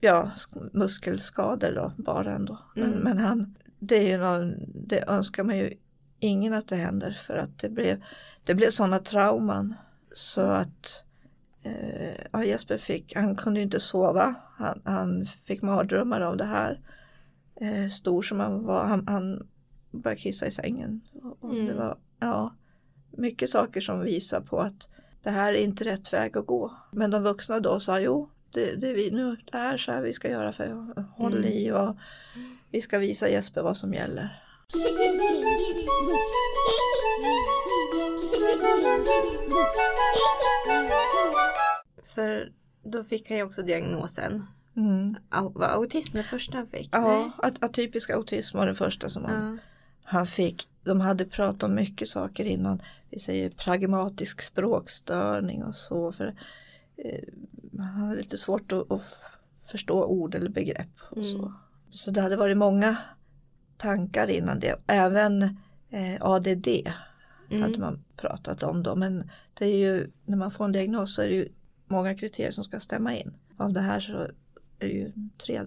ja, 0.00 0.30
sk- 0.36 0.70
muskelskador 0.72 1.72
då 1.72 1.92
bara 2.02 2.34
ändå. 2.34 2.58
Men, 2.74 2.84
Mm. 2.92 2.98
men 3.00 3.18
han, 3.18 3.54
det 3.78 3.96
är 3.96 4.08
ju 4.10 4.18
någon, 4.18 4.54
det 4.74 5.04
önskar 5.08 5.42
man 5.44 5.58
ju 5.58 5.74
ingen 6.18 6.54
att 6.54 6.68
det 6.68 6.76
händer 6.76 7.18
för 7.26 7.36
att 7.36 7.58
det 7.58 7.68
blev, 7.68 8.02
det 8.44 8.54
blev 8.54 8.70
sådana 8.70 8.98
trauman 8.98 9.74
så 10.14 10.40
att 10.40 11.04
eh, 11.62 12.14
ja, 12.32 12.44
Jesper 12.44 12.78
fick, 12.78 13.16
han 13.16 13.36
kunde 13.36 13.60
inte 13.60 13.80
sova. 13.80 14.34
Han, 14.56 14.82
han 14.84 15.26
fick 15.44 15.62
mardrömmar 15.62 16.20
om 16.20 16.36
det 16.36 16.44
här. 16.44 16.80
Eh, 17.60 17.88
stor 17.90 18.22
som 18.22 18.40
han 18.40 18.64
var, 18.64 18.84
han, 18.84 19.08
han 19.08 19.46
började 19.90 20.20
kissa 20.20 20.46
i 20.46 20.50
sängen. 20.50 21.00
Och, 21.22 21.36
och 21.44 21.54
det 21.54 21.60
Mm. 21.60 21.76
var, 21.76 21.98
ja, 22.20 22.54
mycket 23.10 23.50
saker 23.50 23.80
som 23.80 24.00
visar 24.00 24.40
på 24.40 24.58
att 24.60 24.88
det 25.22 25.30
här 25.30 25.54
är 25.54 25.58
inte 25.64 25.84
rätt 25.84 26.12
väg 26.12 26.36
att 26.38 26.46
gå. 26.46 26.76
Men 26.92 27.10
de 27.10 27.22
vuxna 27.22 27.60
då 27.60 27.80
sa 27.80 28.00
jo, 28.00 28.30
det, 28.52 28.74
det, 28.74 28.88
är 28.90 28.94
vi, 28.94 29.10
nu, 29.10 29.36
det 29.52 29.58
här 29.58 29.74
är 29.74 29.78
så 29.78 29.92
här 29.92 30.02
vi 30.02 30.12
ska 30.12 30.30
göra 30.30 30.52
för 30.52 30.94
håll 31.16 31.32
Mm. 31.36 31.44
i 31.52 31.72
och 31.72 31.96
vi 32.70 32.80
ska 32.82 32.98
visa 32.98 33.28
Jesper 33.28 33.62
vad 33.62 33.76
som 33.76 33.94
gäller. 33.94 34.42
För 42.14 42.52
då 42.84 43.04
fick 43.04 43.28
han 43.28 43.38
ju 43.38 43.42
också 43.44 43.62
diagnosen. 43.62 44.42
Mm. 44.76 45.16
Var 45.54 45.66
autism 45.66 46.16
det 46.16 46.22
första 46.22 46.56
han 46.56 46.66
fick? 46.66 46.88
Ja, 46.92 47.30
at, 47.38 47.62
atypisk 47.62 48.10
autism 48.10 48.58
var 48.58 48.66
den 48.66 48.76
första 48.76 49.08
som 49.08 49.24
han, 49.24 49.50
Nej. 49.50 49.58
Han 50.10 50.26
fick. 50.26 50.68
De 50.84 51.00
hade 51.00 51.24
pratat 51.24 51.62
om 51.62 51.74
mycket 51.74 52.08
saker 52.08 52.44
innan. 52.44 52.82
Vi 53.10 53.18
säger 53.18 53.50
pragmatisk 53.50 54.42
språkstörning 54.42 55.64
och 55.64 55.74
så. 55.74 56.12
För, 56.12 56.34
eh, 56.96 57.20
han 57.78 57.86
hade 57.86 58.16
lite 58.16 58.38
svårt 58.38 58.72
att, 58.72 58.92
att 58.92 59.02
förstå 59.66 60.04
ord 60.04 60.34
eller 60.34 60.50
begrepp. 60.50 61.00
Och 61.10 61.24
så. 61.24 61.38
Mm. 61.38 61.52
så 61.90 62.10
det 62.10 62.20
hade 62.20 62.36
varit 62.36 62.56
många 62.56 62.96
tankar 63.76 64.30
innan 64.30 64.60
det. 64.60 64.76
Även 64.86 65.42
eh, 65.90 66.16
ADD 66.20 66.68
Mm. 67.50 67.62
hade 67.62 67.78
man 67.78 68.04
pratat 68.16 68.62
om 68.62 68.82
då. 68.82 68.96
Men 68.96 69.30
det 69.54 69.66
är 69.66 69.76
ju, 69.76 70.10
när 70.24 70.36
man 70.36 70.50
får 70.50 70.64
en 70.64 70.72
diagnos 70.72 71.14
så 71.14 71.22
är 71.22 71.28
det 71.28 71.34
ju 71.34 71.48
många 71.86 72.14
kriterier 72.14 72.50
som 72.50 72.64
ska 72.64 72.80
stämma 72.80 73.16
in. 73.16 73.34
Av 73.56 73.72
det 73.72 73.80
här 73.80 74.00
så 74.00 74.12
är 74.18 74.32
det 74.78 74.86
ju 74.86 75.12
tre 75.38 75.62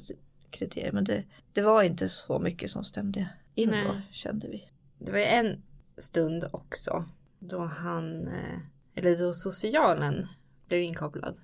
kriterier. 0.50 0.92
Men 0.92 1.04
det, 1.04 1.24
det 1.54 1.62
var 1.62 1.84
inte 1.84 2.10
så 2.10 2.40
mycket 2.40 2.72
som 2.72 2.84
stämde 2.84 3.30
in 3.56 3.70
Nej. 3.70 4.02
kände 4.12 4.48
vi. 4.48 4.64
Det 5.00 5.12
var 5.12 5.20
ju 5.20 5.26
en 5.26 5.62
stund 5.98 6.46
också 6.52 7.06
då 7.40 7.60
han, 7.60 8.28
eh, 8.28 8.60
eller 8.96 9.18
då 9.18 9.34
socialen 9.34 10.28
blev 10.68 10.82
inkopplad 10.82 11.36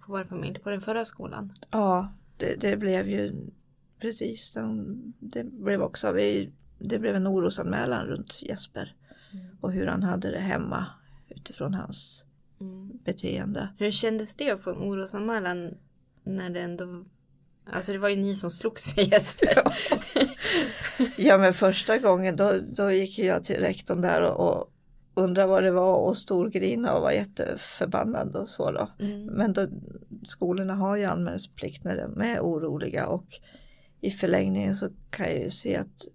på 0.00 0.12
vår 0.12 0.24
familj 0.24 0.58
på 0.58 0.70
den 0.70 0.80
förra 0.80 1.04
skolan. 1.04 1.52
Ja, 1.70 2.12
det, 2.36 2.54
det 2.60 2.76
blev 2.76 3.08
ju 3.08 3.34
precis. 4.00 4.52
De, 4.52 4.94
det 5.18 5.44
blev 5.44 5.82
också, 5.82 6.12
vi, 6.12 6.52
det 6.78 6.98
blev 6.98 7.14
en 7.14 7.26
orosanmälan 7.26 8.06
runt 8.06 8.42
Jesper. 8.42 8.94
Och 9.60 9.72
hur 9.72 9.86
han 9.86 10.02
hade 10.02 10.30
det 10.30 10.40
hemma 10.40 10.86
utifrån 11.28 11.74
hans 11.74 12.24
beteende. 13.04 13.68
Hur 13.78 13.90
kändes 13.90 14.36
det 14.36 14.50
att 14.50 14.60
få 14.60 14.70
en 14.70 14.82
orosanmälan 14.82 15.74
när 16.22 16.50
det 16.50 16.60
ändå 16.60 17.04
Alltså 17.72 17.92
det 17.92 17.98
var 17.98 18.08
ju 18.08 18.16
ni 18.16 18.34
som 18.36 18.50
slogs 18.50 18.94
för 18.94 19.00
Jesper. 19.00 19.62
Ja 21.16 21.38
men 21.38 21.54
första 21.54 21.98
gången 21.98 22.36
då, 22.36 22.52
då 22.76 22.90
gick 22.90 23.18
jag 23.18 23.44
till 23.44 23.56
rektorn 23.56 24.00
där 24.00 24.22
och, 24.22 24.48
och 24.48 24.72
undrade 25.14 25.48
vad 25.48 25.62
det 25.62 25.70
var 25.70 25.94
och 25.94 26.16
storgrina 26.16 26.94
och 26.94 27.02
var 27.02 27.10
jätteförbannad 27.10 28.36
och 28.36 28.48
så 28.48 28.70
då. 28.70 28.88
Mm. 28.98 29.24
Men 29.26 29.52
då, 29.52 29.66
skolorna 30.26 30.74
har 30.74 30.96
ju 30.96 31.04
anmälningsplikt 31.04 31.84
när 31.84 31.96
de 31.96 32.22
är 32.22 32.40
oroliga 32.40 33.06
och 33.06 33.40
i 34.00 34.10
förlängningen 34.10 34.76
så 34.76 34.88
kan 35.10 35.26
jag 35.26 35.38
ju 35.38 35.50
se 35.50 35.76
att 35.76 36.06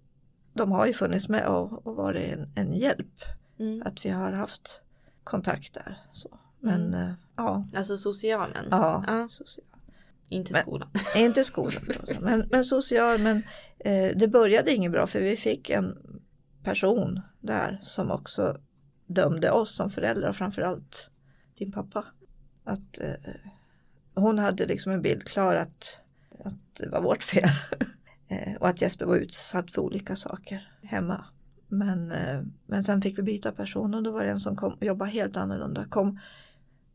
de 0.52 0.72
har 0.72 0.86
ju 0.86 0.92
funnits 0.92 1.28
med 1.28 1.46
och, 1.46 1.86
och 1.86 1.96
varit 1.96 2.32
en, 2.32 2.52
en 2.54 2.74
hjälp. 2.74 3.22
Mm. 3.58 3.82
Att 3.86 4.04
vi 4.06 4.10
har 4.10 4.32
haft 4.32 4.80
kontakt 5.24 5.74
där. 5.74 5.98
Så. 6.12 6.28
Men 6.60 6.94
eh, 6.94 7.12
ja, 7.36 7.66
Alltså 7.76 7.96
socialen. 7.96 8.64
ja, 8.70 9.04
Ja, 9.06 9.28
social. 9.28 9.66
Inte 10.34 10.52
Men- 10.52 10.62
skolan. 10.62 10.88
Inte 11.16 11.44
skolan. 11.44 11.82
men, 12.20 12.48
men 12.50 12.64
social, 12.64 13.18
men 13.18 13.42
eh, 13.78 14.16
det 14.16 14.28
började 14.28 14.74
inget 14.74 14.92
bra 14.92 15.06
för 15.06 15.20
vi 15.20 15.36
fick 15.36 15.70
en 15.70 15.98
person 16.62 17.20
där 17.40 17.78
som 17.82 18.10
också 18.10 18.56
dömde 19.06 19.50
oss 19.50 19.76
som 19.76 19.90
föräldrar 19.90 20.28
och 20.28 20.36
framförallt 20.36 21.10
din 21.58 21.72
pappa. 21.72 22.04
Att 22.64 22.98
eh, 23.00 23.34
hon 24.14 24.38
hade 24.38 24.66
liksom 24.66 24.92
en 24.92 25.02
bild 25.02 25.24
klar 25.24 25.54
att, 25.54 26.00
att 26.44 26.74
det 26.78 26.88
var 26.88 27.02
vårt 27.02 27.22
fel. 27.22 27.48
eh, 28.28 28.54
och 28.60 28.68
att 28.68 28.80
Jesper 28.80 29.04
var 29.04 29.16
utsatt 29.16 29.70
för 29.70 29.82
olika 29.82 30.16
saker 30.16 30.72
hemma. 30.82 31.24
Men, 31.68 32.12
eh, 32.12 32.42
men 32.66 32.84
sen 32.84 33.02
fick 33.02 33.18
vi 33.18 33.22
byta 33.22 33.52
person 33.52 33.94
och 33.94 34.02
då 34.02 34.10
var 34.10 34.24
det 34.24 34.30
en 34.30 34.40
som 34.40 34.56
kom 34.56 34.72
och 34.72 34.84
jobbade 34.84 35.10
helt 35.10 35.36
annorlunda. 35.36 35.84
Kom 35.84 36.20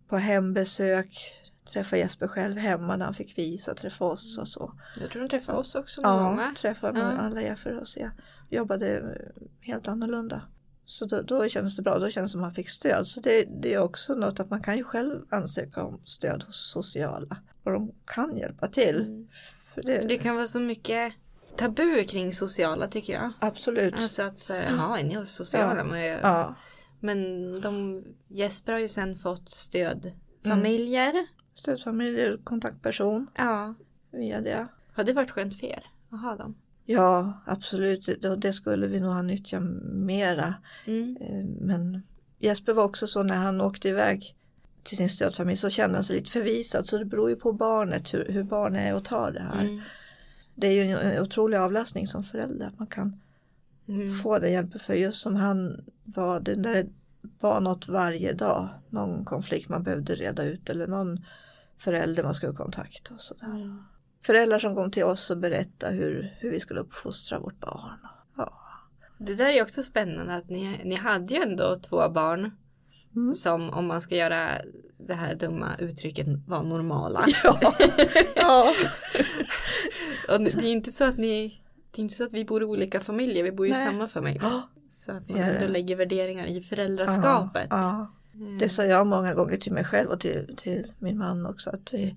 på 0.07 0.17
hembesök, 0.17 1.33
träffade 1.69 1.99
Jesper 2.01 2.27
själv 2.27 2.57
hemma 2.57 2.97
när 2.97 3.05
han 3.05 3.13
fick 3.13 3.37
visa, 3.37 3.73
träffa 3.73 4.05
oss 4.05 4.37
och 4.37 4.47
så. 4.47 4.73
Jag 4.99 5.09
tror 5.09 5.21
de 5.21 5.27
träffade 5.29 5.57
oss 5.57 5.75
också 5.75 6.01
någon 6.01 6.23
gång 6.23 6.39
Ja, 6.39 6.45
va? 6.45 6.53
träffade 6.57 6.99
Ja. 6.99 7.05
alla 7.05 7.41
Jesper 7.41 7.79
och 7.79 7.87
så 7.87 7.99
jag 7.99 8.11
jobbade 8.49 8.97
eh, 8.97 9.43
helt 9.61 9.87
annorlunda. 9.87 10.41
Så 10.85 11.05
då, 11.05 11.21
då 11.21 11.49
kändes 11.49 11.75
det 11.75 11.81
bra, 11.81 11.99
då 11.99 12.09
kändes 12.09 12.31
det 12.31 12.31
som 12.31 12.41
att 12.41 12.45
man 12.45 12.53
fick 12.53 12.69
stöd. 12.69 13.07
Så 13.07 13.19
det, 13.19 13.43
det 13.61 13.73
är 13.73 13.79
också 13.79 14.13
något 14.15 14.39
att 14.39 14.49
man 14.49 14.61
kan 14.61 14.77
ju 14.77 14.83
själv 14.83 15.21
ansöka 15.29 15.83
om 15.83 16.01
stöd 16.05 16.43
hos 16.43 16.71
sociala. 16.71 17.37
Och 17.63 17.71
de 17.71 17.91
kan 18.05 18.37
hjälpa 18.37 18.67
till. 18.67 19.27
För 19.73 19.81
det, 19.83 20.05
Det 20.07 20.17
kan 20.17 20.35
vara 20.35 20.47
så 20.47 20.59
mycket 20.59 21.13
tabu 21.57 22.03
kring 22.03 22.33
sociala 22.33 22.87
tycker 22.87 23.13
jag. 23.13 23.31
Absolut. 23.39 23.95
Alltså 23.95 24.21
att 24.21 24.37
så 24.39 24.53
här, 24.53 24.63
jaha, 24.63 24.99
är 24.99 25.03
ni 25.03 25.15
hos 25.15 25.29
sociala? 25.31 25.77
Ja. 25.77 25.83
Men, 25.83 26.01
ja, 26.21 26.55
men 26.99 27.61
de, 27.61 28.03
Jesper 28.27 28.71
har 28.73 28.79
ju 28.79 28.87
sen 28.87 29.15
fått 29.15 29.49
stödfamiljer. 29.49 31.13
Stödfamiljer, 31.59 32.37
kontaktperson 32.43 33.27
Ja. 33.37 33.73
via 34.11 34.41
det. 34.41 34.67
Har 34.93 35.03
det 35.03 35.13
varit 35.13 35.31
skönt 35.31 35.59
för 35.59 35.67
er 35.67 35.85
att 36.09 36.21
ha 36.21 36.35
dem? 36.35 36.55
Ja, 36.85 37.33
absolut. 37.45 38.05
Det, 38.21 38.35
det 38.35 38.53
skulle 38.53 38.87
vi 38.87 38.99
nog 38.99 39.13
ha 39.13 39.21
nyttjat 39.21 39.63
mera. 39.93 40.53
Mm. 40.85 41.17
Eh, 41.21 41.45
Men 41.67 42.01
Jesper 42.39 42.73
var 42.73 42.83
också 42.83 43.07
så 43.07 43.23
när 43.23 43.35
han 43.35 43.61
åkte 43.61 43.89
iväg 43.89 44.35
till 44.83 44.97
sin 44.97 45.09
stödfamilj 45.09 45.57
så 45.57 45.69
kände 45.69 45.95
han 45.95 46.03
sig 46.03 46.15
lite 46.15 46.31
förvisad. 46.31 46.85
Så 46.85 46.97
det 46.97 47.05
beror 47.05 47.29
ju 47.29 47.35
på 47.35 47.53
barnet, 47.53 48.13
hur, 48.13 48.25
hur 48.29 48.43
barnet 48.43 48.81
är 48.81 48.93
att 48.93 49.05
ta 49.05 49.31
det 49.31 49.39
här. 49.53 49.61
Mm. 49.61 49.81
Det 50.55 50.67
är 50.67 50.71
ju 50.83 50.91
en 50.91 51.21
otrolig 51.23 51.57
avlastning 51.57 52.07
som 52.07 52.23
förälder. 52.23 52.67
att 52.67 52.79
Man 52.79 52.87
kan 52.87 53.19
Mm. 53.87 54.13
få 54.19 54.39
den 54.39 54.51
hjälpen. 54.51 54.79
För 54.79 54.93
just 54.93 55.21
som 55.21 55.35
han 55.35 55.85
var, 56.03 56.39
det 56.39 56.55
där 56.55 56.85
var 57.39 57.61
något 57.61 57.87
varje 57.87 58.33
dag. 58.33 58.69
Någon 58.89 59.25
konflikt 59.25 59.69
man 59.69 59.83
behövde 59.83 60.15
reda 60.15 60.43
ut 60.43 60.69
eller 60.69 60.87
någon 60.87 61.19
förälder 61.79 62.23
man 62.23 62.33
skulle 62.33 62.53
kontakta 62.53 63.13
och 63.13 63.21
sådär. 63.21 63.83
Föräldrar 64.25 64.59
som 64.59 64.75
kom 64.75 64.91
till 64.91 65.03
oss 65.03 65.29
och 65.29 65.37
berättade 65.37 65.95
hur, 65.95 66.35
hur 66.39 66.51
vi 66.51 66.59
skulle 66.59 66.79
uppfostra 66.79 67.39
vårt 67.39 67.59
barn. 67.59 67.99
Ja. 68.37 68.53
Det 69.17 69.35
där 69.35 69.49
är 69.49 69.63
också 69.63 69.83
spännande 69.83 70.35
att 70.35 70.49
ni, 70.49 70.81
ni 70.85 70.95
hade 70.95 71.33
ju 71.33 71.41
ändå 71.41 71.75
två 71.75 72.09
barn. 72.09 72.51
Mm. 73.15 73.33
Som 73.33 73.69
om 73.69 73.85
man 73.85 74.01
ska 74.01 74.15
göra 74.15 74.49
det 74.97 75.13
här 75.13 75.35
dumma 75.35 75.75
uttrycket 75.79 76.27
var 76.47 76.63
normala. 76.63 77.25
Ja. 77.43 77.73
ja. 78.35 78.73
Och 80.33 80.41
det 80.41 80.55
är 80.55 80.71
inte 80.71 80.91
så 80.91 81.03
att 81.03 81.17
ni 81.17 81.61
det 81.91 82.01
är 82.01 82.03
inte 82.03 82.15
så 82.15 82.23
att 82.23 82.33
vi 82.33 82.45
bor 82.45 82.61
i 82.61 82.65
olika 82.65 82.99
familjer, 82.99 83.43
vi 83.43 83.51
bor 83.51 83.67
i 83.67 83.69
Nej. 83.69 83.85
samma 83.85 84.07
familj. 84.07 84.39
Så 84.89 85.11
att 85.11 85.29
man 85.29 85.39
ändå 85.39 85.67
lägger 85.67 85.95
värderingar 85.95 86.45
i 86.45 86.61
föräldraskapet. 86.61 87.67
Ja, 87.69 88.13
Det 88.59 88.69
sa 88.69 88.85
jag 88.85 89.07
många 89.07 89.33
gånger 89.33 89.57
till 89.57 89.73
mig 89.73 89.83
själv 89.83 90.09
och 90.09 90.19
till, 90.19 90.55
till 90.57 90.91
min 90.99 91.17
man 91.17 91.45
också. 91.45 91.69
Att 91.69 91.93
vi, 91.93 92.15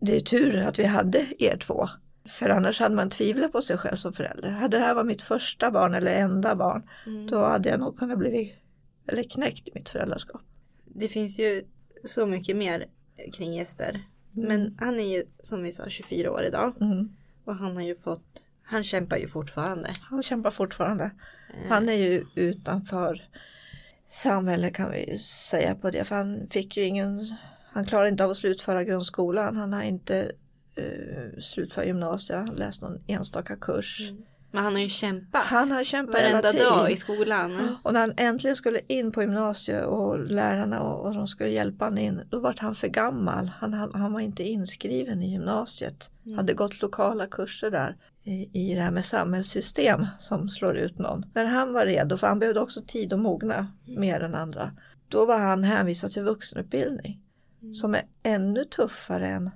det 0.00 0.16
är 0.16 0.20
tur 0.20 0.56
att 0.56 0.78
vi 0.78 0.84
hade 0.84 1.26
er 1.38 1.56
två. 1.56 1.88
För 2.24 2.48
annars 2.48 2.80
hade 2.80 2.94
man 2.94 3.10
tvivlat 3.10 3.52
på 3.52 3.62
sig 3.62 3.78
själv 3.78 3.96
som 3.96 4.12
förälder. 4.12 4.50
Hade 4.50 4.78
det 4.78 4.84
här 4.84 4.94
varit 4.94 5.06
mitt 5.06 5.22
första 5.22 5.70
barn 5.70 5.94
eller 5.94 6.14
enda 6.14 6.54
barn. 6.54 6.82
Mm. 7.06 7.26
Då 7.26 7.44
hade 7.44 7.68
jag 7.68 7.80
nog 7.80 7.98
kunnat 7.98 8.18
bli 8.18 8.54
eller 9.06 9.22
knäckt 9.22 9.68
i 9.68 9.72
mitt 9.74 9.88
föräldraskap. 9.88 10.40
Det 10.84 11.08
finns 11.08 11.38
ju 11.38 11.64
så 12.04 12.26
mycket 12.26 12.56
mer 12.56 12.86
kring 13.32 13.54
Jesper. 13.54 14.00
Men 14.30 14.76
han 14.80 15.00
är 15.00 15.04
ju 15.04 15.24
som 15.42 15.62
vi 15.62 15.72
sa 15.72 15.88
24 15.88 16.32
år 16.32 16.44
idag. 16.44 16.74
Mm. 16.80 17.16
Och 17.44 17.54
han 17.54 17.76
har 17.76 17.82
ju 17.82 17.94
fått, 17.94 18.42
han 18.62 18.84
kämpar 18.84 19.16
ju 19.16 19.28
fortfarande. 19.28 19.90
Han 20.00 20.22
kämpar 20.22 20.50
fortfarande. 20.50 21.10
Han 21.68 21.88
är 21.88 21.92
ju 21.92 22.24
utanför 22.34 23.28
samhälle 24.12 24.70
kan 24.70 24.90
vi 24.90 25.18
säga 25.18 25.74
på 25.74 25.90
det. 25.90 26.04
För 26.04 26.14
han 26.16 26.46
fick 26.50 26.76
ju 26.76 26.84
ingen, 26.84 27.20
han 27.72 27.84
klarade 27.84 28.08
inte 28.08 28.24
av 28.24 28.30
att 28.30 28.36
slutföra 28.36 28.84
grundskolan. 28.84 29.56
Han 29.56 29.72
har 29.72 29.82
inte 29.82 30.32
uh, 30.78 31.40
slutfört 31.40 31.86
gymnasiet, 31.86 32.58
läst 32.58 32.82
någon 32.82 33.04
enstaka 33.06 33.56
kurs. 33.56 34.10
Mm. 34.10 34.22
Men 34.52 34.64
han 34.64 34.74
har 34.74 34.82
ju 34.82 34.88
kämpat. 34.88 35.44
Han 35.44 35.70
har 35.70 35.84
kämpat 35.84 36.20
hela 36.20 36.28
Varenda 36.28 36.52
tiden. 36.52 36.66
dag 36.66 36.92
i 36.92 36.96
skolan. 36.96 37.76
Och 37.82 37.92
när 37.92 38.00
han 38.00 38.14
äntligen 38.16 38.56
skulle 38.56 38.80
in 38.88 39.12
på 39.12 39.22
gymnasiet 39.22 39.86
och 39.86 40.18
lärarna 40.18 40.80
och, 40.80 41.06
och 41.06 41.14
de 41.14 41.28
skulle 41.28 41.50
hjälpa 41.50 41.84
honom 41.84 41.98
in, 41.98 42.22
då 42.28 42.40
var 42.40 42.56
han 42.58 42.74
för 42.74 42.88
gammal. 42.88 43.50
Han, 43.58 43.74
han, 43.74 43.94
han 43.94 44.12
var 44.12 44.20
inte 44.20 44.42
inskriven 44.42 45.22
i 45.22 45.32
gymnasiet. 45.32 46.10
Hade 46.36 46.54
gått 46.54 46.82
lokala 46.82 47.26
kurser 47.26 47.70
där 47.70 47.96
i, 48.22 48.70
i 48.70 48.74
det 48.74 48.80
här 48.80 48.90
med 48.90 49.04
samhällssystem 49.04 50.06
som 50.18 50.48
slår 50.48 50.76
ut 50.76 50.98
någon. 50.98 51.24
När 51.34 51.44
han 51.44 51.72
var 51.72 51.86
redo, 51.86 52.16
för 52.16 52.26
han 52.26 52.38
behövde 52.38 52.60
också 52.60 52.82
tid 52.86 53.12
att 53.12 53.20
mogna 53.20 53.66
mer 53.86 54.20
än 54.20 54.34
andra, 54.34 54.70
då 55.08 55.26
var 55.26 55.38
han 55.38 55.64
hänvisad 55.64 56.12
till 56.12 56.22
vuxenutbildning. 56.22 57.20
Som 57.80 57.94
är 57.94 58.02
ännu 58.22 58.64
tuffare 58.64 59.28
än, 59.28 59.50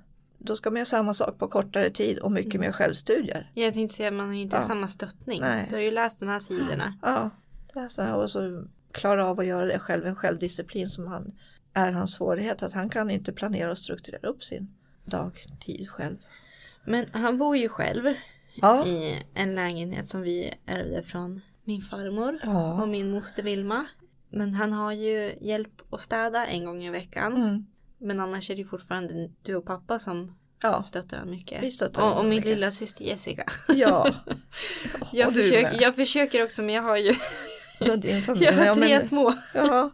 då 0.47 0.55
ska 0.55 0.69
man 0.69 0.77
göra 0.77 0.85
samma 0.85 1.13
sak 1.13 1.37
på 1.39 1.47
kortare 1.47 1.89
tid 1.89 2.19
och 2.19 2.31
mycket 2.31 2.61
mer 2.61 2.71
självstudier. 2.71 3.51
Jag 3.53 3.73
tänkte 3.73 3.95
säga, 3.97 4.11
man 4.11 4.27
har 4.27 4.33
ju 4.35 4.41
inte 4.41 4.55
Ja. 4.55 4.61
samma 4.61 4.87
stöttning. 4.87 5.41
Nej. 5.41 5.65
Du 5.69 5.75
har 5.75 5.81
ju 5.81 5.91
läst 5.91 6.19
de 6.19 6.29
här 6.29 6.39
sidorna. 6.39 6.93
Ja, 7.01 7.29
läsa 7.75 8.15
och 8.15 8.31
så 8.31 8.63
klara 8.91 9.25
av 9.25 9.39
att 9.39 9.45
göra 9.45 9.65
det 9.65 9.79
själv, 9.79 10.05
en 10.05 10.15
självdisciplin 10.15 10.89
som 10.89 11.07
han 11.07 11.31
är 11.73 11.91
hans 11.91 12.13
svårighet, 12.13 12.63
att 12.63 12.73
han 12.73 12.89
kan 12.89 13.09
inte 13.09 13.33
planera 13.33 13.71
och 13.71 13.77
strukturera 13.77 14.27
upp 14.29 14.43
sin 14.43 14.73
dagtid 15.05 15.89
själv. 15.89 16.15
Men 16.85 17.05
han 17.11 17.37
bor 17.37 17.57
ju 17.57 17.69
själv 17.69 18.13
Ja, 18.61 18.85
i 18.85 19.23
en 19.33 19.55
lägenhet 19.55 20.07
som 20.09 20.21
vi 20.21 20.53
ärvde 20.65 21.03
från 21.03 21.41
min 21.63 21.81
farmor 21.81 22.39
Ja. 22.43 22.81
och 22.81 22.87
min 22.87 23.11
moster 23.11 23.43
Vilma. 23.43 23.85
Men 24.29 24.53
han 24.53 24.73
har 24.73 24.91
ju 24.91 25.33
hjälp 25.41 25.81
att 25.93 26.01
städa 26.01 26.45
en 26.45 26.65
gång 26.65 26.83
i 26.83 26.89
veckan. 26.89 27.35
mm. 27.35 27.65
Men 27.97 28.19
annars 28.19 28.49
är 28.49 28.55
det 28.55 28.63
fortfarande 28.63 29.29
du 29.41 29.55
och 29.55 29.65
pappa 29.65 29.99
som 29.99 30.37
ja, 30.61 30.83
stöttar 30.83 31.17
han 31.17 31.29
mycket. 31.29 31.63
Vi 31.63 31.71
stöttar 31.71 32.01
och, 32.01 32.07
honom 32.07 32.19
och 32.23 32.29
min 32.29 32.35
mycket. 32.35 32.49
lilla 32.49 32.71
syster 32.71 33.05
Jessica. 33.05 33.51
ja. 33.67 34.15
Jag, 35.13 35.27
Och 35.27 35.33
du 35.33 35.41
försöker, 35.41 35.81
jag 35.81 35.95
försöker 35.95 36.43
också 36.43 36.61
men 36.61 36.75
jag 36.75 36.83
har 36.83 36.97
ju 36.97 37.15
har 37.79 37.97
din 37.97 38.21
familj. 38.21 38.45
jag 38.45 38.53
har 38.53 38.65
ja, 38.65 38.75
tre 38.75 38.89
men, 38.89 39.07
små. 39.07 39.33
ja, 39.53 39.89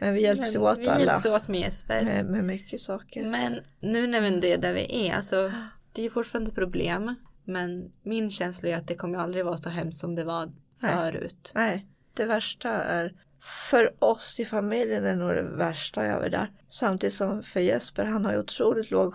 men 0.00 0.14
vi 0.14 0.22
hjälps 0.22 0.52
Men 0.52 0.62
åt 0.62 0.78
vi 0.78 0.88
alla 0.88 1.04
hjälps 1.04 1.26
åt 1.26 1.48
med 1.48 1.60
Jesper. 1.60 2.02
med, 2.02 2.24
med 2.26 2.44
mycket 2.44 2.80
saker. 2.80 3.24
Men 3.24 3.60
nu 3.80 4.06
när 4.06 4.20
vi 4.20 4.52
är 4.52 4.58
där 4.58 4.72
vi 4.72 5.06
är, 5.08 5.14
alltså 5.14 5.52
det 5.92 6.06
är 6.06 6.10
fortfarande 6.10 6.50
problem. 6.50 7.14
Men 7.44 7.92
min 8.02 8.30
känsla 8.30 8.68
är 8.68 8.76
att 8.76 8.88
det 8.88 8.94
kommer 8.94 9.18
aldrig 9.18 9.44
vara 9.44 9.56
så 9.56 9.70
hemskt 9.70 10.00
som 10.00 10.14
det 10.14 10.24
var 10.24 10.52
Nej. 10.78 10.94
förut. 10.94 11.52
Nej, 11.54 11.86
det 12.14 12.24
värsta 12.24 12.70
är 12.70 13.14
för 13.42 13.94
oss 13.98 14.40
i 14.40 14.44
familjen 14.44 15.04
är 15.04 15.16
nog 15.16 15.30
det 15.30 15.42
värsta 15.42 16.02
över 16.06 16.30
där. 16.30 16.50
Samtidigt 16.68 17.14
som 17.14 17.42
för 17.42 17.60
Jesper, 17.60 18.04
han 18.04 18.24
har 18.24 18.32
ju 18.32 18.38
otroligt 18.38 18.90
låg 18.90 19.14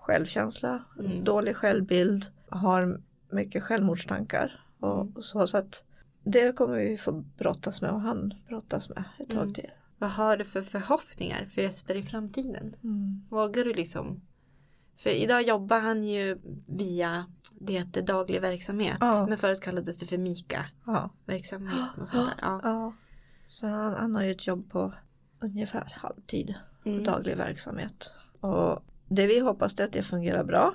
självkänsla, 0.00 0.84
Mm. 0.98 1.24
dålig 1.24 1.56
självbild, 1.56 2.26
har 2.48 3.00
mycket 3.30 3.62
självmordstankar 3.62 4.64
och, 4.80 5.00
Mm. 5.00 5.12
och 5.16 5.24
så. 5.24 5.46
Så 5.46 5.58
att 5.58 5.84
det 6.24 6.56
kommer 6.56 6.76
vi 6.78 6.96
få 6.98 7.12
brottas 7.12 7.80
med 7.82 7.90
och 7.90 8.00
han 8.00 8.34
brottas 8.48 8.88
med 8.88 9.04
ett 9.18 9.30
tag 9.30 9.42
Mm. 9.42 9.54
till. 9.54 9.70
Vad 9.98 10.10
har 10.10 10.36
du 10.36 10.44
för 10.44 10.62
förhoppningar 10.62 11.44
för 11.44 11.62
Jesper 11.62 11.94
i 11.94 12.02
framtiden? 12.02 12.76
Mm. 12.84 13.22
Vågar 13.30 13.64
du 13.64 13.74
liksom? 13.74 14.20
För 14.96 15.10
idag 15.10 15.42
jobbar 15.42 15.78
han 15.80 16.04
ju 16.04 16.38
via, 16.68 17.26
det 17.60 17.72
heter 17.72 18.02
daglig 18.02 18.40
verksamhet. 18.40 18.96
Ja. 19.00 19.26
Men 19.28 19.38
förut 19.38 19.60
kallades 19.60 19.96
det 19.96 20.06
för 20.06 20.18
MIKA 20.18 20.64
Ja, 20.86 21.10
verksamhet 21.26 21.88
och 22.02 22.08
sånt 22.08 22.28
där. 22.28 22.34
Ja. 22.42 22.60
ja. 22.62 22.92
Så 23.48 23.66
han, 23.66 23.94
han 23.94 24.14
har 24.14 24.22
ju 24.22 24.30
ett 24.30 24.46
jobb 24.46 24.70
på 24.70 24.92
ungefär 25.40 25.92
halvtid, 25.96 26.54
Mm. 26.84 27.04
daglig 27.04 27.36
verksamhet. 27.36 28.10
Och 28.40 28.84
det 29.08 29.26
vi 29.26 29.40
hoppas 29.40 29.78
är 29.80 29.84
att 29.84 29.92
det 29.92 30.02
fungerar 30.02 30.44
bra 30.44 30.74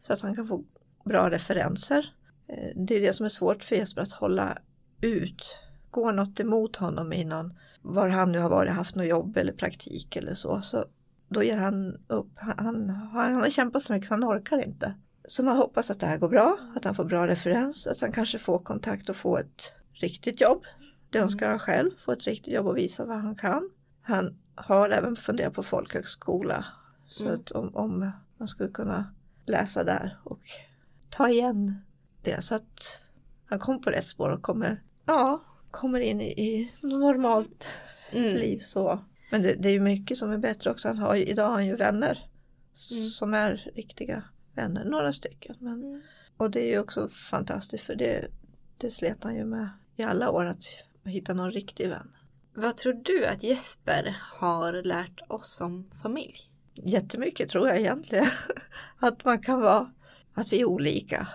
så 0.00 0.12
att 0.12 0.20
han 0.20 0.34
kan 0.36 0.48
få 0.48 0.64
bra 1.04 1.30
referenser. 1.30 2.14
Eh, 2.48 2.70
Det 2.76 2.94
är 2.96 3.00
det 3.00 3.12
som 3.12 3.26
är 3.26 3.30
svårt 3.30 3.64
för 3.64 3.76
Jesper 3.76 4.02
att 4.02 4.12
hålla 4.12 4.58
ut. 5.00 5.58
Går 5.90 6.12
något 6.12 6.40
emot 6.40 6.76
honom 6.76 7.12
i 7.12 7.24
någon, 7.24 7.52
var 7.82 8.08
han 8.08 8.32
nu 8.32 8.38
har 8.38 8.50
varit, 8.50 8.72
haft 8.72 8.94
något 8.94 9.06
jobb 9.06 9.36
eller 9.36 9.52
praktik 9.52 10.16
eller 10.16 10.34
så, 10.34 10.60
så 10.62 10.84
då 11.28 11.42
ger 11.42 11.56
han 11.56 11.96
upp. 12.06 12.30
Han, 12.36 12.54
han, 12.58 12.88
han 12.90 13.34
har 13.34 13.50
kämpat 13.50 13.82
så 13.82 13.92
mycket 13.92 14.08
så 14.08 14.14
han 14.14 14.24
orkar 14.24 14.66
inte. 14.66 14.94
Så 15.28 15.42
man 15.42 15.56
hoppas 15.56 15.90
att 15.90 16.00
det 16.00 16.06
här 16.06 16.18
går 16.18 16.28
bra, 16.28 16.58
att 16.76 16.84
han 16.84 16.94
får 16.94 17.04
bra 17.04 17.26
referens, 17.28 17.86
att 17.86 18.00
han 18.00 18.12
kanske 18.12 18.38
får 18.38 18.58
kontakt 18.58 19.08
och 19.08 19.16
får 19.16 19.40
ett 19.40 19.72
riktigt 19.92 20.40
jobb. 20.40 20.62
Det 21.14 21.20
önskar 21.20 21.48
han 21.50 21.58
själv, 21.58 21.90
få 21.98 22.12
ett 22.12 22.24
riktigt 22.24 22.54
jobb 22.54 22.66
och 22.66 22.76
visa 22.76 23.04
vad 23.04 23.16
han 23.20 23.36
kan. 23.36 23.70
Han 24.02 24.38
har 24.54 24.90
även 24.90 25.16
funderat 25.16 25.54
på 25.54 25.62
folkhögskola. 25.62 26.64
Så 27.08 27.22
Mm. 27.24 27.34
att 27.34 27.50
om, 27.50 27.76
om 27.76 28.10
man 28.38 28.48
skulle 28.48 28.70
kunna 28.70 29.14
läsa 29.46 29.84
där 29.84 30.18
och 30.24 30.40
ta 31.10 31.28
igen 31.28 31.74
det 32.22 32.44
så 32.44 32.54
att 32.54 32.98
han 33.46 33.58
kommer 33.58 33.78
på 33.78 33.90
rätt 33.90 34.08
spår 34.08 34.30
och 34.30 34.42
kommer, 34.42 34.82
ja, 35.06 35.44
kommer 35.70 36.00
in 36.00 36.20
i, 36.20 36.24
i 36.30 36.72
normalt 36.82 37.66
Mm. 38.12 38.34
liv 38.34 38.58
så. 38.58 39.04
Men 39.30 39.42
det, 39.42 39.54
det 39.54 39.68
är 39.68 39.72
ju 39.72 39.80
mycket 39.80 40.18
som 40.18 40.30
är 40.30 40.38
bättre 40.38 40.70
också. 40.70 40.88
Han 40.88 40.98
har, 40.98 41.14
ju- 41.14 41.24
idag 41.24 41.44
har 41.44 41.52
han 41.52 41.66
ju 41.66 41.76
vänner 41.76 42.24
Mm. 42.92 43.06
som 43.08 43.34
är 43.34 43.70
riktiga 43.74 44.22
vänner, 44.54 44.84
några 44.84 45.12
stycken. 45.12 45.56
Men 45.58 45.82
Mm. 45.82 46.02
Och 46.36 46.50
det 46.50 46.60
är 46.60 46.70
ju 46.70 46.78
också 46.78 47.08
fantastiskt 47.08 47.84
för 47.84 47.94
det, 47.94 48.26
det 48.78 48.90
slet 48.90 49.24
han 49.24 49.34
ju 49.36 49.44
med 49.44 49.68
i 49.96 50.02
alla 50.02 50.30
år 50.30 50.44
att 50.46 50.64
hitta 51.10 51.34
någon 51.34 51.50
riktig 51.52 51.88
vän. 51.88 52.10
Vad 52.54 52.76
tror 52.76 52.92
du 52.92 53.26
att 53.26 53.42
Jesper 53.42 54.16
har 54.20 54.72
lärt 54.82 55.20
oss 55.28 55.56
som 55.56 55.90
familj? 56.02 56.50
Jättemycket 56.74 57.48
tror 57.50 57.68
jag 57.68 57.78
egentligen. 57.80 58.26
Att 58.98 59.24
man 59.24 59.38
kan 59.42 59.60
vara, 59.60 59.92
att 60.34 60.52
vi 60.52 60.60
är 60.60 60.64
olika 60.64 61.28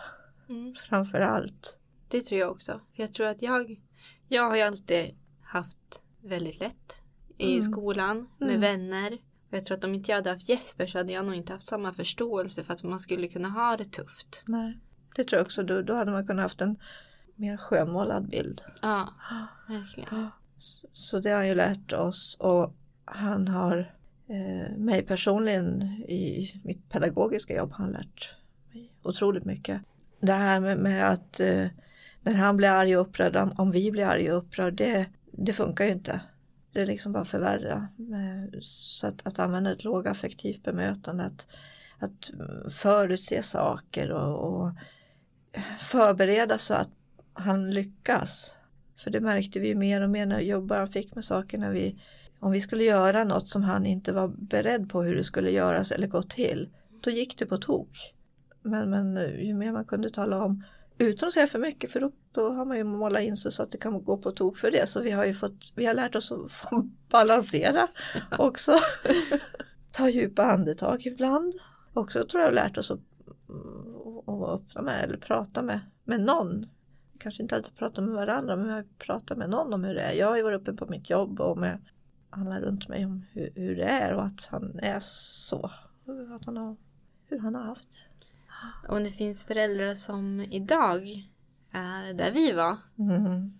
Mm. 0.49 0.75
framför 0.75 1.19
allt. 1.19 1.77
Det 2.07 2.21
tror 2.21 2.39
jag 2.39 2.51
också. 2.51 2.71
För 2.95 3.03
jag 3.03 3.13
tror 3.13 3.27
att 3.27 3.41
jag, 3.41 3.81
jag 4.27 4.43
har 4.49 4.55
ju 4.55 4.61
alltid 4.61 5.15
haft 5.43 6.01
väldigt 6.21 6.59
lätt 6.59 7.01
i 7.37 7.51
Mm. 7.57 7.61
skolan 7.71 8.29
med 8.37 8.49
Mm. 8.49 8.61
vänner. 8.61 9.13
Och 9.49 9.57
jag 9.57 9.65
tror 9.65 9.77
att 9.77 9.83
om 9.83 9.93
inte 9.93 10.11
jag 10.11 10.15
hade 10.17 10.29
haft 10.29 10.49
Jesper 10.49 10.87
så 10.87 10.97
hade 10.97 11.13
jag 11.13 11.25
nog 11.25 11.35
inte 11.35 11.53
haft 11.53 11.67
samma 11.67 11.93
förståelse 11.93 12.63
för 12.63 12.73
att 12.73 12.83
man 12.83 12.99
skulle 12.99 13.27
kunna 13.27 13.49
ha 13.49 13.77
det 13.77 13.85
tufft. 13.85 14.43
Nej, 14.47 14.77
det 15.15 15.23
tror 15.23 15.37
jag 15.37 15.45
också. 15.45 15.63
Då, 15.63 15.81
då 15.81 15.93
hade 15.93 16.11
man 16.11 16.27
kunnat 16.27 16.43
haft 16.43 16.61
en 16.61 16.79
mer 17.39 17.57
skönmålad 17.57 18.29
bild. 18.29 18.61
Ja, 18.81 19.13
verkligen. 19.67 20.27
Så 20.93 21.19
det 21.19 21.29
har 21.29 21.37
han 21.37 21.47
ju 21.47 21.55
lärt 21.55 21.93
oss 21.93 22.37
och 22.39 22.73
han 23.05 23.47
har 23.47 23.95
eh, 24.27 24.77
mig 24.77 25.01
personligen 25.01 25.81
i 26.07 26.51
mitt 26.63 26.89
pedagogiska 26.89 27.55
jobb 27.55 27.71
har 27.71 27.85
han 27.85 27.91
lärt 27.93 28.35
mig 28.73 28.91
otroligt 29.03 29.45
mycket. 29.45 29.81
Det 30.19 30.33
här 30.33 30.59
med, 30.59 30.77
med 30.77 31.09
att 31.11 31.39
eh, 31.39 31.67
när 32.21 32.33
han 32.33 32.57
blir 32.57 32.69
arg 32.69 32.97
och 32.97 33.07
upprörd, 33.07 33.35
om, 33.35 33.53
om 33.57 33.71
vi 33.71 33.91
blir 33.91 34.05
arga 34.05 34.31
och 34.35 34.43
upprörd, 34.43 34.73
det, 34.73 35.05
det 35.31 35.53
funkar 35.53 35.85
ju 35.85 35.91
inte. 35.91 36.21
Det 36.71 36.81
är 36.81 36.85
liksom 36.85 37.11
bara 37.11 37.25
förvärra. 37.25 37.87
Eh, 37.97 38.59
Så 38.61 39.07
att, 39.07 39.27
att 39.27 39.39
använda 39.39 39.71
ett 39.71 39.83
lågaffektivt 39.83 40.63
bemötande, 40.63 41.23
att, 41.23 41.47
att 41.99 42.31
förutse 42.73 43.43
saker 43.43 44.11
och, 44.11 44.61
och 44.61 44.71
förbereda 45.79 46.57
så 46.57 46.73
att 46.73 46.89
han 47.39 47.73
lyckas. 47.73 48.55
För 48.97 49.11
det 49.11 49.19
märkte 49.19 49.59
vi 49.59 49.67
ju 49.67 49.75
mer 49.75 50.01
och 50.01 50.09
mer 50.09 50.25
när 50.25 50.39
jobb 50.39 50.71
han 50.71 50.87
fick 50.87 51.15
med 51.15 51.25
saker 51.25 51.57
när 51.57 51.71
vi 51.71 51.99
om 52.39 52.51
vi 52.51 52.61
skulle 52.61 52.83
göra 52.83 53.23
något 53.23 53.47
som 53.47 53.63
han 53.63 53.85
inte 53.85 54.13
var 54.13 54.27
beredd 54.27 54.89
på 54.89 55.03
hur 55.03 55.15
det 55.15 55.23
skulle 55.23 55.51
göras 55.51 55.91
eller 55.91 56.07
gå 56.07 56.23
till, 56.23 56.69
då 57.01 57.11
gick 57.11 57.39
det 57.39 57.45
på 57.45 57.57
tok. 57.57 58.13
Men, 58.61 58.89
men 58.89 59.15
ju 59.45 59.53
mer 59.53 59.71
man 59.71 59.85
kunde 59.85 60.09
tala 60.09 60.43
om 60.43 60.63
utan 60.97 61.27
att 61.27 61.33
säga 61.33 61.47
för 61.47 61.59
mycket 61.59 61.91
för 61.91 61.99
då, 61.99 62.11
då 62.31 62.49
har 62.49 62.65
man 62.65 62.77
ju 62.77 62.83
målat 62.83 63.23
in 63.23 63.37
sig 63.37 63.51
så 63.51 63.63
att 63.63 63.71
det 63.71 63.77
kan 63.77 64.03
gå 64.03 64.17
på 64.17 64.31
tok 64.31 64.57
för 64.57 64.71
det. 64.71 64.89
Så 64.89 65.01
vi 65.01 65.11
har 65.11 65.25
ju 65.25 65.33
fått, 65.33 65.73
vi 65.75 65.85
har 65.85 65.93
lärt 65.93 66.15
oss 66.15 66.31
att 66.31 66.51
få 66.69 66.89
balansera 67.09 67.87
också. 68.37 68.71
Ta 69.91 70.09
djupa 70.09 70.43
andetag 70.43 71.05
ibland. 71.05 71.53
Också 71.93 72.25
tror 72.25 72.43
jag 72.43 72.53
lärt 72.53 72.77
oss 72.77 72.91
att, 72.91 72.99
att 74.27 74.39
vara 74.39 74.55
öppna 74.55 74.81
med 74.81 75.03
eller 75.03 75.17
prata 75.17 75.61
med, 75.61 75.79
med 76.03 76.21
någon. 76.21 76.65
Kanske 77.19 77.43
inte 77.43 77.55
alltid 77.55 77.75
prata 77.75 78.01
med 78.01 78.13
varandra 78.13 78.55
men 78.55 78.65
vi 78.67 78.71
har 78.71 78.85
pratat 78.97 79.37
med 79.37 79.49
någon 79.49 79.73
om 79.73 79.83
hur 79.83 79.93
det 79.95 80.01
är. 80.01 80.13
Jag 80.13 80.27
har 80.27 80.37
ju 80.37 80.43
varit 80.43 80.61
uppe 80.61 80.73
på 80.73 80.85
mitt 80.85 81.09
jobb 81.09 81.39
och 81.39 81.57
med 81.57 81.77
alla 82.29 82.61
runt 82.61 82.87
mig 82.87 83.05
om 83.05 83.25
hur, 83.31 83.51
hur 83.55 83.75
det 83.75 83.83
är 83.83 84.15
och 84.15 84.23
att 84.23 84.45
han 84.45 84.79
är 84.79 84.99
så. 84.99 85.71
Att 86.35 86.45
han 86.45 86.57
har, 86.57 86.75
hur 87.25 87.39
han 87.39 87.55
har 87.55 87.63
haft 87.63 87.87
det. 87.91 87.99
Om 88.89 89.03
det 89.03 89.11
finns 89.11 89.43
föräldrar 89.43 89.95
som 89.95 90.41
idag 90.41 91.29
är 91.71 92.13
där 92.13 92.31
vi 92.31 92.51
var 92.51 92.77
Mm. 92.99 93.59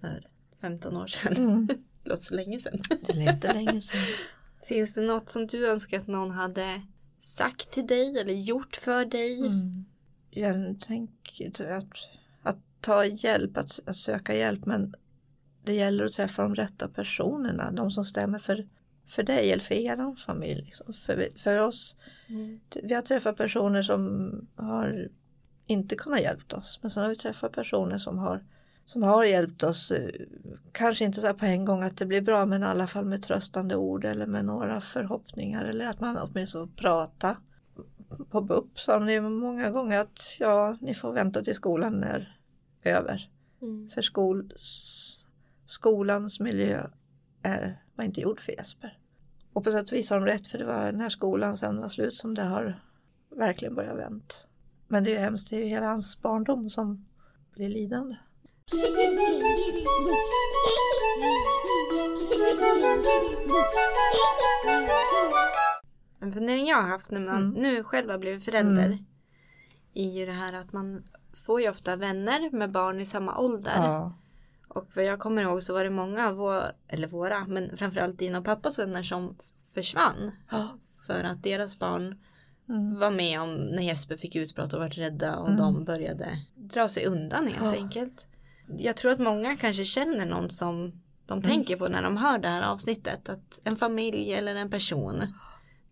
för 0.00 0.26
15 0.60 0.96
år 0.96 1.06
sedan. 1.06 1.36
Mm. 1.36 1.66
Det 2.02 2.10
låter 2.10 2.22
så 2.22 2.34
länge 2.34 2.58
sedan. 2.58 2.80
Det 3.06 3.12
inte 3.12 3.52
länge 3.52 3.80
sedan. 3.80 4.00
Finns 4.68 4.94
det 4.94 5.00
något 5.00 5.30
som 5.30 5.46
du 5.46 5.70
önskar 5.70 5.98
att 6.00 6.06
någon 6.06 6.30
hade 6.30 6.82
sagt 7.18 7.70
till 7.70 7.86
dig 7.86 8.18
eller 8.18 8.34
gjort 8.34 8.76
för 8.76 9.04
dig? 9.04 9.46
Mm. 9.46 9.84
Jag 10.30 10.80
tänker 10.80 11.72
att 11.72 11.92
ta 12.84 13.04
hjälp, 13.04 13.56
att, 13.56 13.80
att 13.86 13.96
söka 13.96 14.34
hjälp 14.36 14.66
men 14.66 14.94
det 15.64 15.74
gäller 15.74 16.04
att 16.04 16.12
träffa 16.12 16.42
de 16.42 16.54
rätta 16.54 16.88
personerna, 16.88 17.70
de 17.70 17.90
som 17.90 18.04
stämmer 18.04 18.38
för, 18.38 18.68
för 19.08 19.22
dig 19.22 19.52
eller 19.52 19.62
för 19.62 19.74
er 19.74 20.16
familj. 20.26 20.62
Liksom. 20.62 20.94
För, 20.94 21.28
för 21.36 21.58
oss, 21.58 21.96
Mm. 22.28 22.60
vi 22.82 22.94
har 22.94 23.02
träffat 23.02 23.36
personer 23.36 23.82
som 23.82 24.30
har 24.56 25.08
inte 25.66 25.96
kunnat 25.96 26.20
hjälpa 26.20 26.56
oss 26.56 26.78
men 26.82 26.90
sen 26.90 27.02
har 27.02 27.10
vi 27.10 27.16
träffat 27.16 27.52
personer 27.52 27.98
som 27.98 28.18
har, 28.18 28.44
som 28.84 29.02
har 29.02 29.24
hjälpt 29.24 29.62
oss. 29.62 29.92
Kanske 30.72 31.04
inte 31.04 31.20
så 31.20 31.26
här 31.26 31.34
på 31.34 31.46
en 31.46 31.64
gång 31.64 31.82
att 31.82 31.96
det 31.96 32.06
blir 32.06 32.20
bra 32.20 32.46
men 32.46 32.62
i 32.62 32.66
alla 32.66 32.86
fall 32.86 33.04
med 33.04 33.22
tröstande 33.22 33.76
ord 33.76 34.04
eller 34.04 34.26
med 34.26 34.44
några 34.44 34.80
förhoppningar 34.80 35.64
eller 35.64 35.86
att 35.86 36.00
man 36.00 36.18
åtminstone 36.18 36.72
prata 36.76 37.36
på 38.30 38.40
BUP 38.40 38.80
sa 38.80 38.98
de 38.98 39.20
många 39.20 39.70
gånger 39.70 39.98
att 39.98 40.36
ja, 40.38 40.76
ni 40.80 40.94
får 40.94 41.12
vänta 41.12 41.42
till 41.42 41.54
skolan 41.54 42.02
är 42.02 42.33
över. 42.90 43.30
Mm. 43.62 43.90
För 43.90 44.02
skol, 44.02 44.52
skolans 45.66 46.40
miljö 46.40 46.86
är, 47.42 47.82
var 47.94 48.04
inte 48.04 48.20
gjord 48.20 48.40
för 48.40 48.52
Jesper. 48.52 48.98
Och 49.52 49.64
på 49.64 49.70
sätt 49.72 49.86
och 49.86 49.92
vis 49.98 50.10
har 50.10 50.20
de 50.20 50.26
rätt 50.26 50.46
för 50.46 50.58
det 50.58 50.64
var 50.64 50.92
när 50.92 51.08
skolan 51.08 51.56
sen 51.56 51.80
var 51.80 51.88
slut 51.88 52.16
som 52.16 52.34
det 52.34 52.42
har 52.42 52.80
verkligen 53.36 53.74
börjat 53.74 53.98
vänt. 53.98 54.46
Men 54.88 55.04
det 55.04 55.10
är 55.10 55.14
ju 55.14 55.18
hemskt, 55.20 55.50
det 55.50 55.56
är 55.56 55.60
ju 55.60 55.66
hela 55.66 55.86
hans 55.86 56.22
barndom 56.22 56.70
som 56.70 57.06
blir 57.54 57.68
lidande. 57.68 58.16
En 66.20 66.32
fundering 66.32 66.66
jag 66.66 66.76
har 66.76 66.88
haft 66.88 67.10
när 67.10 67.20
man 67.20 67.42
Mm. 67.42 67.62
nu 67.62 67.84
själv 67.84 68.10
har 68.10 68.18
blivit 68.18 68.44
förälder 68.44 68.86
Mm. 68.86 68.98
är 69.94 70.10
ju 70.10 70.26
det 70.26 70.32
här 70.32 70.52
att 70.52 70.72
man 70.72 71.02
får 71.36 71.60
ju 71.60 71.68
ofta 71.70 71.96
vänner 71.96 72.50
med 72.50 72.70
barn 72.70 73.00
i 73.00 73.06
samma 73.06 73.38
ålder. 73.38 73.76
Ja. 73.76 74.12
Och 74.68 74.86
vad 74.94 75.04
jag 75.04 75.18
kommer 75.18 75.42
ihåg 75.42 75.62
så 75.62 75.74
var 75.74 75.84
det 75.84 75.90
många 75.90 76.28
av 76.28 76.34
vår, 76.36 76.72
eller 76.88 77.08
våra, 77.08 77.46
men 77.46 77.76
framförallt 77.76 78.18
dina 78.18 78.38
och 78.38 78.44
pappas 78.44 78.78
vänner 78.78 79.02
som 79.02 79.36
försvann. 79.74 80.30
Ja. 80.50 80.68
För 81.06 81.24
att 81.24 81.42
deras 81.42 81.78
barn 81.78 82.18
Mm. 82.68 82.98
var 82.98 83.10
med 83.10 83.40
om 83.40 83.54
när 83.54 83.82
Jesper 83.82 84.16
fick 84.16 84.36
utbrott 84.36 84.72
och 84.72 84.80
vart 84.80 84.98
rädda 84.98 85.36
och 85.36 85.46
Mm. 85.48 85.58
de 85.58 85.84
började 85.84 86.28
dra 86.54 86.88
sig 86.88 87.06
undan 87.06 87.46
helt 87.46 87.76
Ja. 87.76 87.82
enkelt. 87.82 88.26
Jag 88.78 88.96
tror 88.96 89.12
att 89.12 89.18
många 89.18 89.56
kanske 89.56 89.84
känner 89.84 90.26
någon 90.26 90.50
som 90.50 91.02
de 91.26 91.32
Mm. 91.32 91.42
tänker 91.42 91.76
på 91.76 91.88
när 91.88 92.02
de 92.02 92.16
hör 92.16 92.38
det 92.38 92.48
här 92.48 92.62
avsnittet. 92.62 93.28
Att 93.28 93.60
en 93.64 93.76
familj 93.76 94.32
eller 94.32 94.54
en 94.54 94.70
person. 94.70 95.22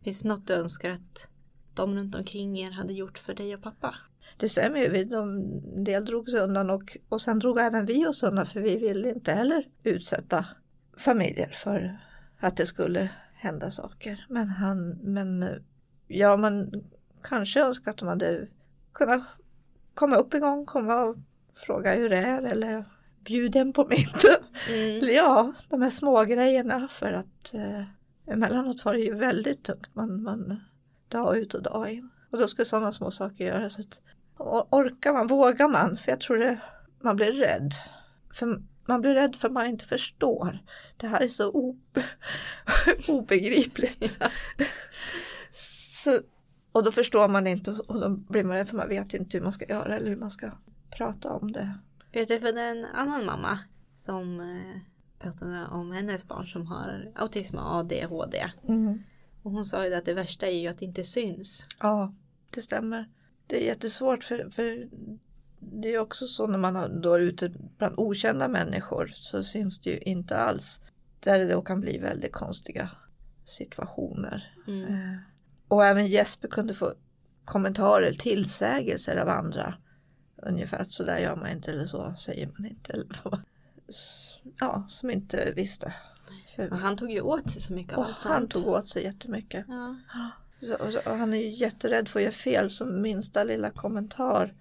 Finns 0.04 0.24
något 0.24 0.46
du 0.46 0.54
önskar 0.54 0.90
att 0.90 1.28
de 1.74 1.94
runt 1.94 2.14
omkring 2.14 2.58
er 2.58 2.70
hade 2.70 2.92
gjort 2.92 3.18
för 3.18 3.34
dig 3.34 3.54
och 3.54 3.62
pappa? 3.62 3.94
Det 4.36 4.48
stämmer 4.48 4.78
ju, 4.78 5.14
en 5.14 5.84
del 5.84 6.04
drog 6.04 6.28
sig 6.28 6.40
undan 6.40 6.70
och, 6.70 6.96
och 7.08 7.22
sen 7.22 7.38
drog 7.38 7.58
även 7.58 7.86
vi 7.86 8.06
oss 8.06 8.22
undan 8.22 8.46
för 8.46 8.60
vi 8.60 8.76
ville 8.76 9.10
inte 9.10 9.32
heller 9.32 9.68
utsätta 9.82 10.46
familjer 10.96 11.48
för 11.48 11.98
att 12.38 12.56
det 12.56 12.66
skulle 12.66 13.08
hända 13.34 13.70
saker. 13.70 14.26
Men 14.28 14.48
han, 14.48 14.88
men 14.88 15.44
ja 16.08 16.36
man 16.36 16.72
kanske 17.22 17.60
önskar 17.60 17.90
att 17.90 17.98
de 17.98 18.08
hade 18.08 18.48
kunnat 18.92 19.22
komma 19.94 20.16
upp 20.16 20.34
en 20.34 20.40
gång, 20.40 20.66
komma 20.66 21.02
och 21.02 21.16
fråga 21.54 21.94
hur 21.94 22.08
det 22.10 22.16
är 22.16 22.42
eller 22.42 22.84
bjuda 23.24 23.60
en 23.60 23.72
på 23.72 23.84
middag. 23.84 24.38
Mm. 24.70 25.14
Ja, 25.14 25.52
de 25.68 25.82
här 25.82 25.90
små 25.90 26.24
grejerna 26.24 26.88
för 26.88 27.12
att 27.12 27.54
eh, 27.54 27.84
emellanåt 28.26 28.84
var 28.84 28.94
det 28.94 29.00
ju 29.00 29.14
väldigt 29.14 29.62
tungt. 29.62 29.94
Man, 29.94 30.22
man 30.22 30.60
dag 31.12 31.36
ut 31.38 31.54
och 31.54 31.62
dag 31.62 31.90
in. 31.92 32.10
Och 32.30 32.38
då 32.38 32.48
skulle 32.48 32.66
sådana 32.66 32.92
små 32.92 33.10
saker 33.10 33.46
göras. 33.46 33.78
Att, 33.78 34.00
or- 34.38 34.66
orkar 34.70 35.12
man, 35.12 35.26
vågar 35.26 35.68
man? 35.68 35.96
För 35.96 36.10
jag 36.12 36.20
tror 36.20 36.38
det, 36.38 36.60
man 37.00 37.16
blir 37.16 37.32
rädd. 37.32 37.72
För 38.32 38.62
man 38.86 39.00
blir 39.00 39.14
rädd 39.14 39.36
för 39.36 39.48
man 39.50 39.66
inte 39.66 39.84
förstår. 39.84 40.58
Det 40.96 41.06
här 41.06 41.20
är 41.20 41.28
så 41.28 41.50
o- 41.50 41.78
obegripligt. 43.08 44.18
så, 45.50 46.18
och 46.72 46.84
då 46.84 46.92
förstår 46.92 47.28
man 47.28 47.46
inte 47.46 47.70
och 47.70 48.00
då 48.00 48.08
blir 48.08 48.44
man 48.44 48.56
rädd 48.56 48.68
för 48.68 48.76
man 48.76 48.88
vet 48.88 49.14
inte 49.14 49.36
hur 49.36 49.44
man 49.44 49.52
ska 49.52 49.64
göra 49.66 49.96
eller 49.96 50.08
hur 50.08 50.16
man 50.16 50.30
ska 50.30 50.50
prata 50.96 51.32
om 51.32 51.52
det. 51.52 51.74
Jag 52.10 52.28
träffade 52.28 52.60
en 52.60 52.84
annan 52.84 53.24
mamma 53.26 53.58
som 53.96 54.40
eh, 54.40 54.80
pratade 55.18 55.66
om 55.70 55.92
hennes 55.92 56.28
barn 56.28 56.46
som 56.46 56.66
har 56.66 57.12
autism 57.16 57.56
och 57.58 57.74
ADHD. 57.74 58.50
Mm. 58.68 59.02
Och 59.42 59.50
hon 59.50 59.64
sa 59.64 59.86
ju 59.86 59.94
att 59.94 60.04
det 60.04 60.14
värsta 60.14 60.46
är 60.46 60.60
ju 60.60 60.68
att 60.68 60.78
det 60.78 60.84
inte 60.84 61.04
syns. 61.04 61.68
Ja, 61.80 62.14
det 62.50 62.62
stämmer. 62.62 63.08
Det 63.46 63.62
är 63.62 63.66
jättesvårt 63.66 64.24
för, 64.24 64.50
för 64.50 64.88
det 65.60 65.94
är 65.94 65.98
också 65.98 66.26
så 66.26 66.46
när 66.46 66.58
man 66.58 67.00
då 67.00 67.14
är 67.14 67.20
ute 67.20 67.52
bland 67.78 67.94
okända 67.98 68.48
människor 68.48 69.12
så 69.14 69.44
syns 69.44 69.80
det 69.80 69.90
ju 69.90 69.98
inte 69.98 70.36
alls. 70.36 70.80
Där 71.20 71.38
det 71.38 71.48
då 71.48 71.62
kan 71.62 71.80
bli 71.80 71.98
väldigt 71.98 72.32
konstiga 72.32 72.90
situationer. 73.44 74.54
Mm. 74.68 74.82
Eh, 74.82 75.18
Och 75.68 75.84
även 75.84 76.06
Jesper 76.06 76.48
kunde 76.48 76.74
få 76.74 76.92
kommentarer, 77.44 78.12
tillsägelser 78.12 79.16
av 79.16 79.28
andra. 79.28 79.74
Ungefär 80.36 80.78
att 80.78 80.92
så 80.92 81.04
där 81.04 81.18
gör 81.18 81.36
man 81.36 81.50
inte 81.50 81.70
eller 81.70 81.86
så 81.86 82.14
säger 82.18 82.46
man 82.46 82.66
inte. 82.66 82.92
Eller 82.92 83.06
vad. 83.22 83.40
Ja, 84.60 84.84
som 84.88 85.10
inte 85.10 85.52
visste. 85.56 85.94
För, 86.56 86.70
Och 86.70 86.78
han 86.78 86.96
tog 86.96 87.10
ju 87.10 87.20
åt 87.20 87.50
sig 87.50 87.62
så 87.62 87.72
mycket 87.72 87.92
av 87.92 87.98
och 87.98 88.04
allt 88.06 88.22
han 88.22 88.40
sånt. 88.40 88.52
tog 88.52 88.66
åt 88.66 88.88
sig 88.88 89.02
jättemycket. 89.02 89.66
Ja. 89.68 89.96
Och 91.06 91.16
han 91.16 91.34
är 91.34 91.38
ju 91.38 91.50
jätterädd 91.50 92.08
för 92.08 92.18
att 92.18 92.22
göra 92.22 92.32
fel, 92.32 92.70
som 92.70 93.02
minsta 93.02 93.44
lilla 93.44 93.70
kommentar 93.70 94.54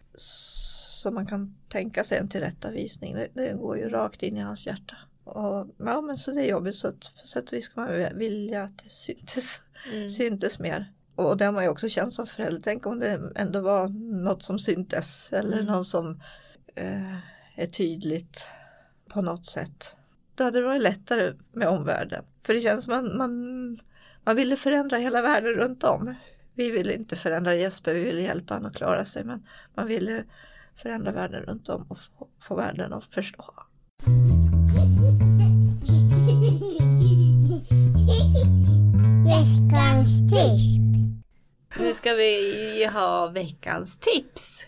som 1.01 1.13
man 1.13 1.27
kan 1.27 1.55
tänka 1.69 2.03
sig 2.03 2.17
en 2.17 2.29
tillrättavisning, 2.29 3.15
det, 3.15 3.27
det 3.33 3.53
går 3.53 3.77
ju 3.77 3.89
rakt 3.89 4.23
in 4.23 4.37
i 4.37 4.39
hans 4.39 4.67
hjärta. 4.67 4.97
Och, 5.23 5.67
ja 5.77 6.01
men 6.01 6.17
så 6.17 6.31
det 6.31 6.41
är 6.41 6.49
jobbigt 6.49 6.75
så 6.75 6.91
på 6.91 7.27
sätt 7.27 7.47
och 7.47 7.53
vis 7.53 7.65
ska 7.65 7.81
man 7.81 8.17
vilja 8.17 8.63
att 8.63 8.77
det 8.77 8.89
syntes, 8.89 9.61
mm. 9.93 10.09
syntes 10.09 10.59
mer. 10.59 10.91
Och 11.15 11.37
det 11.37 11.45
har 11.45 11.51
man 11.51 11.63
ju 11.63 11.69
också 11.69 11.89
känt 11.89 12.13
som 12.13 12.27
förälder. 12.27 12.61
Tänk 12.63 12.85
om 12.85 12.99
det 12.99 13.31
ändå 13.35 13.61
var 13.61 13.87
något 14.23 14.43
som 14.43 14.59
syntes 14.59 15.33
eller 15.33 15.53
mm. 15.53 15.65
någon 15.65 15.85
som 15.85 16.21
eh, 16.75 17.15
är 17.55 17.67
tydligt 17.67 18.47
på 19.07 19.21
något 19.21 19.45
sätt. 19.45 19.95
Då 20.41 20.45
hade 20.45 20.59
det 20.59 20.65
varit 20.65 20.81
lättare 20.81 21.33
med 21.51 21.67
omvärlden. 21.67 22.23
För 22.43 22.53
det 22.53 22.61
känns 22.61 22.85
som 22.85 22.93
man, 22.93 23.17
man, 23.17 23.79
man 24.23 24.35
ville 24.35 24.55
förändra 24.55 24.97
hela 24.97 25.21
världen 25.21 25.53
runt 25.53 25.83
om. 25.83 26.15
Vi 26.53 26.71
ville 26.71 26.93
inte 26.93 27.15
förändra 27.15 27.55
Jesper, 27.55 27.93
vi 27.93 28.03
ville 28.03 28.21
hjälpa 28.21 28.53
honom 28.53 28.69
att 28.69 28.75
klara 28.75 29.05
sig 29.05 29.23
men 29.23 29.47
man 29.75 29.87
ville 29.87 30.23
förändra 30.75 31.11
världen 31.11 31.43
runt 31.43 31.69
om 31.69 31.85
och 31.89 31.97
få, 31.97 32.27
få 32.39 32.55
världen 32.55 32.93
att 32.93 33.05
förstå. 33.05 33.53
Veckans 39.25 40.19
tips. 40.31 40.77
Nu 41.79 41.93
ska 41.93 42.13
vi 42.13 42.89
ha 42.93 43.27
veckans 43.27 43.97
tips. 43.97 44.65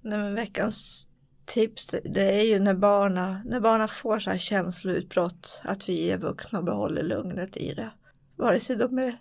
Nej, 0.00 0.18
men 0.18 0.34
veckans 0.34 1.08
tips 1.52 1.86
det 2.04 2.40
är 2.40 2.44
ju 2.44 2.58
när 2.58 2.74
barna, 2.74 3.42
när 3.44 3.60
barna 3.60 3.88
får 3.88 4.18
så 4.18 4.30
här 4.30 4.38
känsloutbrott 4.38 5.60
att 5.64 5.88
vi 5.88 6.10
är 6.10 6.18
vuxna 6.18 6.58
och 6.58 6.64
behåller 6.64 7.02
lugnet 7.02 7.56
i 7.56 7.74
det. 7.74 7.90
Vare 8.36 8.60
sig 8.60 8.76
de 8.76 8.98
är 8.98 9.16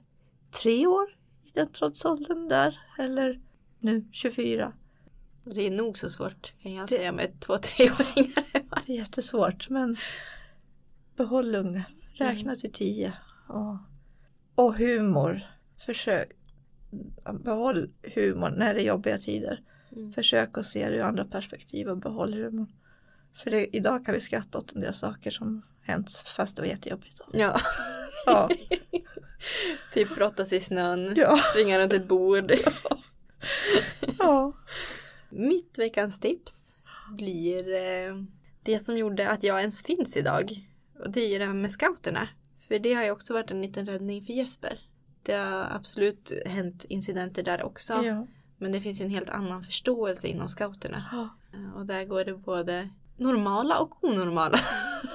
tre 0.62 0.88
år 0.88 1.08
i 1.44 1.50
den 1.54 1.72
trotsåldern 1.72 2.48
där 2.48 2.80
eller 3.00 3.40
nu 3.80 4.06
24. 4.12 4.74
Det 5.44 5.68
är 5.68 5.72
nog 5.72 5.98
så 5.98 6.10
svårt 6.10 6.54
kan 6.62 6.74
jag 6.74 6.88
det, 6.88 6.96
säga 6.96 7.12
med 7.12 7.40
två 7.40 7.58
treåringar. 7.58 8.44
Det 8.86 8.94
är 8.94 8.98
jättesvårt 8.98 9.70
men 9.70 9.98
behåll 11.16 11.52
lugnet. 11.52 11.86
Räkna 12.14 12.42
mm. 12.52 12.56
till 12.56 12.72
tio. 12.72 13.14
Och, 13.48 13.78
och 14.56 14.76
humor. 14.76 15.42
Försök. 15.86 16.32
Behåll 17.44 17.90
humor 18.16 18.50
när 18.50 18.74
det 18.74 18.82
är 18.82 18.88
jobbiga 18.88 19.18
tider. 19.18 19.62
Mm. 19.96 20.14
Försök 20.14 20.58
att 20.58 20.66
se 20.66 20.90
det 20.90 20.96
ur 20.96 21.02
andra 21.02 21.26
perspektiv 21.26 21.88
och 21.88 21.98
behåll 21.98 22.34
humorn. 22.34 22.72
För 23.34 23.52
det, 23.52 23.76
idag 23.76 24.06
kan 24.06 24.14
vi 24.14 24.20
skratta 24.20 24.58
åt 24.58 24.76
en 24.76 24.82
del 24.82 24.94
saker 24.94 25.32
som 25.32 25.62
hänt 25.82 26.14
fast 26.36 26.56
det 26.56 26.62
var 26.62 26.70
jättejobbigt. 26.70 27.18
Då. 27.18 27.40
Ja. 27.40 27.62
ja. 28.26 28.50
typ 29.94 30.16
brottas 30.16 30.54
i 30.54 30.60
snön, 30.60 31.14
ja. 31.16 31.38
springa 31.38 31.80
runt 31.80 31.94
ett 31.94 32.08
bord. 32.08 32.52
ja. 32.66 32.98
ja. 34.20 34.54
Mitt 35.30 35.80
veckans 35.80 36.20
tips 36.20 36.76
blir 37.18 37.74
eh, 37.74 38.16
det 38.62 38.80
som 38.80 38.98
gjorde 38.98 39.30
att 39.30 39.44
jag 39.44 39.60
ens 39.60 39.84
finns 39.84 40.18
idag. 40.18 40.52
Och 41.00 41.12
det 41.12 41.36
är 41.36 41.40
det 41.40 41.46
här 41.46 41.54
med 41.54 41.72
scouterna. 41.72 42.28
För 42.68 42.80
det 42.80 42.94
har 42.94 43.04
ju 43.04 43.12
också 43.12 43.34
varit 43.34 43.52
en 43.52 43.62
liten 43.62 43.86
räddning 43.86 44.22
för 44.22 44.34
Jesper. 44.34 44.80
Det 45.24 45.34
har 45.34 45.68
absolut 45.72 46.32
hänt 46.46 46.86
incidenter 46.90 47.44
där 47.44 47.64
också. 47.64 47.94
Ja. 47.94 48.28
Men 48.62 48.72
det 48.72 48.82
finns 48.82 49.02
en 49.02 49.10
helt 49.10 49.30
annan 49.30 49.64
förståelse 49.64 50.28
inom 50.28 50.50
scouterna. 50.50 51.30
Eh, 51.54 51.78
och 51.78 51.86
där 51.86 52.06
går 52.06 52.26
det 52.26 52.34
både 52.34 52.90
normala 53.18 53.80
och 53.80 54.04
onormala. 54.04 54.60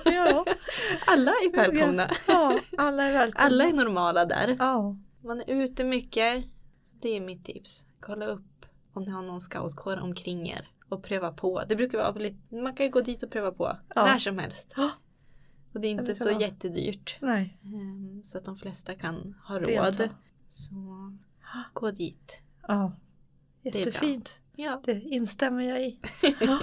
Ja. 0.04 0.44
alla 1.06 1.30
är 1.30 1.52
välkomna. 1.52 2.10
Ja, 2.28 2.58
alla 2.78 3.02
är 3.02 3.12
välkomna. 3.12 3.46
Alla 3.46 3.64
är 3.64 3.72
normala 3.72 4.24
där. 4.24 4.56
Ja. 4.58 4.96
Man 5.20 5.40
är 5.40 5.62
ute 5.62 5.84
mycket. 5.84 6.44
Det 7.00 7.08
är 7.08 7.20
mitt 7.20 7.44
tips. 7.44 7.86
Kolla 8.00 8.26
upp 8.26 8.66
om 8.92 9.02
ni 9.02 9.10
har 9.10 9.22
någon 9.22 9.40
scoutkår 9.40 10.00
omkring 10.00 10.48
er 10.48 10.70
och 10.88 11.02
pröva 11.02 11.32
på. 11.32 11.62
Det 11.68 11.76
brukar 11.76 11.98
vara 11.98 12.12
lite, 12.12 12.54
man 12.54 12.74
kan 12.74 12.86
ju 12.86 12.92
gå 12.92 13.00
dit 13.00 13.22
och 13.22 13.30
pröva 13.30 13.50
på 13.50 13.76
ja. 13.94 14.04
när 14.04 14.18
som 14.18 14.38
helst. 14.38 14.74
Och 15.72 15.80
det 15.80 15.88
är 15.88 15.92
inte 15.92 16.14
så 16.14 16.30
jättedyrt. 16.30 17.18
Nej. 17.20 17.58
Ehm, 17.64 18.22
så 18.24 18.38
att 18.38 18.44
de 18.44 18.56
flesta 18.56 18.94
kan 18.94 19.34
ha 19.48 19.58
råd. 19.58 19.66
Delta. 19.66 20.08
Så 20.48 20.74
gå 21.72 21.90
dit. 21.90 22.40
Ja, 22.68 22.92
jättefint. 23.74 24.40
Det, 24.56 24.62
ja. 24.62 24.82
det 24.84 25.00
instämmer 25.00 25.62
jag 25.62 25.80
i. 25.82 25.98
Ja. 26.40 26.60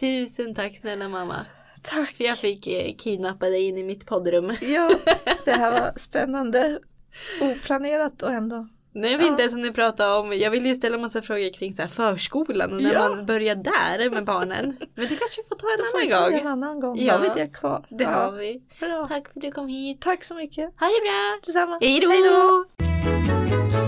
Tusen 0.00 0.54
tack 0.54 0.78
snälla 0.78 1.08
mamma. 1.08 1.46
Tack. 1.82 2.10
För 2.10 2.24
jag 2.24 2.38
fick 2.38 2.66
eh, 2.66 2.94
kidnappa 2.96 3.46
dig 3.46 3.68
in 3.68 3.78
i 3.78 3.82
mitt 3.82 4.06
poddrum. 4.06 4.56
Ja, 4.60 4.90
det 5.44 5.52
här 5.52 5.80
var 5.80 5.92
spännande. 5.98 6.80
Oplanerat 7.40 8.22
och 8.22 8.32
ändå 8.32 8.68
jag 8.92 9.18
vet 9.18 9.26
inte 9.26 9.42
ens 9.42 9.54
om 9.54 9.62
ni 9.62 9.72
pratar 9.72 10.18
om, 10.18 10.32
jag 10.38 10.50
vill 10.50 10.66
ju 10.66 10.74
ställa 10.74 10.98
massa 10.98 11.22
frågor 11.22 11.52
kring 11.52 11.74
så 11.74 11.82
här 11.82 11.88
förskolan 11.88 12.72
och 12.72 12.82
när 12.82 12.92
ja. 12.92 13.08
man 13.08 13.26
börjar 13.26 13.54
där 13.54 14.10
med 14.10 14.24
barnen. 14.24 14.76
Men 14.94 15.08
det 15.08 15.16
kanske 15.16 15.42
får 15.48 15.56
ta 15.56 15.66
en 15.66 16.10
annan 16.10 16.30
gång. 16.30 16.40
Ta 16.40 16.40
en 16.40 16.46
annan 16.46 16.80
gång, 16.80 16.98
ja. 17.00 17.12
har 17.12 17.20
vi 17.20 17.40
det 17.40 17.46
kvar. 17.46 17.86
Det 17.88 18.04
ja. 18.04 18.10
har 18.10 18.32
vi. 18.32 18.62
Bra. 18.80 19.06
Tack 19.06 19.28
för 19.28 19.38
att 19.38 19.42
du 19.42 19.50
kom 19.50 19.68
hit. 19.68 20.00
Tack 20.00 20.24
så 20.24 20.34
mycket. 20.34 20.80
Ha 20.80 20.86
det 20.86 21.02
bra. 21.02 21.40
Detsamma. 21.46 21.78
Hej 21.80 22.00
då. 22.00 23.87